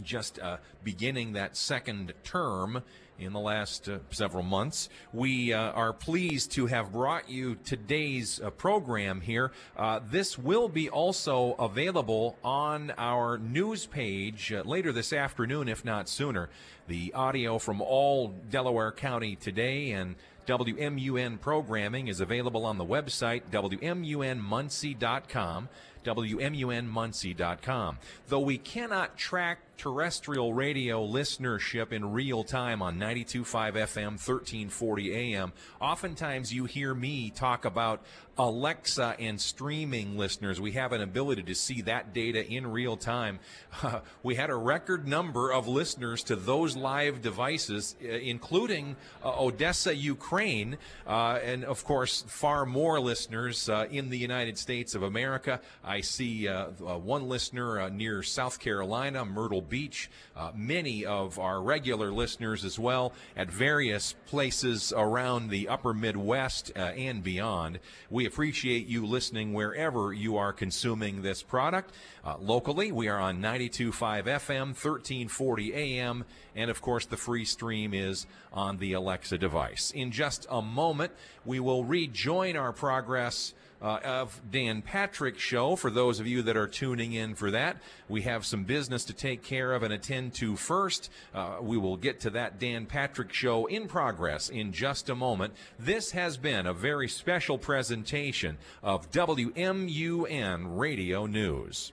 just 0.02 0.38
uh, 0.38 0.58
beginning 0.84 1.34
that 1.34 1.56
second 1.56 2.12
term 2.24 2.82
in 3.18 3.32
the 3.32 3.40
last 3.40 3.88
uh, 3.88 3.98
several 4.10 4.44
months. 4.44 4.88
We 5.12 5.52
uh, 5.52 5.72
are 5.72 5.92
pleased 5.92 6.52
to 6.52 6.66
have 6.66 6.92
brought 6.92 7.28
you 7.28 7.56
today's 7.64 8.40
uh, 8.40 8.50
program 8.50 9.20
here. 9.20 9.50
Uh, 9.76 9.98
this 10.10 10.38
will 10.38 10.68
be 10.68 10.88
also 10.88 11.54
available 11.54 12.36
on 12.44 12.92
our 12.96 13.38
news 13.38 13.86
page 13.86 14.52
uh, 14.52 14.62
later 14.64 14.92
this 14.92 15.12
afternoon, 15.12 15.68
if 15.68 15.84
not 15.84 16.08
sooner. 16.08 16.48
The 16.86 17.12
audio 17.12 17.58
from 17.58 17.82
all 17.82 18.28
Delaware 18.50 18.92
County 18.92 19.34
today 19.36 19.90
and 19.90 20.14
WMUN 20.46 21.40
programming 21.40 22.06
is 22.08 22.20
available 22.20 22.64
on 22.64 22.78
the 22.78 22.84
website, 22.84 23.42
WMUNmuncie.com. 23.52 25.68
WMUNmuncie.com. 26.04 27.98
Though 28.28 28.40
we 28.40 28.56
cannot 28.56 29.18
track 29.18 29.58
terrestrial 29.78 30.52
radio 30.52 31.06
listenership 31.06 31.92
in 31.92 32.12
real 32.12 32.42
time 32.42 32.82
on 32.82 32.98
92.5 32.98 33.74
FM, 33.74 34.10
1340 34.10 35.14
AM, 35.14 35.52
oftentimes 35.80 36.52
you 36.52 36.64
hear 36.64 36.92
me 36.92 37.30
talk 37.30 37.64
about 37.64 38.02
Alexa 38.38 39.16
and 39.18 39.40
streaming 39.40 40.16
listeners. 40.16 40.60
We 40.60 40.72
have 40.72 40.92
an 40.92 41.00
ability 41.00 41.42
to 41.42 41.54
see 41.56 41.82
that 41.82 42.14
data 42.14 42.46
in 42.46 42.68
real 42.68 42.96
time. 42.96 43.40
Uh, 43.82 44.00
we 44.22 44.36
had 44.36 44.48
a 44.48 44.54
record 44.54 45.08
number 45.08 45.52
of 45.52 45.66
listeners 45.66 46.22
to 46.24 46.36
those 46.36 46.76
live 46.76 47.20
devices, 47.20 47.96
uh, 48.02 48.06
including 48.06 48.94
uh, 49.24 49.44
Odessa, 49.44 49.94
Ukraine, 49.94 50.78
uh, 51.06 51.40
and 51.42 51.64
of 51.64 51.84
course, 51.84 52.24
far 52.28 52.64
more 52.64 53.00
listeners 53.00 53.68
uh, 53.68 53.86
in 53.90 54.08
the 54.08 54.18
United 54.18 54.56
States 54.56 54.94
of 54.94 55.02
America. 55.02 55.60
I 55.82 56.00
see 56.00 56.46
uh, 56.46 56.66
one 56.66 57.28
listener 57.28 57.90
near 57.90 58.22
South 58.22 58.60
Carolina, 58.60 59.24
Myrtle 59.24 59.62
Beach, 59.68 60.10
many 60.54 61.04
of 61.04 61.38
our 61.38 61.60
regular 61.60 62.10
listeners 62.10 62.64
as 62.64 62.78
well 62.78 63.12
at 63.36 63.50
various 63.50 64.14
places 64.26 64.92
around 64.96 65.50
the 65.50 65.68
upper 65.68 65.94
Midwest 65.94 66.72
and 66.76 67.22
beyond. 67.22 67.78
We 68.10 68.26
appreciate 68.26 68.86
you 68.86 69.06
listening 69.06 69.52
wherever 69.52 70.12
you 70.12 70.36
are 70.36 70.52
consuming 70.52 71.22
this 71.22 71.42
product. 71.42 71.92
Uh, 72.24 72.36
locally, 72.40 72.92
we 72.92 73.08
are 73.08 73.18
on 73.18 73.40
92.5 73.40 74.24
FM, 74.24 74.66
1340 74.68 75.74
AM, 75.74 76.24
and 76.54 76.70
of 76.70 76.80
course, 76.82 77.06
the 77.06 77.16
free 77.16 77.44
stream 77.44 77.94
is 77.94 78.26
on 78.52 78.78
the 78.78 78.92
Alexa 78.92 79.38
device. 79.38 79.90
In 79.94 80.10
just 80.10 80.46
a 80.50 80.60
moment, 80.60 81.12
we 81.44 81.60
will 81.60 81.84
rejoin 81.84 82.56
our 82.56 82.72
progress 82.72 83.54
uh, 83.80 83.98
of 84.04 84.40
Dan 84.50 84.82
Patrick 84.82 85.38
Show. 85.38 85.76
For 85.76 85.90
those 85.90 86.20
of 86.20 86.26
you 86.26 86.42
that 86.42 86.56
are 86.56 86.66
tuning 86.66 87.12
in 87.12 87.34
for 87.34 87.50
that, 87.50 87.76
we 88.08 88.22
have 88.22 88.44
some 88.44 88.64
business 88.64 89.04
to 89.04 89.12
take 89.12 89.42
care 89.42 89.72
of 89.72 89.82
and 89.82 89.92
attend 89.92 90.34
to 90.34 90.56
first. 90.56 91.10
Uh, 91.34 91.56
we 91.60 91.76
will 91.76 91.96
get 91.96 92.20
to 92.20 92.30
that 92.30 92.58
Dan 92.58 92.86
Patrick 92.86 93.32
Show 93.32 93.66
in 93.66 93.88
progress 93.88 94.48
in 94.48 94.72
just 94.72 95.08
a 95.08 95.14
moment. 95.14 95.54
This 95.78 96.12
has 96.12 96.36
been 96.36 96.66
a 96.66 96.74
very 96.74 97.08
special 97.08 97.58
presentation 97.58 98.58
of 98.82 99.10
WMUN 99.10 100.78
Radio 100.78 101.26
News. 101.26 101.92